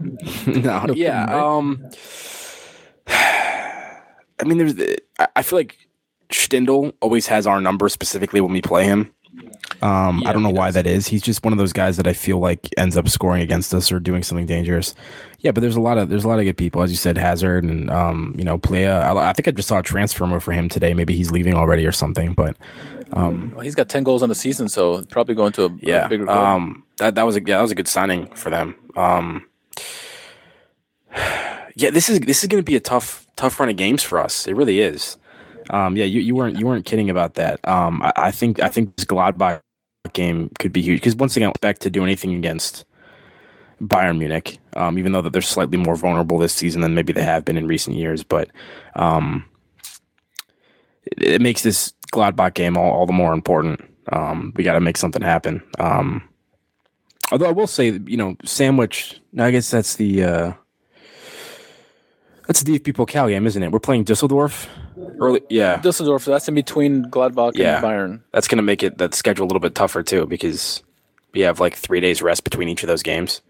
no, 0.46 0.86
yeah. 0.94 1.24
right? 1.24 1.34
Um, 1.34 1.84
I 3.08 4.44
mean, 4.44 4.58
there's. 4.58 4.74
the- 4.74 4.98
I- 5.18 5.28
I 5.36 5.42
feel 5.42 5.58
like 5.58 5.76
Stindl 6.30 6.92
always 7.00 7.26
has 7.28 7.46
our 7.46 7.60
number 7.60 7.88
specifically 7.88 8.40
when 8.40 8.52
we 8.52 8.60
play 8.62 8.84
him. 8.84 9.12
Um, 9.82 10.22
I 10.26 10.32
don't 10.32 10.42
know 10.42 10.50
why 10.50 10.66
does. 10.68 10.74
that 10.74 10.86
is. 10.86 11.08
He's 11.08 11.22
just 11.22 11.44
one 11.44 11.52
of 11.52 11.58
those 11.58 11.72
guys 11.72 11.96
that 11.96 12.06
I 12.06 12.12
feel 12.12 12.38
like 12.38 12.68
ends 12.78 12.96
up 12.96 13.08
scoring 13.08 13.42
against 13.42 13.74
us 13.74 13.90
or 13.90 13.98
doing 13.98 14.22
something 14.22 14.46
dangerous. 14.46 14.94
Yeah, 15.40 15.50
but 15.50 15.60
there's 15.60 15.76
a 15.76 15.80
lot 15.80 15.98
of 15.98 16.08
there's 16.08 16.24
a 16.24 16.28
lot 16.28 16.38
of 16.38 16.44
good 16.44 16.56
people, 16.56 16.82
as 16.82 16.90
you 16.90 16.96
said, 16.96 17.18
Hazard 17.18 17.64
and 17.64 17.90
um, 17.90 18.34
you 18.38 18.44
know, 18.44 18.58
Pléa. 18.58 19.02
I, 19.02 19.30
I 19.30 19.32
think 19.32 19.48
I 19.48 19.50
just 19.50 19.68
saw 19.68 19.78
a 19.80 19.82
transfer 19.82 20.26
move 20.26 20.42
for 20.44 20.52
him 20.52 20.68
today. 20.68 20.94
Maybe 20.94 21.14
he's 21.16 21.30
leaving 21.30 21.54
already 21.54 21.84
or 21.86 21.92
something. 21.92 22.32
But 22.34 22.56
um, 23.12 23.52
Well, 23.54 23.60
he's 23.64 23.74
got 23.74 23.88
10 23.88 24.04
goals 24.04 24.22
on 24.22 24.28
the 24.28 24.34
season, 24.34 24.68
so 24.68 25.02
probably 25.04 25.34
going 25.34 25.52
to 25.52 25.64
a, 25.64 25.66
a 25.68 25.78
yeah, 25.80 26.08
bigger 26.08 26.24
goal. 26.26 26.36
um, 26.36 26.84
that 26.98 27.14
that 27.16 27.24
was 27.26 27.36
a 27.36 27.40
yeah, 27.40 27.56
that 27.56 27.62
was 27.62 27.72
a 27.72 27.76
good 27.76 27.88
signing 27.88 28.32
for 28.34 28.50
them. 28.50 28.74
Um, 28.96 29.46
yeah, 31.76 31.90
this 31.90 32.08
is 32.08 32.20
this 32.20 32.42
is 32.42 32.48
going 32.48 32.62
to 32.62 32.64
be 32.64 32.76
a 32.76 32.80
tough 32.80 33.26
tough 33.36 33.58
run 33.58 33.68
of 33.68 33.76
games 33.76 34.02
for 34.02 34.18
us. 34.18 34.46
It 34.46 34.54
really 34.54 34.80
is. 34.80 35.16
Um, 35.70 35.96
yeah, 35.96 36.04
you, 36.04 36.20
you 36.20 36.34
weren't 36.34 36.58
you 36.58 36.66
weren't 36.66 36.84
kidding 36.84 37.10
about 37.10 37.34
that. 37.34 37.66
Um, 37.66 38.02
I, 38.02 38.12
I 38.16 38.30
think 38.30 38.60
I 38.60 38.68
think 38.68 38.96
this 38.96 39.04
Gladbach 39.04 39.60
game 40.12 40.50
could 40.58 40.72
be 40.72 40.82
huge 40.82 41.00
because 41.00 41.16
once 41.16 41.36
again, 41.36 41.50
expect 41.50 41.82
to 41.82 41.90
do 41.90 42.04
anything 42.04 42.34
against 42.34 42.84
Bayern 43.82 44.18
Munich, 44.18 44.58
um, 44.76 44.98
even 44.98 45.12
though 45.12 45.22
that 45.22 45.32
they're 45.32 45.42
slightly 45.42 45.78
more 45.78 45.96
vulnerable 45.96 46.38
this 46.38 46.52
season 46.52 46.80
than 46.80 46.94
maybe 46.94 47.12
they 47.12 47.22
have 47.22 47.44
been 47.44 47.56
in 47.56 47.66
recent 47.66 47.96
years. 47.96 48.22
But 48.22 48.50
um, 48.94 49.44
it, 51.04 51.22
it 51.22 51.40
makes 51.40 51.62
this 51.62 51.92
Gladbach 52.12 52.54
game 52.54 52.76
all, 52.76 52.90
all 52.90 53.06
the 53.06 53.12
more 53.12 53.32
important. 53.32 53.80
Um, 54.12 54.52
we 54.54 54.64
got 54.64 54.74
to 54.74 54.80
make 54.80 54.96
something 54.98 55.22
happen. 55.22 55.62
Um, 55.78 56.28
although 57.32 57.48
I 57.48 57.52
will 57.52 57.66
say, 57.66 57.98
you 58.06 58.16
know, 58.16 58.36
sandwich. 58.44 59.20
I 59.38 59.50
guess 59.50 59.70
that's 59.70 59.96
the 59.96 60.24
uh, 60.24 60.52
that's 62.46 62.62
the 62.62 62.78
DFB 62.78 62.94
Pokal 62.94 63.28
game, 63.28 63.46
isn't 63.46 63.62
it? 63.62 63.72
We're 63.72 63.78
playing 63.80 64.04
Dusseldorf 64.04 64.68
early. 65.20 65.40
Yeah, 65.50 65.78
Düsseldorf, 65.80 66.22
So 66.22 66.30
that's 66.30 66.48
in 66.48 66.54
between 66.54 67.04
Gladbach 67.10 67.52
Yeah. 67.56 67.76
and 67.76 67.84
Bayern. 67.84 68.20
that's 68.32 68.48
going 68.48 68.56
to 68.58 68.62
make 68.62 68.82
it 68.82 68.98
that 68.98 69.14
schedule 69.14 69.44
a 69.44 69.48
little 69.48 69.60
bit 69.60 69.74
tougher 69.74 70.02
too 70.02 70.26
because 70.26 70.82
we 71.32 71.40
have 71.40 71.60
like 71.60 71.74
three 71.76 72.00
days 72.00 72.22
rest 72.22 72.44
between 72.44 72.68
each 72.68 72.82
of 72.82 72.86
those 72.86 73.02
games, 73.02 73.40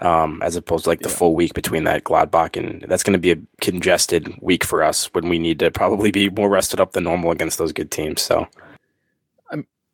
um, 0.00 0.40
as 0.42 0.56
opposed 0.56 0.84
to 0.84 0.90
like 0.90 1.00
the 1.00 1.08
full 1.08 1.34
week 1.34 1.54
between 1.54 1.84
that 1.84 2.04
Gladbach 2.04 2.56
and 2.56 2.84
that's 2.88 3.02
going 3.02 3.14
to 3.14 3.18
be 3.18 3.30
a 3.32 3.36
congested 3.60 4.34
week 4.40 4.64
for 4.64 4.82
us 4.82 5.06
when 5.14 5.28
we 5.28 5.38
need 5.38 5.58
to 5.60 5.70
probably 5.70 6.10
be 6.10 6.28
more 6.30 6.50
rested 6.50 6.80
up 6.80 6.92
than 6.92 7.04
normal 7.04 7.30
against 7.30 7.58
those 7.58 7.72
good 7.72 7.90
teams. 7.90 8.20
So 8.22 8.46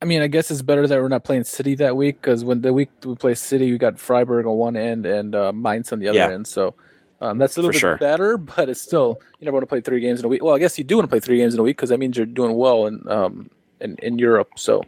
I 0.00 0.04
mean, 0.04 0.22
I 0.22 0.28
guess 0.28 0.48
it's 0.52 0.62
better 0.62 0.86
that 0.86 1.00
we're 1.00 1.08
not 1.08 1.24
playing 1.24 1.42
City 1.42 1.74
that 1.76 1.96
week 1.96 2.20
because 2.22 2.44
when 2.44 2.60
the 2.60 2.72
week 2.72 2.88
we 3.04 3.16
play 3.16 3.34
City, 3.34 3.72
we 3.72 3.78
got 3.78 3.98
Freiburg 3.98 4.46
on 4.46 4.56
one 4.56 4.76
end 4.76 5.04
and 5.06 5.34
uh, 5.34 5.50
Mainz 5.52 5.90
on 5.92 5.98
the 5.98 6.06
other 6.06 6.18
Yeah. 6.18 6.30
end. 6.30 6.46
So 6.46 6.76
um, 7.20 7.38
that's 7.38 7.56
a 7.56 7.60
little 7.60 7.70
For 7.70 7.74
bit 7.74 7.80
sure. 7.80 7.96
better, 7.98 8.36
but 8.38 8.68
it's 8.68 8.80
still 8.80 9.20
you 9.38 9.44
never 9.44 9.56
want 9.56 9.62
to 9.62 9.66
play 9.66 9.80
three 9.80 10.00
games 10.00 10.20
in 10.20 10.26
a 10.26 10.28
week. 10.28 10.42
Well, 10.42 10.54
I 10.54 10.58
guess 10.58 10.78
you 10.78 10.84
do 10.84 10.96
want 10.96 11.04
to 11.04 11.10
play 11.10 11.20
three 11.20 11.38
games 11.38 11.54
in 11.54 11.60
a 11.60 11.62
week 11.62 11.76
because 11.76 11.90
that 11.90 11.98
means 11.98 12.16
you're 12.16 12.26
doing 12.26 12.54
well 12.54 12.86
in 12.86 13.06
um, 13.08 13.50
in, 13.80 13.96
in 13.96 14.18
Europe. 14.18 14.50
So, 14.56 14.82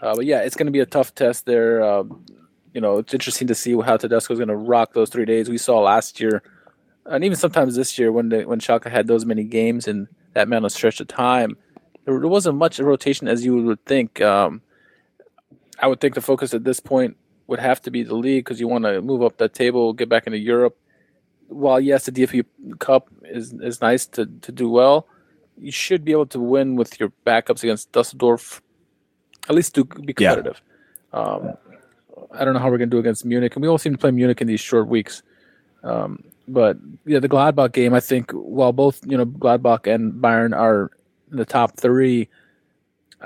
uh, 0.00 0.14
but 0.14 0.24
yeah, 0.24 0.40
it's 0.40 0.56
going 0.56 0.66
to 0.66 0.72
be 0.72 0.80
a 0.80 0.86
tough 0.86 1.14
test 1.14 1.46
there. 1.46 1.84
Um, 1.84 2.24
you 2.72 2.80
know, 2.80 2.98
it's 2.98 3.14
interesting 3.14 3.48
to 3.48 3.54
see 3.54 3.78
how 3.80 3.96
Tedesco 3.96 4.34
is 4.34 4.38
going 4.38 4.48
to 4.48 4.56
rock 4.56 4.92
those 4.92 5.10
three 5.10 5.24
days. 5.24 5.48
We 5.48 5.58
saw 5.58 5.80
last 5.80 6.20
year, 6.20 6.42
and 7.06 7.24
even 7.24 7.36
sometimes 7.36 7.74
this 7.74 7.98
year 7.98 8.12
when 8.12 8.28
the, 8.28 8.44
when 8.44 8.60
Schalke 8.60 8.90
had 8.90 9.06
those 9.06 9.24
many 9.24 9.44
games 9.44 9.88
in 9.88 10.08
that 10.34 10.44
amount 10.46 10.66
of 10.66 10.72
stretch 10.72 11.00
of 11.00 11.08
time, 11.08 11.56
there, 12.04 12.18
there 12.18 12.28
wasn't 12.28 12.56
much 12.56 12.78
rotation 12.78 13.28
as 13.28 13.44
you 13.44 13.62
would 13.62 13.84
think. 13.86 14.20
Um, 14.20 14.60
I 15.78 15.86
would 15.86 16.00
think 16.00 16.14
the 16.14 16.20
focus 16.20 16.54
at 16.54 16.64
this 16.64 16.80
point 16.80 17.16
would 17.46 17.58
have 17.58 17.80
to 17.82 17.90
be 17.90 18.02
the 18.02 18.14
league 18.14 18.44
because 18.44 18.60
you 18.60 18.68
want 18.68 18.84
to 18.84 19.00
move 19.02 19.22
up 19.22 19.38
that 19.38 19.54
table, 19.54 19.92
get 19.92 20.08
back 20.08 20.26
into 20.26 20.38
Europe. 20.38 20.76
While 21.48 21.80
yes, 21.80 22.06
the 22.06 22.12
DFB 22.12 22.44
Cup 22.78 23.08
is 23.24 23.52
is 23.54 23.80
nice 23.80 24.06
to 24.08 24.26
to 24.42 24.52
do 24.52 24.68
well, 24.68 25.06
you 25.58 25.70
should 25.72 26.04
be 26.04 26.12
able 26.12 26.26
to 26.26 26.40
win 26.40 26.76
with 26.76 26.98
your 27.00 27.12
backups 27.26 27.62
against 27.62 27.92
Dusseldorf. 27.92 28.60
At 29.48 29.54
least 29.54 29.74
to 29.76 29.84
be 29.84 30.14
Yeah. 30.18 30.34
competitive. 30.34 30.60
Um, 31.12 31.54
I 32.32 32.44
don't 32.44 32.54
know 32.54 32.60
how 32.60 32.70
we're 32.70 32.78
going 32.78 32.90
to 32.90 32.96
do 32.96 32.98
against 32.98 33.24
Munich, 33.24 33.54
and 33.54 33.62
we 33.62 33.68
all 33.68 33.78
seem 33.78 33.92
to 33.92 33.98
play 33.98 34.10
Munich 34.10 34.40
in 34.40 34.48
these 34.48 34.60
short 34.60 34.88
weeks. 34.88 35.22
Um, 35.82 36.24
but 36.48 36.76
yeah, 37.04 37.20
the 37.20 37.28
Gladbach 37.28 37.72
game, 37.72 37.94
I 37.94 38.00
think, 38.00 38.32
while 38.32 38.72
both 38.72 39.00
you 39.06 39.16
know 39.16 39.24
Gladbach 39.26 39.86
and 39.92 40.14
Bayern 40.14 40.56
are 40.56 40.90
in 41.30 41.36
the 41.38 41.44
top 41.44 41.76
three. 41.76 42.28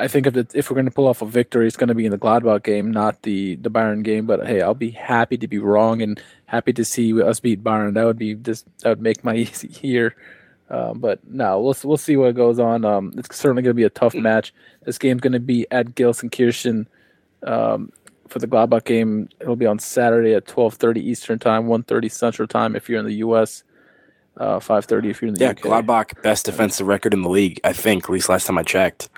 I 0.00 0.08
think 0.08 0.26
if 0.26 0.36
it, 0.36 0.54
if 0.54 0.70
we're 0.70 0.74
going 0.74 0.86
to 0.86 0.90
pull 0.92 1.06
off 1.06 1.22
a 1.22 1.26
victory, 1.26 1.66
it's 1.66 1.76
going 1.76 1.88
to 1.88 1.94
be 1.94 2.04
in 2.06 2.10
the 2.10 2.18
Gladbach 2.18 2.62
game, 2.62 2.90
not 2.90 3.22
the 3.22 3.56
the 3.56 3.70
Bayern 3.70 4.02
game. 4.02 4.26
But 4.26 4.46
hey, 4.46 4.62
I'll 4.62 4.74
be 4.74 4.90
happy 4.90 5.36
to 5.38 5.46
be 5.48 5.58
wrong 5.58 6.02
and 6.02 6.20
happy 6.46 6.72
to 6.72 6.84
see 6.84 7.20
us 7.22 7.40
beat 7.40 7.62
Bayern. 7.62 7.94
That 7.94 8.04
would 8.04 8.18
be 8.18 8.34
just 8.34 8.66
that 8.80 8.88
would 8.90 9.02
make 9.02 9.22
my 9.24 9.34
year. 9.82 10.16
Uh, 10.68 10.94
but 10.94 11.18
no, 11.28 11.60
we'll 11.60 11.76
we'll 11.84 11.96
see 11.96 12.16
what 12.16 12.34
goes 12.34 12.58
on. 12.58 12.84
Um, 12.84 13.12
it's 13.16 13.36
certainly 13.36 13.62
going 13.62 13.70
to 13.70 13.74
be 13.74 13.84
a 13.84 13.90
tough 13.90 14.14
match. 14.14 14.54
This 14.84 14.98
game's 14.98 15.20
going 15.20 15.32
to 15.32 15.40
be 15.40 15.66
at 15.70 15.94
Gelsenkirchen 15.94 16.86
um, 17.44 17.92
for 18.28 18.38
the 18.38 18.46
Gladbach 18.46 18.84
game. 18.84 19.28
It'll 19.40 19.56
be 19.56 19.66
on 19.66 19.78
Saturday 19.80 20.34
at 20.34 20.46
twelve 20.46 20.74
thirty 20.74 21.00
Eastern 21.00 21.38
time, 21.40 21.66
one 21.66 21.82
thirty 21.82 22.08
Central 22.08 22.46
time 22.46 22.76
if 22.76 22.88
you're 22.88 23.00
in 23.00 23.06
the 23.06 23.16
U.S. 23.16 23.64
Uh, 24.36 24.60
five 24.60 24.84
thirty 24.84 25.10
if 25.10 25.20
you're 25.20 25.28
in 25.28 25.34
the 25.34 25.40
Yeah, 25.40 25.50
UK. 25.50 25.58
Gladbach 25.58 26.22
best 26.22 26.46
defensive 26.46 26.86
record 26.86 27.12
in 27.12 27.22
the 27.22 27.28
league, 27.28 27.60
I 27.64 27.72
think, 27.72 28.04
at 28.04 28.10
least 28.10 28.28
last 28.28 28.46
time 28.46 28.56
I 28.56 28.62
checked, 28.62 29.08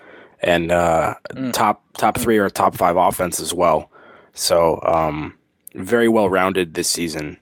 and 0.43 0.71
uh, 0.73 1.15
Mm. 1.35 1.53
top 1.53 1.83
top 1.95 2.19
three 2.19 2.39
or 2.39 2.51
top 2.51 2.75
five 2.75 2.97
offense 2.97 3.41
as 3.41 3.55
well. 3.55 3.91
So 4.35 4.81
um, 4.83 5.35
very 5.75 6.09
well 6.09 6.29
rounded 6.29 6.75
this 6.75 6.89
season. 6.91 7.39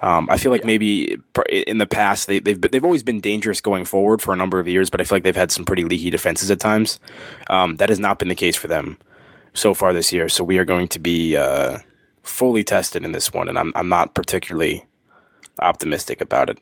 Um, 0.00 0.28
I 0.30 0.36
feel 0.36 0.52
like 0.52 0.64
maybe 0.66 1.16
in 1.66 1.78
the 1.78 1.86
past 1.86 2.26
they, 2.26 2.38
they've 2.38 2.60
they've 2.60 2.84
always 2.84 3.02
been 3.02 3.20
dangerous 3.20 3.60
going 3.60 3.84
forward 3.86 4.20
for 4.20 4.34
a 4.34 4.36
number 4.36 4.58
of 4.60 4.68
years, 4.68 4.90
but 4.90 5.00
I 5.00 5.04
feel 5.04 5.16
like 5.16 5.22
they've 5.24 5.34
had 5.36 5.52
some 5.52 5.64
pretty 5.64 5.84
leaky 5.84 6.10
defenses 6.10 6.50
at 6.50 6.60
times. 6.60 7.00
Um, 7.48 7.76
that 7.76 7.88
has 7.88 7.98
not 8.00 8.18
been 8.18 8.28
the 8.28 8.34
case 8.34 8.56
for 8.56 8.68
them 8.68 8.98
so 9.54 9.72
far 9.72 9.92
this 9.94 10.12
year. 10.12 10.28
So 10.28 10.44
we 10.44 10.58
are 10.58 10.64
going 10.66 10.88
to 10.88 10.98
be 10.98 11.36
uh, 11.36 11.78
fully 12.22 12.64
tested 12.64 13.04
in 13.04 13.12
this 13.12 13.32
one, 13.32 13.48
and 13.48 13.58
I'm 13.58 13.72
I'm 13.74 13.88
not 13.88 14.14
particularly 14.14 14.84
optimistic 15.60 16.20
about 16.20 16.50
it. 16.50 16.58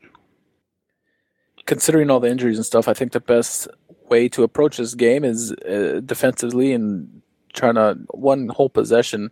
considering 1.66 2.10
all 2.10 2.20
the 2.20 2.28
injuries 2.30 2.58
and 2.58 2.66
stuff, 2.66 2.88
I 2.88 2.94
think 2.94 3.12
the 3.12 3.20
best 3.20 3.68
way 4.12 4.28
to 4.28 4.42
approach 4.42 4.76
this 4.76 4.94
game 4.94 5.24
is 5.24 5.52
uh, 5.52 6.00
defensively 6.04 6.72
and 6.72 7.22
trying 7.54 7.76
to 7.76 7.98
one 8.10 8.48
whole 8.48 8.68
possession, 8.68 9.30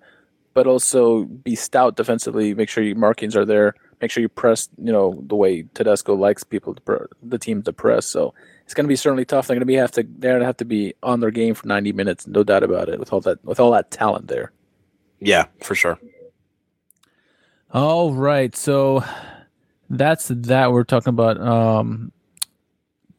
but 0.55 0.67
also 0.67 1.25
be 1.25 1.55
stout 1.55 1.97
defensively. 1.97 2.55
Make 2.55 2.71
sure 2.71 2.83
your 2.83 2.97
markings 2.97 3.37
are 3.37 3.45
there. 3.45 3.75
Make 4.01 4.11
sure 4.11 4.23
you 4.23 4.31
press, 4.31 4.69
you 4.79 4.93
know, 4.93 5.23
the 5.27 5.37
way 5.37 5.65
Tedesco 5.75 6.15
likes 6.15 6.43
people 6.43 6.75
to 6.75 6.81
pr- 6.81 7.05
the 7.23 7.39
team 7.39 7.63
to 7.65 7.73
press. 7.73 8.07
So 8.07 8.33
it's 8.65 8.73
going 8.73 8.87
to 8.87 8.89
be 8.89 8.97
certainly 8.97 9.27
tough. 9.27 9.47
They're 9.47 9.57
going 9.57 9.61
to 9.61 9.67
be 9.67 9.75
have 9.75 9.93
to 9.93 10.03
they're 10.19 10.33
going 10.33 10.41
to 10.41 10.47
have 10.47 10.57
to 10.57 10.65
be 10.65 10.95
on 11.03 11.21
their 11.21 11.31
game 11.31 11.55
for 11.55 11.67
90 11.67 11.93
minutes, 11.93 12.27
no 12.27 12.43
doubt 12.43 12.63
about 12.63 12.89
it. 12.89 12.99
With 12.99 13.13
all 13.13 13.21
that 13.21 13.45
with 13.45 13.61
all 13.61 13.73
that 13.73 13.91
talent 13.91 14.29
there. 14.29 14.53
Yeah, 15.21 15.47
for 15.63 15.75
sure. 15.75 15.99
All 17.73 18.13
right, 18.15 18.57
so 18.57 19.05
that's 19.91 20.29
that. 20.29 20.73
We're 20.73 20.85
talking 20.85 21.11
about 21.11 21.39
um, 21.41 22.11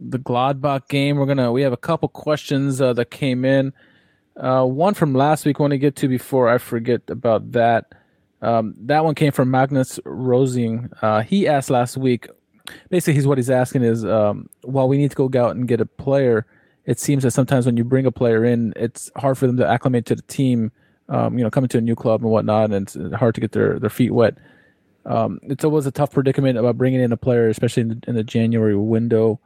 the 0.01 0.19
Gladbach 0.19 0.87
game. 0.89 1.17
We're 1.17 1.25
gonna 1.25 1.51
we 1.51 1.61
have 1.61 1.73
a 1.73 1.77
couple 1.77 2.09
questions 2.09 2.81
uh, 2.81 2.93
that 2.93 3.11
came 3.11 3.45
in. 3.45 3.73
Uh, 4.35 4.65
one 4.65 4.93
from 4.93 5.13
last 5.13 5.45
week. 5.45 5.59
I 5.59 5.63
want 5.63 5.71
to 5.71 5.77
get 5.77 5.95
to 5.97 6.07
before 6.07 6.49
I 6.49 6.57
forget 6.57 7.01
about 7.09 7.51
that. 7.51 7.93
Um, 8.41 8.73
that 8.79 9.05
one 9.05 9.15
came 9.15 9.31
from 9.31 9.51
Magnus 9.51 9.99
Rosing. 10.03 10.89
Uh, 11.01 11.21
he 11.21 11.47
asked 11.47 11.69
last 11.69 11.97
week. 11.97 12.27
Basically, 12.89 13.13
he's 13.13 13.27
what 13.27 13.37
he's 13.37 13.49
asking 13.49 13.83
is, 13.83 14.05
um, 14.05 14.49
while 14.63 14.87
we 14.87 14.97
need 14.97 15.11
to 15.11 15.29
go 15.29 15.43
out 15.43 15.55
and 15.55 15.67
get 15.67 15.81
a 15.81 15.85
player, 15.85 16.45
it 16.85 16.99
seems 16.99 17.23
that 17.23 17.31
sometimes 17.31 17.65
when 17.65 17.77
you 17.77 17.83
bring 17.83 18.05
a 18.05 18.11
player 18.11 18.43
in, 18.45 18.73
it's 18.75 19.11
hard 19.17 19.37
for 19.37 19.45
them 19.45 19.57
to 19.57 19.67
acclimate 19.67 20.05
to 20.07 20.15
the 20.15 20.21
team. 20.23 20.71
Um, 21.09 21.37
you 21.37 21.43
know, 21.43 21.49
coming 21.49 21.67
to 21.69 21.77
a 21.77 21.81
new 21.81 21.95
club 21.95 22.21
and 22.21 22.31
whatnot, 22.31 22.71
and 22.71 22.87
it's 22.87 23.15
hard 23.15 23.35
to 23.35 23.41
get 23.41 23.51
their, 23.51 23.77
their 23.79 23.89
feet 23.89 24.11
wet. 24.11 24.35
Um, 25.05 25.39
it's 25.43 25.65
always 25.65 25.85
a 25.85 25.91
tough 25.91 26.11
predicament 26.11 26.57
about 26.57 26.77
bringing 26.77 27.01
in 27.01 27.11
a 27.11 27.17
player, 27.17 27.49
especially 27.49 27.81
in 27.81 27.89
the, 27.89 27.99
in 28.07 28.15
the 28.15 28.23
January 28.23 28.77
window. 28.77 29.39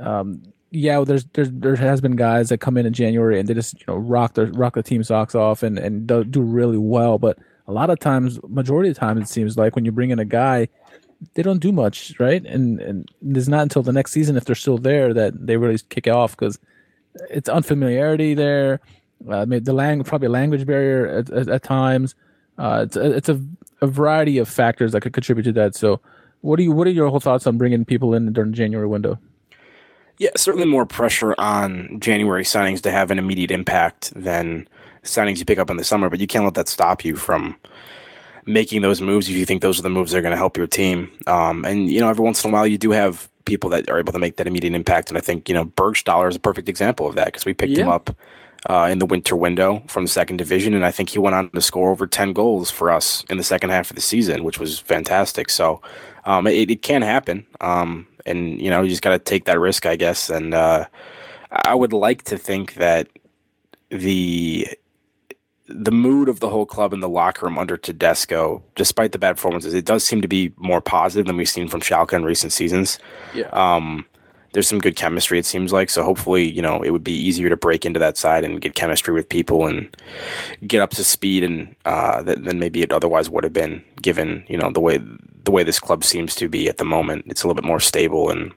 Um, 0.00 0.42
yeah, 0.70 1.02
there's 1.04 1.24
there's 1.32 1.50
there 1.50 1.76
has 1.76 2.00
been 2.00 2.16
guys 2.16 2.50
that 2.50 2.58
come 2.58 2.76
in 2.76 2.84
in 2.86 2.92
January 2.92 3.40
and 3.40 3.48
they 3.48 3.54
just 3.54 3.74
you 3.74 3.84
know 3.88 3.96
rock 3.96 4.34
their 4.34 4.46
rock 4.46 4.74
the 4.74 4.82
team 4.82 5.02
socks 5.02 5.34
off 5.34 5.62
and 5.62 5.78
and 5.78 6.06
do, 6.06 6.24
do 6.24 6.42
really 6.42 6.76
well, 6.76 7.18
but 7.18 7.38
a 7.68 7.72
lot 7.72 7.90
of 7.90 8.00
times, 8.00 8.40
majority 8.48 8.88
of 8.88 8.94
the 8.94 9.00
time, 9.00 9.18
it 9.18 9.28
seems 9.28 9.58
like 9.58 9.76
when 9.76 9.84
you 9.84 9.92
bring 9.92 10.10
in 10.10 10.18
a 10.18 10.24
guy, 10.24 10.68
they 11.34 11.42
don't 11.42 11.60
do 11.60 11.70
much, 11.70 12.18
right? 12.18 12.44
And 12.44 12.80
and 12.80 13.10
it's 13.22 13.46
not 13.46 13.62
until 13.62 13.82
the 13.82 13.92
next 13.92 14.12
season 14.12 14.36
if 14.36 14.46
they're 14.46 14.54
still 14.54 14.78
there 14.78 15.12
that 15.12 15.46
they 15.46 15.58
really 15.58 15.78
kick 15.90 16.08
off 16.08 16.36
because 16.36 16.58
it's 17.30 17.48
unfamiliarity 17.48 18.34
there. 18.34 18.80
Uh, 19.28 19.44
maybe 19.44 19.64
the 19.64 19.72
lang 19.72 20.02
probably 20.04 20.28
language 20.28 20.64
barrier 20.64 21.06
at, 21.08 21.30
at, 21.30 21.48
at 21.48 21.62
times. 21.62 22.14
Uh, 22.56 22.84
it's 22.86 22.96
a, 22.96 23.16
it's 23.16 23.28
a, 23.28 23.40
a 23.82 23.86
variety 23.86 24.38
of 24.38 24.48
factors 24.48 24.92
that 24.92 25.02
could 25.02 25.12
contribute 25.12 25.44
to 25.44 25.52
that. 25.52 25.74
So, 25.74 26.00
what 26.40 26.56
do 26.56 26.62
you 26.62 26.72
what 26.72 26.86
are 26.86 26.90
your 26.90 27.08
whole 27.08 27.20
thoughts 27.20 27.46
on 27.46 27.58
bringing 27.58 27.84
people 27.84 28.14
in 28.14 28.32
during 28.32 28.52
the 28.52 28.56
January 28.56 28.86
window? 28.86 29.18
Yeah, 30.18 30.30
certainly 30.36 30.66
more 30.66 30.86
pressure 30.86 31.34
on 31.38 32.00
January 32.00 32.42
signings 32.42 32.80
to 32.82 32.90
have 32.90 33.10
an 33.10 33.18
immediate 33.18 33.50
impact 33.50 34.12
than 34.14 34.68
signings 35.04 35.38
you 35.38 35.44
pick 35.44 35.58
up 35.58 35.70
in 35.70 35.76
the 35.76 35.84
summer, 35.84 36.10
but 36.10 36.20
you 36.20 36.26
can't 36.26 36.44
let 36.44 36.54
that 36.54 36.68
stop 36.68 37.04
you 37.04 37.16
from 37.16 37.56
making 38.44 38.82
those 38.82 39.00
moves 39.00 39.28
if 39.28 39.36
you 39.36 39.44
think 39.44 39.62
those 39.62 39.78
are 39.78 39.82
the 39.82 39.90
moves 39.90 40.10
that 40.10 40.18
are 40.18 40.22
going 40.22 40.32
to 40.32 40.36
help 40.36 40.56
your 40.56 40.66
team. 40.66 41.10
Um, 41.26 41.64
and, 41.64 41.88
you 41.90 42.00
know, 42.00 42.08
every 42.08 42.24
once 42.24 42.42
in 42.44 42.50
a 42.50 42.52
while 42.52 42.66
you 42.66 42.78
do 42.78 42.90
have 42.90 43.28
people 43.44 43.70
that 43.70 43.88
are 43.88 43.98
able 43.98 44.12
to 44.12 44.18
make 44.18 44.36
that 44.36 44.46
immediate 44.46 44.74
impact. 44.74 45.08
And 45.08 45.18
I 45.18 45.20
think, 45.20 45.48
you 45.48 45.54
know, 45.54 45.66
Burgstaller 45.66 46.28
is 46.28 46.36
a 46.36 46.40
perfect 46.40 46.68
example 46.68 47.06
of 47.06 47.14
that 47.14 47.26
because 47.26 47.44
we 47.44 47.54
picked 47.54 47.76
him 47.76 47.88
up 47.88 48.10
uh, 48.68 48.88
in 48.90 48.98
the 48.98 49.06
winter 49.06 49.36
window 49.36 49.82
from 49.86 50.04
the 50.04 50.10
second 50.10 50.38
division. 50.38 50.74
And 50.74 50.84
I 50.84 50.90
think 50.90 51.10
he 51.10 51.18
went 51.18 51.36
on 51.36 51.50
to 51.50 51.60
score 51.60 51.90
over 51.90 52.06
10 52.06 52.32
goals 52.32 52.70
for 52.70 52.90
us 52.90 53.24
in 53.30 53.36
the 53.36 53.44
second 53.44 53.70
half 53.70 53.90
of 53.90 53.94
the 53.94 54.02
season, 54.02 54.44
which 54.44 54.58
was 54.58 54.80
fantastic. 54.80 55.48
So 55.48 55.80
um, 56.24 56.46
it, 56.46 56.70
it 56.70 56.82
can 56.82 57.02
happen. 57.02 57.46
Um, 57.60 58.07
and, 58.28 58.60
you 58.60 58.70
know, 58.70 58.82
you 58.82 58.90
just 58.90 59.02
got 59.02 59.10
to 59.10 59.18
take 59.18 59.44
that 59.46 59.58
risk, 59.58 59.86
I 59.86 59.96
guess. 59.96 60.30
And 60.30 60.54
uh, 60.54 60.86
I 61.50 61.74
would 61.74 61.92
like 61.92 62.22
to 62.24 62.38
think 62.38 62.74
that 62.74 63.08
the 63.90 64.68
the 65.70 65.90
mood 65.90 66.30
of 66.30 66.40
the 66.40 66.48
whole 66.48 66.64
club 66.64 66.94
in 66.94 67.00
the 67.00 67.08
locker 67.08 67.44
room 67.44 67.58
under 67.58 67.76
Tedesco, 67.76 68.62
despite 68.74 69.12
the 69.12 69.18
bad 69.18 69.36
performances, 69.36 69.74
it 69.74 69.84
does 69.84 70.02
seem 70.02 70.22
to 70.22 70.28
be 70.28 70.52
more 70.56 70.80
positive 70.80 71.26
than 71.26 71.36
we've 71.36 71.48
seen 71.48 71.68
from 71.68 71.80
Schalke 71.80 72.14
in 72.14 72.24
recent 72.24 72.52
seasons. 72.52 72.98
Yeah. 73.34 73.48
Um, 73.48 74.06
there's 74.52 74.68
some 74.68 74.78
good 74.78 74.96
chemistry, 74.96 75.38
it 75.38 75.46
seems 75.46 75.72
like. 75.72 75.90
So 75.90 76.02
hopefully, 76.02 76.50
you 76.50 76.62
know, 76.62 76.82
it 76.82 76.90
would 76.90 77.04
be 77.04 77.12
easier 77.12 77.48
to 77.48 77.56
break 77.56 77.84
into 77.84 78.00
that 78.00 78.16
side 78.16 78.44
and 78.44 78.60
get 78.60 78.74
chemistry 78.74 79.12
with 79.12 79.28
people 79.28 79.66
and 79.66 79.94
get 80.66 80.80
up 80.80 80.90
to 80.90 81.04
speed 81.04 81.44
and 81.44 81.74
uh, 81.84 82.22
th- 82.22 82.38
than 82.38 82.58
maybe 82.58 82.82
it 82.82 82.92
otherwise 82.92 83.28
would 83.28 83.44
have 83.44 83.52
been, 83.52 83.84
given 84.00 84.44
you 84.48 84.56
know 84.56 84.70
the 84.70 84.80
way 84.80 85.00
the 85.44 85.50
way 85.50 85.62
this 85.62 85.80
club 85.80 86.04
seems 86.04 86.34
to 86.36 86.48
be 86.48 86.68
at 86.68 86.78
the 86.78 86.84
moment. 86.84 87.24
It's 87.28 87.42
a 87.42 87.46
little 87.46 87.60
bit 87.60 87.66
more 87.66 87.80
stable 87.80 88.30
and 88.30 88.52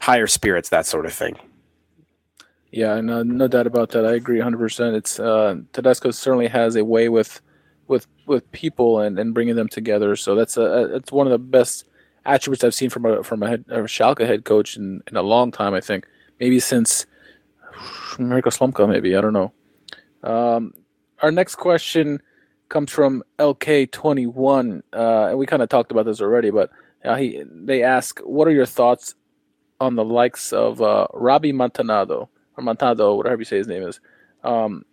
higher 0.00 0.26
spirits, 0.26 0.68
that 0.68 0.86
sort 0.86 1.06
of 1.06 1.12
thing. 1.12 1.36
Yeah, 2.70 3.00
no, 3.00 3.22
no 3.22 3.48
doubt 3.48 3.66
about 3.66 3.90
that. 3.90 4.04
I 4.04 4.12
agree 4.12 4.40
100%. 4.40 4.94
It's 4.94 5.18
uh, 5.18 5.56
Tedesco 5.72 6.10
certainly 6.10 6.48
has 6.48 6.76
a 6.76 6.84
way 6.84 7.08
with 7.08 7.40
with 7.86 8.06
with 8.26 8.50
people 8.52 9.00
and, 9.00 9.18
and 9.18 9.32
bringing 9.32 9.56
them 9.56 9.68
together. 9.68 10.16
So 10.16 10.34
that's 10.34 10.56
a 10.56 10.94
it's 10.94 11.10
one 11.10 11.26
of 11.26 11.30
the 11.30 11.38
best 11.38 11.84
attributes 12.28 12.62
I've 12.62 12.74
seen 12.74 12.90
from 12.90 13.04
a 13.06 13.22
from 13.22 13.42
a, 13.42 13.48
head, 13.48 13.64
a 13.68 13.78
Schalke 13.82 14.26
head 14.26 14.44
coach 14.44 14.76
in, 14.76 15.02
in 15.08 15.16
a 15.16 15.22
long 15.22 15.50
time. 15.50 15.74
I 15.74 15.80
think 15.80 16.06
maybe 16.40 16.60
since 16.60 17.06
Mirko 18.18 18.50
Slomka. 18.50 18.88
Maybe 18.88 19.16
I 19.16 19.20
don't 19.20 19.32
know. 19.32 19.52
Um, 20.22 20.74
our 21.22 21.30
next 21.30 21.56
question 21.56 22.20
comes 22.68 22.90
from 22.90 23.22
LK21, 23.38 24.82
uh, 24.92 25.26
and 25.28 25.38
we 25.38 25.46
kind 25.46 25.62
of 25.62 25.68
talked 25.68 25.90
about 25.90 26.04
this 26.04 26.20
already, 26.20 26.50
but 26.50 26.70
uh, 27.04 27.16
he 27.16 27.42
they 27.50 27.82
ask, 27.82 28.20
"What 28.20 28.48
are 28.48 28.52
your 28.52 28.66
thoughts 28.66 29.14
on 29.80 29.94
the 29.94 30.04
likes 30.04 30.52
of 30.52 30.82
uh, 30.82 31.06
Robbie 31.14 31.52
Montanado 31.52 32.28
or 32.56 32.64
Montado, 32.64 33.14
whatever 33.16 33.40
you 33.40 33.44
say 33.44 33.58
his 33.58 33.68
name 33.68 33.82
is?" 33.82 34.00
Um, 34.44 34.84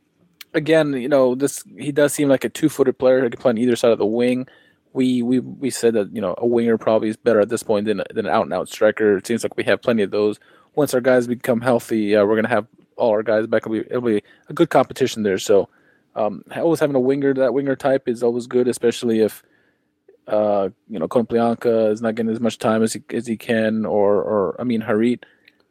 again, 0.54 0.94
you 0.94 1.10
know, 1.10 1.36
this 1.36 1.64
he 1.78 1.92
does 1.92 2.14
seem 2.14 2.30
like 2.30 2.44
a 2.44 2.50
two-footed 2.50 2.98
player 2.98 3.22
who 3.22 3.30
can 3.30 3.40
play 3.40 3.50
on 3.50 3.58
either 3.58 3.76
side 3.76 3.92
of 3.92 4.00
the 4.00 4.06
wing. 4.06 4.48
We 4.96 5.22
we 5.22 5.40
we 5.40 5.70
said 5.70 5.94
that 5.94 6.16
you 6.16 6.22
know 6.22 6.36
a 6.38 6.48
winger 6.48 6.78
probably 6.78 7.10
is 7.10 7.18
better 7.18 7.42
at 7.42 7.50
this 7.50 7.64
point 7.64 7.86
than 7.86 8.02
than 8.14 8.26
an 8.26 8.32
out-and-out 8.32 8.70
striker. 8.70 9.18
It 9.18 9.28
seems 9.28 9.44
like 9.44 9.58
we 9.58 9.64
have 9.66 9.82
plenty 9.82 10.04
of 10.04 10.12
those. 10.12 10.40
Once 10.76 10.94
our 10.94 11.02
guys 11.02 11.28
become 11.28 11.62
healthy, 11.62 12.16
uh, 12.16 12.26
we're 12.26 12.36
gonna 12.36 12.48
have 12.48 12.68
all 12.96 13.12
our 13.12 13.24
guys 13.24 13.46
back. 13.48 13.64
It'll 13.64 13.74
be, 13.74 13.80
it'll 13.80 14.02
be 14.02 14.24
a 14.50 14.54
good 14.54 14.70
competition 14.70 15.24
there. 15.24 15.38
So, 15.38 15.70
um, 16.16 16.44
always 16.56 16.80
having 16.80 16.96
a 16.96 17.00
winger, 17.00 17.34
that 17.34 17.54
winger 17.54 17.76
type 17.76 18.08
is 18.08 18.24
always 18.24 18.48
good, 18.48 18.68
especially 18.68 19.20
if 19.20 19.44
uh, 20.28 20.70
you 20.90 20.98
know 21.00 21.08
Konoplyanka 21.08 21.92
is 21.92 22.02
not 22.02 22.16
getting 22.16 22.32
as 22.32 22.40
much 22.40 22.58
time 22.58 22.82
as 22.82 22.94
he 22.94 23.04
as 23.12 23.28
he 23.28 23.38
can, 23.38 23.86
or 23.86 24.16
or 24.16 24.56
I 24.60 24.64
mean 24.64 24.82
Harit. 24.82 25.24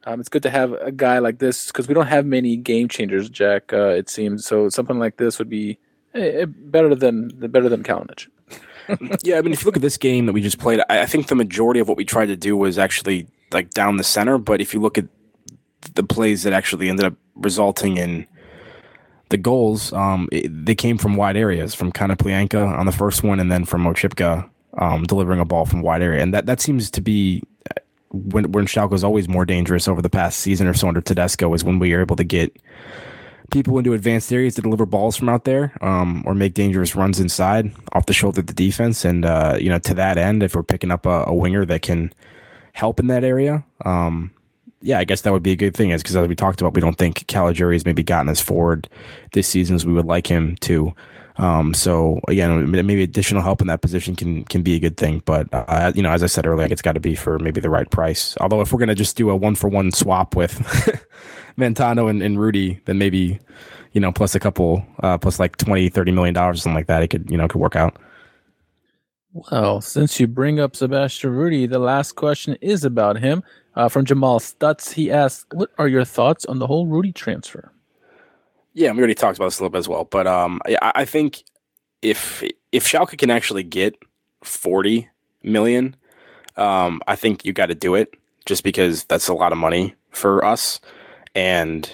Um, 0.06 0.20
it's 0.20 0.28
good 0.28 0.42
to 0.42 0.50
have 0.50 0.72
a 0.72 0.92
guy 0.92 1.18
like 1.18 1.38
this 1.38 1.68
because 1.68 1.88
we 1.88 1.94
don't 1.94 2.08
have 2.08 2.26
many 2.26 2.56
game 2.56 2.88
changers, 2.88 3.30
Jack. 3.30 3.72
Uh, 3.72 3.88
it 3.88 4.10
seems 4.10 4.44
so. 4.44 4.68
Something 4.68 4.98
like 4.98 5.16
this 5.16 5.38
would 5.38 5.48
be 5.48 5.78
eh, 6.14 6.42
eh, 6.42 6.46
better 6.46 6.94
than 6.94 7.28
better 7.28 7.68
than 7.70 7.82
Kalinic. 7.82 8.28
Yeah, 9.22 9.38
I 9.38 9.42
mean, 9.42 9.52
if 9.52 9.62
you 9.62 9.66
look 9.66 9.76
at 9.76 9.82
this 9.82 9.96
game 9.96 10.26
that 10.26 10.32
we 10.32 10.40
just 10.40 10.58
played, 10.58 10.80
I, 10.88 11.02
I 11.02 11.06
think 11.06 11.28
the 11.28 11.34
majority 11.34 11.80
of 11.80 11.88
what 11.88 11.96
we 11.96 12.04
tried 12.04 12.26
to 12.26 12.36
do 12.36 12.56
was 12.56 12.78
actually 12.78 13.26
like 13.52 13.70
down 13.70 13.96
the 13.96 14.04
center. 14.04 14.38
But 14.38 14.60
if 14.60 14.74
you 14.74 14.80
look 14.80 14.98
at 14.98 15.06
the 15.94 16.02
plays 16.02 16.42
that 16.42 16.52
actually 16.52 16.88
ended 16.88 17.06
up 17.06 17.14
resulting 17.34 17.96
in 17.96 18.26
the 19.30 19.36
goals, 19.36 19.92
um, 19.92 20.28
it, 20.32 20.66
they 20.66 20.74
came 20.74 20.98
from 20.98 21.16
wide 21.16 21.36
areas, 21.36 21.74
from 21.74 21.92
Konoplyanka 21.92 22.78
on 22.78 22.86
the 22.86 22.92
first 22.92 23.22
one, 23.22 23.40
and 23.40 23.50
then 23.50 23.64
from 23.64 23.84
Oczipka 23.84 24.48
um, 24.78 25.04
delivering 25.04 25.40
a 25.40 25.44
ball 25.44 25.66
from 25.66 25.82
wide 25.82 26.02
area, 26.02 26.22
and 26.22 26.34
that 26.34 26.46
that 26.46 26.60
seems 26.60 26.90
to 26.90 27.00
be 27.00 27.42
when 28.10 28.52
when 28.52 28.66
Schalke's 28.66 29.04
always 29.04 29.28
more 29.28 29.44
dangerous 29.44 29.88
over 29.88 30.00
the 30.00 30.10
past 30.10 30.40
season 30.40 30.66
or 30.66 30.74
so 30.74 30.88
under 30.88 31.00
Tedesco 31.00 31.52
is 31.54 31.64
when 31.64 31.78
we 31.78 31.92
are 31.92 32.00
able 32.00 32.16
to 32.16 32.24
get 32.24 32.56
people 33.54 33.78
into 33.78 33.92
advanced 33.92 34.32
areas 34.32 34.56
to 34.56 34.60
deliver 34.60 34.84
balls 34.84 35.16
from 35.16 35.28
out 35.28 35.44
there, 35.44 35.72
um, 35.80 36.24
or 36.26 36.34
make 36.34 36.54
dangerous 36.54 36.96
runs 36.96 37.20
inside 37.20 37.70
off 37.92 38.06
the 38.06 38.12
shoulder 38.12 38.40
of 38.40 38.48
the 38.48 38.52
defense. 38.52 39.04
And 39.04 39.24
uh, 39.24 39.56
you 39.60 39.68
know, 39.68 39.78
to 39.78 39.94
that 39.94 40.18
end, 40.18 40.42
if 40.42 40.56
we're 40.56 40.64
picking 40.64 40.90
up 40.90 41.06
a, 41.06 41.24
a 41.28 41.32
winger 41.32 41.64
that 41.64 41.80
can 41.80 42.12
help 42.72 42.98
in 42.98 43.06
that 43.06 43.22
area, 43.22 43.64
um, 43.84 44.32
yeah, 44.82 44.98
I 44.98 45.04
guess 45.04 45.20
that 45.20 45.32
would 45.32 45.44
be 45.44 45.52
a 45.52 45.56
good 45.56 45.74
thing. 45.74 45.96
Because 45.96 46.16
as 46.16 46.26
we 46.26 46.34
talked 46.34 46.60
about, 46.60 46.74
we 46.74 46.80
don't 46.80 46.98
think 46.98 47.26
Caligiuri 47.28 47.74
has 47.74 47.86
maybe 47.86 48.02
gotten 48.02 48.28
as 48.28 48.40
forward 48.40 48.88
this 49.32 49.46
season 49.46 49.76
as 49.76 49.86
we 49.86 49.92
would 49.94 50.06
like 50.06 50.26
him 50.26 50.56
to. 50.62 50.92
Um, 51.36 51.74
so 51.74 52.20
again, 52.28 52.70
maybe 52.70 53.02
additional 53.02 53.42
help 53.42 53.60
in 53.60 53.66
that 53.66 53.80
position 53.82 54.14
can 54.14 54.44
can 54.44 54.62
be 54.62 54.74
a 54.76 54.78
good 54.78 54.96
thing. 54.96 55.22
But 55.24 55.48
uh, 55.52 55.92
you 55.94 56.02
know, 56.02 56.10
as 56.10 56.22
I 56.22 56.26
said 56.26 56.46
earlier, 56.46 56.68
it's 56.70 56.82
got 56.82 56.92
to 56.92 57.00
be 57.00 57.14
for 57.14 57.38
maybe 57.38 57.60
the 57.60 57.70
right 57.70 57.90
price. 57.90 58.36
Although 58.40 58.60
if 58.60 58.72
we're 58.72 58.78
gonna 58.78 58.94
just 58.94 59.16
do 59.16 59.30
a 59.30 59.36
one 59.36 59.54
for 59.54 59.68
one 59.68 59.90
swap 59.90 60.36
with 60.36 60.62
Montano 61.56 62.06
and, 62.06 62.22
and 62.22 62.38
Rudy, 62.38 62.80
then 62.84 62.98
maybe 62.98 63.40
you 63.92 64.00
know 64.00 64.12
plus 64.12 64.34
a 64.34 64.40
couple 64.40 64.86
uh, 65.02 65.18
plus 65.18 65.40
like 65.40 65.56
20 65.56 65.88
30 65.88 66.12
million 66.12 66.34
dollars 66.34 66.62
something 66.62 66.76
like 66.76 66.86
that, 66.86 67.02
it 67.02 67.08
could 67.08 67.28
you 67.30 67.36
know 67.36 67.48
could 67.48 67.60
work 67.60 67.76
out. 67.76 67.96
Well, 69.32 69.80
since 69.80 70.20
you 70.20 70.28
bring 70.28 70.60
up 70.60 70.76
Sebastian 70.76 71.30
Rudy, 71.30 71.66
the 71.66 71.80
last 71.80 72.12
question 72.12 72.56
is 72.60 72.84
about 72.84 73.18
him. 73.18 73.42
Uh, 73.74 73.88
from 73.88 74.04
Jamal 74.04 74.38
Stutz, 74.38 74.92
he 74.92 75.10
asks, 75.10 75.46
"What 75.52 75.70
are 75.78 75.88
your 75.88 76.04
thoughts 76.04 76.44
on 76.44 76.60
the 76.60 76.68
whole 76.68 76.86
Rudy 76.86 77.10
transfer?" 77.10 77.73
Yeah, 78.74 78.90
we 78.92 78.98
already 78.98 79.14
talked 79.14 79.38
about 79.38 79.46
this 79.46 79.58
a 79.58 79.62
little 79.62 79.70
bit 79.70 79.78
as 79.78 79.88
well, 79.88 80.04
but 80.04 80.26
um, 80.26 80.60
I, 80.66 80.92
I 80.96 81.04
think 81.04 81.44
if 82.02 82.42
if 82.72 82.86
Schalke 82.86 83.16
can 83.16 83.30
actually 83.30 83.62
get 83.62 83.96
forty 84.42 85.08
million, 85.42 85.96
um, 86.56 87.00
I 87.06 87.16
think 87.16 87.44
you 87.44 87.52
got 87.52 87.66
to 87.66 87.74
do 87.74 87.94
it 87.94 88.14
just 88.46 88.64
because 88.64 89.04
that's 89.04 89.28
a 89.28 89.34
lot 89.34 89.52
of 89.52 89.58
money 89.58 89.94
for 90.10 90.44
us, 90.44 90.80
and 91.34 91.90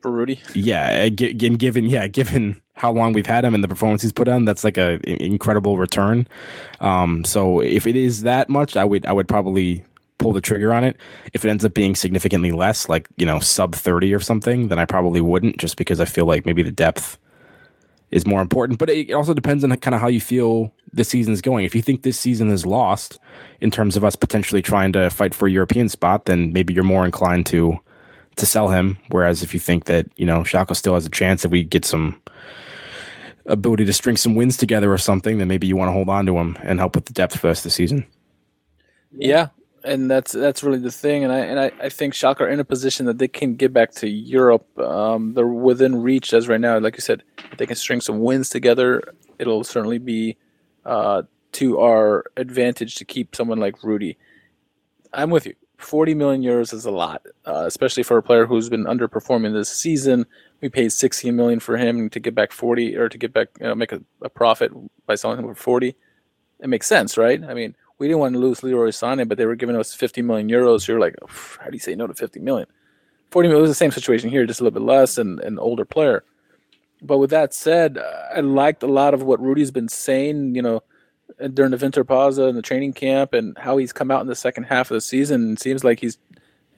for 0.00 0.12
Rudy, 0.12 0.40
yeah, 0.54 0.90
and 0.90 1.16
given 1.16 1.86
yeah, 1.86 2.06
given 2.06 2.62
how 2.74 2.92
long 2.92 3.12
we've 3.12 3.26
had 3.26 3.44
him 3.44 3.54
and 3.54 3.62
the 3.62 3.68
performance 3.68 4.02
he's 4.02 4.12
put 4.12 4.28
on, 4.28 4.44
that's 4.44 4.64
like 4.64 4.78
a 4.78 5.00
incredible 5.04 5.76
return. 5.76 6.26
Um, 6.80 7.24
so 7.24 7.60
if 7.60 7.86
it 7.86 7.96
is 7.96 8.22
that 8.22 8.48
much, 8.48 8.76
I 8.76 8.84
would 8.84 9.06
I 9.06 9.12
would 9.12 9.28
probably 9.28 9.84
pull 10.22 10.32
the 10.32 10.40
trigger 10.40 10.72
on 10.72 10.84
it. 10.84 10.96
If 11.32 11.44
it 11.44 11.50
ends 11.50 11.64
up 11.64 11.74
being 11.74 11.96
significantly 11.96 12.52
less, 12.52 12.88
like, 12.88 13.08
you 13.16 13.26
know, 13.26 13.40
sub 13.40 13.74
30 13.74 14.14
or 14.14 14.20
something, 14.20 14.68
then 14.68 14.78
I 14.78 14.84
probably 14.84 15.20
wouldn't 15.20 15.58
just 15.58 15.76
because 15.76 16.00
I 16.00 16.04
feel 16.04 16.26
like 16.26 16.46
maybe 16.46 16.62
the 16.62 16.70
depth 16.70 17.18
is 18.10 18.26
more 18.26 18.40
important. 18.40 18.78
But 18.78 18.90
it 18.90 19.12
also 19.12 19.34
depends 19.34 19.64
on 19.64 19.76
kind 19.76 19.94
of 19.94 20.00
how 20.00 20.08
you 20.08 20.20
feel 20.20 20.72
the 20.92 21.04
season's 21.04 21.40
going. 21.40 21.64
If 21.64 21.74
you 21.74 21.82
think 21.82 22.02
this 22.02 22.18
season 22.18 22.50
is 22.50 22.64
lost 22.64 23.18
in 23.60 23.70
terms 23.70 23.96
of 23.96 24.04
us 24.04 24.14
potentially 24.14 24.62
trying 24.62 24.92
to 24.92 25.10
fight 25.10 25.34
for 25.34 25.48
a 25.48 25.50
European 25.50 25.88
spot, 25.88 26.26
then 26.26 26.52
maybe 26.52 26.72
you're 26.72 26.84
more 26.84 27.04
inclined 27.04 27.46
to 27.46 27.78
to 28.36 28.46
sell 28.46 28.68
him. 28.68 28.96
Whereas 29.10 29.42
if 29.42 29.52
you 29.52 29.60
think 29.60 29.84
that, 29.86 30.06
you 30.16 30.24
know, 30.24 30.40
Schalke 30.40 30.74
still 30.74 30.94
has 30.94 31.04
a 31.04 31.10
chance 31.10 31.42
that 31.42 31.50
we 31.50 31.64
get 31.64 31.84
some 31.84 32.20
ability 33.46 33.84
to 33.84 33.92
string 33.92 34.16
some 34.16 34.34
wins 34.34 34.56
together 34.56 34.90
or 34.92 34.98
something, 34.98 35.38
then 35.38 35.48
maybe 35.48 35.66
you 35.66 35.76
want 35.76 35.88
to 35.88 35.92
hold 35.92 36.08
on 36.08 36.26
to 36.26 36.38
him 36.38 36.56
and 36.62 36.78
help 36.78 36.94
with 36.94 37.06
the 37.06 37.12
depth 37.12 37.38
for 37.38 37.50
of 37.50 37.62
the 37.62 37.70
season. 37.70 38.06
Yeah, 39.14 39.48
and 39.84 40.10
that's 40.10 40.32
that's 40.32 40.62
really 40.62 40.78
the 40.78 40.90
thing. 40.90 41.24
And 41.24 41.32
I 41.32 41.38
and 41.38 41.60
I, 41.60 41.72
I 41.80 41.88
think 41.88 42.14
Schalke 42.14 42.40
are 42.40 42.48
in 42.48 42.60
a 42.60 42.64
position 42.64 43.06
that 43.06 43.18
they 43.18 43.28
can 43.28 43.54
get 43.54 43.72
back 43.72 43.92
to 43.96 44.08
Europe. 44.08 44.66
Um, 44.78 45.34
they're 45.34 45.46
within 45.46 46.02
reach 46.02 46.32
as 46.32 46.48
right 46.48 46.60
now. 46.60 46.78
Like 46.78 46.96
you 46.96 47.00
said, 47.00 47.22
if 47.50 47.58
they 47.58 47.66
can 47.66 47.76
string 47.76 48.00
some 48.00 48.20
wins 48.20 48.48
together, 48.48 49.02
it'll 49.38 49.64
certainly 49.64 49.98
be 49.98 50.36
uh, 50.84 51.22
to 51.52 51.80
our 51.80 52.24
advantage 52.36 52.96
to 52.96 53.04
keep 53.04 53.34
someone 53.34 53.58
like 53.58 53.82
Rudy. 53.82 54.18
I'm 55.12 55.30
with 55.30 55.46
you. 55.46 55.54
40 55.78 56.14
million 56.14 56.42
euros 56.42 56.72
is 56.72 56.84
a 56.84 56.90
lot, 56.90 57.26
uh, 57.44 57.64
especially 57.66 58.04
for 58.04 58.16
a 58.16 58.22
player 58.22 58.46
who's 58.46 58.68
been 58.68 58.84
underperforming 58.84 59.52
this 59.52 59.68
season. 59.68 60.26
We 60.60 60.68
paid 60.68 60.92
16 60.92 61.34
million 61.34 61.58
for 61.58 61.76
him 61.76 62.08
to 62.10 62.20
get 62.20 62.36
back 62.36 62.52
40 62.52 62.96
or 62.96 63.08
to 63.08 63.18
get 63.18 63.32
back, 63.32 63.48
you 63.60 63.66
know, 63.66 63.74
make 63.74 63.90
a, 63.90 64.00
a 64.22 64.28
profit 64.28 64.70
by 65.06 65.16
selling 65.16 65.40
him 65.40 65.46
for 65.46 65.54
40. 65.54 65.96
It 66.60 66.68
makes 66.68 66.86
sense, 66.86 67.18
right? 67.18 67.42
I 67.42 67.52
mean, 67.52 67.74
we 68.02 68.08
didn't 68.08 68.18
want 68.18 68.34
to 68.34 68.40
lose 68.40 68.64
Leroy 68.64 68.88
Sané, 68.88 69.28
but 69.28 69.38
they 69.38 69.46
were 69.46 69.54
giving 69.54 69.76
us 69.76 69.94
50 69.94 70.22
million 70.22 70.48
euros. 70.48 70.80
So 70.82 70.92
you're 70.92 71.00
like, 71.00 71.14
how 71.60 71.66
do 71.66 71.72
you 71.72 71.78
say 71.78 71.94
no 71.94 72.08
to 72.08 72.14
50 72.14 72.40
million? 72.40 72.66
40 73.30 73.48
million 73.48 73.60
It 73.60 73.62
was 73.62 73.70
the 73.70 73.76
same 73.76 73.92
situation 73.92 74.28
here, 74.28 74.44
just 74.44 74.58
a 74.58 74.64
little 74.64 74.80
bit 74.80 74.84
less 74.84 75.18
and 75.18 75.38
an 75.38 75.56
older 75.60 75.84
player. 75.84 76.24
But 77.00 77.18
with 77.18 77.30
that 77.30 77.54
said, 77.54 77.98
I 78.34 78.40
liked 78.40 78.82
a 78.82 78.88
lot 78.88 79.14
of 79.14 79.22
what 79.22 79.40
Rudy's 79.40 79.70
been 79.70 79.88
saying, 79.88 80.56
you 80.56 80.62
know, 80.62 80.82
during 81.54 81.70
the 81.70 81.76
winter 81.76 82.02
pause 82.02 82.38
and 82.38 82.58
the 82.58 82.62
training 82.62 82.94
camp 82.94 83.34
and 83.34 83.56
how 83.56 83.76
he's 83.76 83.92
come 83.92 84.10
out 84.10 84.20
in 84.20 84.26
the 84.26 84.34
second 84.34 84.64
half 84.64 84.90
of 84.90 84.96
the 84.96 85.00
season. 85.00 85.52
It 85.52 85.60
seems 85.60 85.84
like 85.84 86.00
he's 86.00 86.18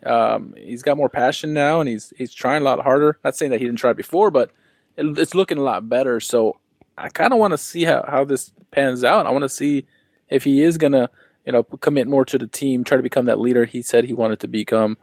um, 0.04 0.52
he's 0.58 0.82
got 0.82 0.98
more 0.98 1.08
passion 1.08 1.54
now 1.54 1.80
and 1.80 1.88
he's 1.88 2.12
he's 2.18 2.34
trying 2.34 2.60
a 2.60 2.64
lot 2.66 2.80
harder. 2.80 3.18
Not 3.24 3.34
saying 3.34 3.50
that 3.50 3.60
he 3.60 3.66
didn't 3.66 3.78
try 3.78 3.94
before, 3.94 4.30
but 4.30 4.50
it, 4.98 5.18
it's 5.18 5.34
looking 5.34 5.56
a 5.56 5.62
lot 5.62 5.88
better. 5.88 6.20
So 6.20 6.60
I 6.98 7.08
kind 7.08 7.32
of 7.32 7.38
want 7.38 7.52
to 7.52 7.58
see 7.58 7.84
how, 7.84 8.04
how 8.06 8.24
this 8.24 8.52
pans 8.70 9.04
out. 9.04 9.26
I 9.26 9.30
want 9.30 9.44
to 9.44 9.48
see 9.48 9.86
if 10.28 10.44
he 10.44 10.62
is 10.62 10.78
gonna, 10.78 11.10
you 11.46 11.52
know, 11.52 11.62
commit 11.62 12.06
more 12.06 12.24
to 12.24 12.38
the 12.38 12.46
team, 12.46 12.84
try 12.84 12.96
to 12.96 13.02
become 13.02 13.26
that 13.26 13.40
leader 13.40 13.64
he 13.64 13.82
said 13.82 14.04
he 14.04 14.14
wanted 14.14 14.40
to 14.40 14.48
become, 14.48 14.96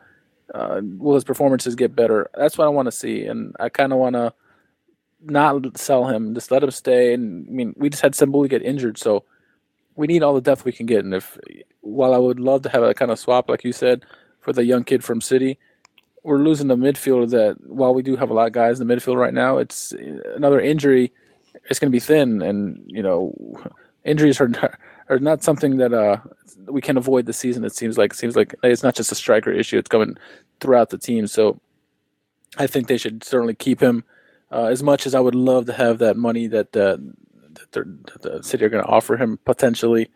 uh, 0.53 0.81
will 0.83 1.15
his 1.15 1.23
performances 1.23 1.75
get 1.75 1.95
better? 1.95 2.29
That's 2.35 2.57
what 2.57 2.65
I 2.65 2.69
want 2.69 2.87
to 2.87 2.91
see, 2.91 3.25
and 3.25 3.55
I 3.59 3.69
kind 3.69 3.93
of 3.93 3.99
want 3.99 4.15
to 4.15 4.33
not 5.21 5.77
sell 5.77 6.07
him, 6.07 6.33
just 6.33 6.51
let 6.51 6.63
him 6.63 6.71
stay. 6.71 7.13
And 7.13 7.47
I 7.47 7.51
mean, 7.51 7.73
we 7.77 7.89
just 7.89 8.01
had 8.01 8.13
Stambouli 8.13 8.49
get 8.49 8.63
injured, 8.63 8.97
so 8.97 9.23
we 9.95 10.07
need 10.07 10.23
all 10.23 10.33
the 10.33 10.41
depth 10.41 10.65
we 10.65 10.71
can 10.71 10.85
get. 10.85 11.05
And 11.05 11.13
if, 11.13 11.37
while 11.81 12.13
I 12.13 12.17
would 12.17 12.39
love 12.39 12.63
to 12.63 12.69
have 12.69 12.83
a 12.83 12.93
kind 12.93 13.11
of 13.11 13.19
swap, 13.19 13.49
like 13.49 13.63
you 13.63 13.73
said, 13.73 14.03
for 14.39 14.53
the 14.53 14.65
young 14.65 14.83
kid 14.83 15.03
from 15.03 15.21
City, 15.21 15.59
we're 16.23 16.39
losing 16.39 16.67
the 16.67 16.75
midfielder. 16.75 17.29
That 17.29 17.57
while 17.67 17.93
we 17.93 18.01
do 18.01 18.15
have 18.15 18.29
a 18.29 18.33
lot 18.33 18.47
of 18.47 18.53
guys 18.53 18.79
in 18.79 18.87
the 18.87 18.93
midfield 18.93 19.17
right 19.17 19.33
now, 19.33 19.57
it's 19.57 19.91
another 20.35 20.59
injury. 20.59 21.11
It's 21.69 21.79
going 21.79 21.91
to 21.91 21.95
be 21.95 21.99
thin, 21.99 22.41
and 22.41 22.83
you 22.87 23.03
know, 23.03 23.35
injuries 24.03 24.39
are 24.41 24.47
are 25.11 25.19
not 25.19 25.43
something 25.43 25.77
that 25.77 25.93
uh 25.93 26.17
we 26.65 26.81
can 26.81 26.97
avoid 26.97 27.25
the 27.25 27.33
season. 27.33 27.63
It 27.63 27.75
seems 27.75 27.97
like 27.97 28.13
it 28.13 28.17
seems 28.17 28.35
like 28.35 28.55
it's 28.63 28.83
not 28.83 28.95
just 28.95 29.11
a 29.11 29.15
striker 29.15 29.51
issue; 29.51 29.77
it's 29.77 29.89
coming 29.89 30.17
throughout 30.59 30.89
the 30.89 30.97
team. 30.97 31.27
So 31.27 31.59
I 32.57 32.67
think 32.67 32.87
they 32.87 32.97
should 32.97 33.23
certainly 33.23 33.55
keep 33.55 33.81
him. 33.81 34.03
Uh, 34.51 34.65
as 34.65 34.83
much 34.83 35.05
as 35.05 35.15
I 35.15 35.19
would 35.19 35.35
love 35.35 35.65
to 35.67 35.73
have 35.73 35.99
that 35.99 36.17
money 36.17 36.47
that, 36.47 36.75
uh, 36.75 36.97
that, 37.71 37.71
that 37.71 38.21
the 38.21 38.43
city 38.43 38.65
are 38.65 38.69
going 38.69 38.83
to 38.83 38.89
offer 38.89 39.15
him 39.15 39.39
potentially, 39.45 40.09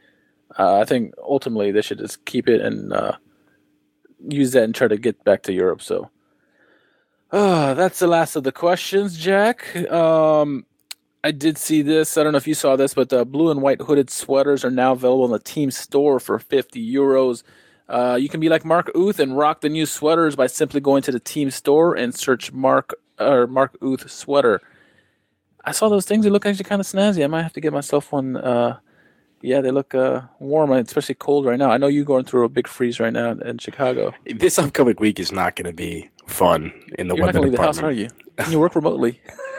uh, 0.60 0.80
I 0.80 0.84
think 0.84 1.14
ultimately 1.24 1.72
they 1.72 1.82
should 1.82 2.00
just 2.00 2.26
keep 2.26 2.50
it 2.50 2.60
and 2.60 2.92
uh, 2.92 3.14
use 4.28 4.52
that 4.52 4.64
and 4.64 4.76
try 4.76 4.90
to 4.90 4.98
get 4.98 5.24
back 5.24 5.44
to 5.44 5.54
Europe. 5.54 5.82
So. 5.82 6.10
Uh, 7.32 7.74
that's 7.74 8.00
the 8.00 8.08
last 8.08 8.36
of 8.36 8.44
the 8.44 8.52
questions, 8.52 9.18
Jack. 9.18 9.76
Um, 9.92 10.66
I 11.26 11.32
did 11.32 11.58
see 11.58 11.82
this. 11.82 12.20
I 12.20 12.24
don't 12.24 12.34
know 12.34 12.38
if 12.38 12.48
you 12.48 12.54
saw 12.54 12.76
this, 12.76 12.94
but 12.94 13.10
the 13.10 13.26
blue 13.26 13.50
and 13.50 13.60
white 13.60 13.82
hooded 13.82 14.12
sweaters 14.12 14.64
are 14.64 14.70
now 14.70 14.92
available 14.92 15.26
in 15.26 15.32
the 15.32 15.40
team 15.40 15.72
store 15.72 16.20
for 16.20 16.38
50 16.38 16.80
euros. 16.94 17.42
Uh, 17.90 18.16
you 18.22 18.30
can 18.30 18.40
be 18.40 18.48
like 18.48 18.64
Mark 18.64 18.92
Uth 18.94 19.20
and 19.20 19.36
rock 19.36 19.62
the 19.62 19.70
new 19.70 19.88
sweaters 19.88 20.36
by 20.36 20.46
simply 20.46 20.80
going 20.82 21.02
to 21.02 21.12
the 21.12 21.20
team 21.20 21.50
store 21.50 21.96
and 21.96 22.14
search 22.14 22.52
Mark 22.52 22.94
or 23.20 23.48
Mark 23.48 23.76
Uth 23.82 24.08
sweater. 24.08 24.62
I 25.64 25.72
saw 25.72 25.90
those 25.90 26.06
things. 26.06 26.26
They 26.26 26.30
look 26.30 26.46
actually 26.46 26.66
kind 26.66 26.80
of 26.80 26.86
snazzy. 26.86 27.24
I 27.24 27.28
might 27.28 27.42
have 27.42 27.54
to 27.54 27.62
get 27.62 27.74
myself 27.74 28.12
one. 28.12 28.38
Uh, 28.38 28.78
yeah, 29.42 29.62
they 29.62 29.72
look 29.72 29.96
uh, 29.96 30.22
warm, 30.38 30.72
especially 30.74 31.16
cold 31.16 31.48
right 31.48 31.58
now. 31.58 31.72
I 31.72 31.78
know 31.78 31.88
you're 31.88 32.06
going 32.06 32.26
through 32.26 32.46
a 32.46 32.50
big 32.50 32.68
freeze 32.68 33.00
right 33.00 33.14
now 33.14 33.32
in 33.32 33.58
Chicago. 33.58 34.14
This 34.28 34.60
upcoming 34.60 34.98
week 35.00 35.20
is 35.20 35.32
not 35.32 35.56
going 35.56 35.66
to 35.66 35.74
be 35.74 36.08
fun 36.28 36.72
in 37.00 37.08
the 37.08 37.16
you're 37.16 37.26
weather 37.26 37.40
not 37.40 37.50
department. 37.50 37.58
the 37.58 37.62
house, 37.64 37.80
are 37.80 37.92
you? 37.92 38.10
Can 38.38 38.52
you 38.52 38.60
work 38.60 38.76
remotely? 38.76 39.20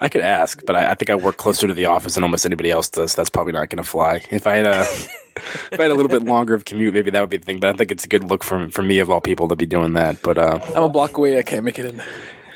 I 0.00 0.08
could 0.08 0.20
ask, 0.20 0.60
but 0.66 0.76
I, 0.76 0.90
I, 0.90 0.94
think 0.94 1.08
I 1.08 1.14
work 1.14 1.38
closer 1.38 1.66
to 1.66 1.72
the 1.72 1.86
office 1.86 2.14
than 2.14 2.24
almost 2.24 2.44
anybody 2.44 2.70
else 2.70 2.88
does. 2.88 3.14
That's 3.14 3.30
probably 3.30 3.52
not 3.52 3.70
going 3.70 3.82
to 3.82 3.88
fly. 3.88 4.22
If 4.30 4.46
I 4.46 4.56
had 4.56 4.66
a, 4.66 4.80
if 5.72 5.80
I 5.80 5.84
had 5.84 5.90
a 5.90 5.94
little 5.94 6.10
bit 6.10 6.22
longer 6.22 6.54
of 6.54 6.66
commute, 6.66 6.92
maybe 6.92 7.10
that 7.10 7.20
would 7.20 7.30
be 7.30 7.38
the 7.38 7.44
thing. 7.44 7.60
But 7.60 7.74
I 7.74 7.78
think 7.78 7.90
it's 7.90 8.04
a 8.04 8.08
good 8.08 8.24
look 8.24 8.44
for 8.44 8.68
for 8.70 8.82
me 8.82 8.98
of 8.98 9.10
all 9.10 9.20
people 9.20 9.48
to 9.48 9.56
be 9.56 9.66
doing 9.66 9.94
that. 9.94 10.20
But 10.22 10.36
uh, 10.36 10.60
I'm 10.74 10.82
a 10.82 10.88
block 10.88 11.16
away. 11.16 11.38
I 11.38 11.42
can't 11.42 11.64
make 11.64 11.78
it 11.78 11.86
in. 11.86 12.02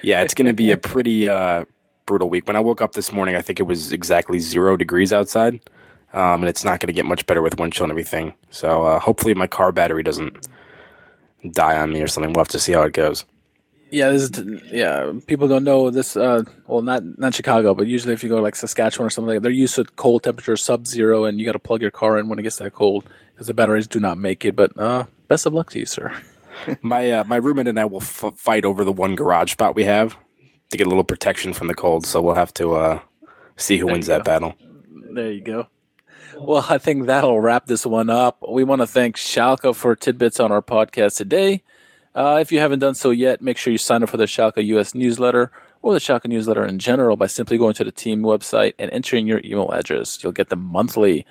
Yeah, 0.03 0.22
it's 0.22 0.34
going 0.34 0.47
to 0.47 0.53
be 0.53 0.70
a 0.70 0.76
pretty 0.76 1.28
uh, 1.28 1.64
brutal 2.07 2.28
week. 2.28 2.47
When 2.47 2.57
I 2.57 2.61
woke 2.61 2.82
up 2.82 2.93
this 2.93 3.12
morning, 3.12 3.36
I 3.36 3.43
think 3.43 3.59
it 3.59 3.64
was 3.64 3.93
exactly 3.93 4.38
zero 4.38 4.76
degrees 4.76 5.12
outside, 5.12 5.61
um, 6.12 6.43
and 6.43 6.45
it's 6.45 6.64
not 6.64 6.80
going 6.80 6.88
to 6.88 6.93
get 6.93 7.07
much 7.07 7.24
better 7.26 7.43
with 7.43 7.59
wind 7.59 7.72
chill 7.72 7.84
and 7.84 7.91
everything. 7.91 8.34
So 8.51 8.84
uh, 8.84 8.99
hopefully, 8.99 9.34
my 9.34 9.47
car 9.47 9.72
battery 9.72 10.03
doesn't 10.03 10.47
die 11.53 11.78
on 11.78 11.93
me 11.93 12.03
or 12.03 12.07
something. 12.07 12.32
We'll 12.32 12.43
have 12.45 12.49
to 12.49 12.61
see 12.61 12.72
how 12.72 12.82
it 12.82 12.93
goes. 12.93 13.24
Yeah, 13.91 14.11
this 14.11 14.22
is, 14.22 14.62
yeah. 14.70 15.12
People 15.26 15.49
don't 15.49 15.64
know 15.64 15.91
this. 15.91 16.16
Uh, 16.16 16.45
well, 16.66 16.82
not 16.82 17.03
not 17.18 17.34
Chicago, 17.34 17.74
but 17.74 17.86
usually 17.86 18.14
if 18.14 18.22
you 18.22 18.28
go 18.28 18.36
to 18.36 18.43
like 18.43 18.55
Saskatchewan 18.55 19.07
or 19.07 19.11
something, 19.11 19.34
like 19.34 19.43
they're 19.43 19.51
used 19.51 19.74
to 19.74 19.84
cold 19.84 20.22
temperatures, 20.22 20.62
sub 20.62 20.86
zero, 20.86 21.24
and 21.24 21.41
you 21.41 21.47
got 21.47 21.53
to 21.53 21.59
plug 21.59 21.82
your 21.82 21.91
car 21.91 22.18
in 22.18 22.28
when 22.28 22.38
it 22.38 22.43
gets 22.43 22.57
that 22.57 22.72
cold 22.72 23.09
because 23.34 23.49
the 23.49 23.55
batteries 23.55 23.88
do 23.88 23.99
not 23.99 24.18
make 24.18 24.45
it. 24.45 24.55
But 24.55 24.78
uh, 24.78 25.07
best 25.28 25.47
of 25.47 25.55
luck 25.55 25.70
to 25.70 25.78
you, 25.80 25.86
sir. 25.86 26.14
my 26.82 27.11
uh, 27.11 27.24
my 27.24 27.36
roommate 27.36 27.68
and 27.68 27.80
I 27.80 27.84
will 27.84 28.03
f- 28.03 28.34
fight 28.36 28.64
over 28.64 28.84
the 28.84 28.93
one 28.93 29.16
garage 29.16 29.53
spot 29.53 29.74
we 29.74 29.84
have 29.84 30.16
to 30.70 30.76
get 30.76 30.86
a 30.86 30.91
little 30.91 31.05
protection 31.05 31.53
from 31.53 31.66
the 31.66 31.74
cold. 31.74 32.07
So 32.07 32.22
we'll 32.22 32.34
have 32.34 32.55
to 32.55 32.74
uh, 32.74 33.01
see 33.57 33.78
who 33.78 33.86
There 33.86 33.95
wins 33.95 34.07
that 34.07 34.24
battle. 34.24 34.55
There 35.12 35.32
you 35.32 35.43
go. 35.43 35.66
Well, 36.38 36.64
I 36.68 36.78
think 36.78 37.07
that'll 37.07 37.41
wrap 37.41 37.66
this 37.66 37.84
one 37.84 38.09
up. 38.09 38.38
We 38.49 38.64
want 38.64 38.80
to 38.80 38.86
thank 38.86 39.16
Schalke 39.16 39.74
for 39.74 39.97
tidbits 39.97 40.41
on 40.41 40.53
our 40.53 40.62
podcast 40.62 41.16
today. 41.16 41.62
Uh, 42.15 42.39
if 42.41 42.51
you 42.51 42.59
haven't 42.59 42.81
done 42.81 42.95
so 42.95 43.11
yet, 43.11 43.41
make 43.41 43.57
sure 43.57 43.71
you 43.73 43.79
sign 43.79 44.03
up 44.03 44.09
for 44.09 44.17
the 44.17 44.25
Schalke 44.25 44.65
US 44.65 44.95
newsletter 44.95 45.51
or 45.83 45.93
the 45.93 46.01
Schalke 46.01 46.27
newsletter 46.27 46.65
in 46.65 46.79
general 46.79 47.17
by 47.17 47.27
simply 47.27 47.57
going 47.57 47.75
to 47.75 47.85
the 47.85 47.93
team 47.93 48.23
website 48.23 48.75
and 48.79 48.91
entering 48.91 49.27
your 49.27 49.41
email 49.45 49.71
address. 49.71 50.23
You'll 50.23 50.33
get 50.33 50.49
them 50.49 50.61
monthly. 50.61 51.25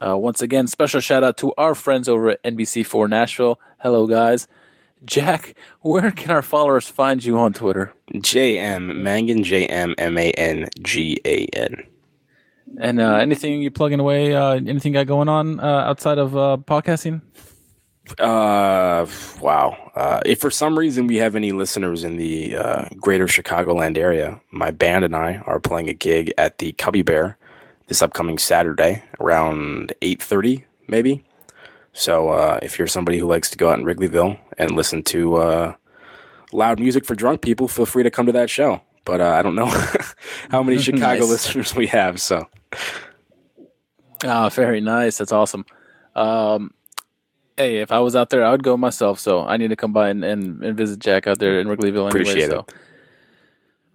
Uh, 0.00 0.16
once 0.16 0.40
again, 0.40 0.66
special 0.66 1.00
shout 1.00 1.24
out 1.24 1.36
to 1.38 1.52
our 1.58 1.74
friends 1.74 2.08
over 2.08 2.30
at 2.30 2.42
NBC4 2.44 3.08
Nashville. 3.08 3.60
Hello, 3.80 4.06
guys. 4.06 4.46
Jack, 5.04 5.54
where 5.80 6.10
can 6.10 6.30
our 6.30 6.42
followers 6.42 6.86
find 6.88 7.24
you 7.24 7.38
on 7.38 7.52
Twitter? 7.52 7.92
JM 8.14 8.96
Mangan, 8.96 9.42
J 9.42 9.66
M 9.66 9.94
M 9.98 10.18
A 10.18 10.30
N 10.32 10.68
G 10.82 11.18
A 11.24 11.46
N. 11.46 11.82
And 12.78 13.00
uh, 13.00 13.14
anything 13.14 13.62
you 13.62 13.70
plugging 13.70 13.98
away? 13.98 14.34
Uh, 14.34 14.54
anything 14.54 14.92
got 14.92 15.06
going 15.06 15.28
on 15.28 15.58
uh, 15.58 15.64
outside 15.64 16.18
of 16.18 16.36
uh, 16.36 16.58
podcasting? 16.64 17.22
Uh, 18.18 19.06
wow. 19.40 19.90
Uh, 19.94 20.20
if 20.26 20.40
for 20.40 20.50
some 20.50 20.78
reason 20.78 21.06
we 21.06 21.16
have 21.16 21.36
any 21.36 21.52
listeners 21.52 22.04
in 22.04 22.16
the 22.16 22.56
uh, 22.56 22.84
greater 22.98 23.26
Chicagoland 23.26 23.96
area, 23.96 24.40
my 24.50 24.70
band 24.70 25.04
and 25.04 25.14
I 25.16 25.36
are 25.46 25.60
playing 25.60 25.88
a 25.88 25.94
gig 25.94 26.32
at 26.38 26.58
the 26.58 26.72
Cubby 26.72 27.02
Bear 27.02 27.36
this 27.86 28.02
upcoming 28.02 28.38
Saturday 28.38 29.02
around 29.18 29.92
8.30, 30.00 30.64
maybe. 30.88 31.24
So 31.92 32.28
uh, 32.30 32.60
if 32.62 32.78
you're 32.78 32.86
somebody 32.86 33.18
who 33.18 33.26
likes 33.26 33.50
to 33.50 33.58
go 33.58 33.70
out 33.70 33.78
in 33.80 33.84
Wrigleyville 33.84 34.38
and 34.58 34.70
listen 34.72 35.02
to 35.04 35.36
uh, 35.36 35.74
loud 36.52 36.78
music 36.78 37.04
for 37.04 37.14
drunk 37.16 37.40
people, 37.42 37.66
feel 37.66 37.86
free 37.86 38.04
to 38.04 38.10
come 38.10 38.26
to 38.26 38.32
that 38.32 38.48
show. 38.48 38.80
But 39.04 39.20
uh, 39.20 39.30
I 39.30 39.42
don't 39.42 39.56
know 39.56 39.66
how 40.50 40.62
many 40.62 40.78
Chicago 40.82 41.20
Nice. 41.22 41.28
listeners 41.30 41.74
we 41.74 41.88
have. 41.88 42.20
So 42.20 42.46
Ah, 44.24 44.48
very 44.50 44.80
nice. 44.80 45.18
That's 45.18 45.32
awesome. 45.32 45.64
Um, 46.14 46.72
hey, 47.60 47.76
if 47.76 47.92
I 47.92 47.98
was 47.98 48.16
out 48.16 48.30
there, 48.30 48.44
I 48.44 48.50
would 48.50 48.62
go 48.62 48.76
myself. 48.76 49.20
So 49.20 49.46
I 49.46 49.56
need 49.58 49.68
to 49.68 49.76
come 49.76 49.92
by 49.92 50.08
and, 50.08 50.24
and, 50.24 50.64
and 50.64 50.76
visit 50.76 50.98
Jack 50.98 51.26
out 51.26 51.38
there 51.38 51.60
in 51.60 51.68
Wrigleyville. 51.68 52.08
Anyway, 52.08 52.08
Appreciate 52.08 52.50
so. 52.50 52.66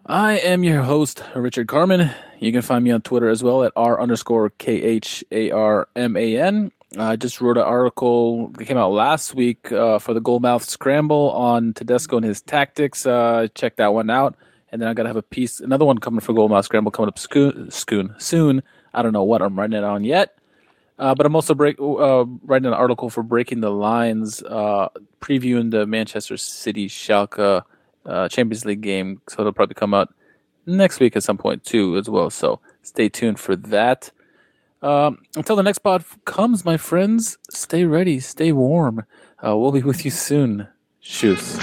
I 0.05 0.33
am 0.37 0.63
your 0.63 0.83
host, 0.83 1.23
Richard 1.35 1.67
Kharman. 1.67 2.13
You 2.39 2.51
can 2.51 2.61
find 2.61 2.83
me 2.83 2.91
on 2.91 3.01
Twitter 3.01 3.27
as 3.27 3.41
well 3.41 3.63
at 3.63 3.71
r 3.75 3.99
underscore 3.99 4.51
k 4.51 4.83
h 4.83 5.23
a 5.31 5.49
r 5.49 5.87
m 5.95 6.15
a 6.15 6.37
n. 6.37 6.71
I 6.95 7.15
just 7.15 7.41
wrote 7.41 7.57
an 7.57 7.63
article 7.63 8.49
that 8.49 8.65
came 8.65 8.77
out 8.77 8.91
last 8.91 9.33
week 9.33 9.71
uh, 9.71 9.97
for 9.97 10.13
the 10.13 10.21
Goalmouth 10.21 10.61
Scramble 10.61 11.31
on 11.31 11.73
Tedesco 11.73 12.17
and 12.17 12.25
his 12.25 12.41
tactics. 12.41 13.07
Uh, 13.07 13.47
check 13.55 13.77
that 13.77 13.93
one 13.95 14.11
out. 14.11 14.35
And 14.71 14.79
then 14.79 14.89
I 14.89 14.93
gotta 14.93 15.09
have 15.09 15.17
a 15.17 15.23
piece, 15.23 15.59
another 15.59 15.85
one 15.85 15.97
coming 15.97 16.19
for 16.19 16.33
Goalmouth 16.33 16.65
Scramble 16.65 16.91
coming 16.91 17.09
up 17.09 17.17
scoon, 17.17 18.15
soon. 18.19 18.63
I 18.93 19.01
don't 19.01 19.11
know 19.13 19.23
what 19.23 19.41
I'm 19.41 19.57
writing 19.57 19.77
it 19.77 19.83
on 19.83 20.03
yet. 20.03 20.37
Uh, 20.97 21.13
but 21.13 21.25
I'm 21.25 21.35
also 21.35 21.53
break, 21.53 21.79
uh, 21.79 22.25
writing 22.43 22.67
an 22.67 22.73
article 22.73 23.09
for 23.09 23.21
Breaking 23.21 23.61
the 23.61 23.69
Lines, 23.69 24.41
uh, 24.43 24.87
previewing 25.19 25.71
the 25.71 25.85
Manchester 25.85 26.37
City 26.37 26.87
Schalke 26.87 27.63
uh, 28.05 28.29
Champions 28.29 28.65
League 28.65 28.81
game. 28.81 29.21
So 29.27 29.41
it'll 29.41 29.53
probably 29.53 29.75
come 29.75 29.93
out 29.93 30.13
next 30.65 30.99
week 30.99 31.15
at 31.15 31.23
some 31.23 31.37
point 31.37 31.63
too, 31.63 31.97
as 31.97 32.09
well. 32.09 32.29
So 32.29 32.59
stay 32.81 33.09
tuned 33.09 33.39
for 33.39 33.55
that. 33.55 34.11
Um, 34.81 35.23
until 35.35 35.55
the 35.55 35.63
next 35.63 35.79
pod 35.79 36.05
comes, 36.25 36.63
my 36.63 36.77
friends, 36.77 37.37
stay 37.49 37.85
ready, 37.85 38.19
stay 38.19 38.51
warm. 38.51 39.05
Uh, 39.45 39.57
we'll 39.57 39.71
be 39.71 39.81
with 39.81 40.05
you 40.05 40.11
soon. 40.11 40.67
Shoes. 41.01 41.57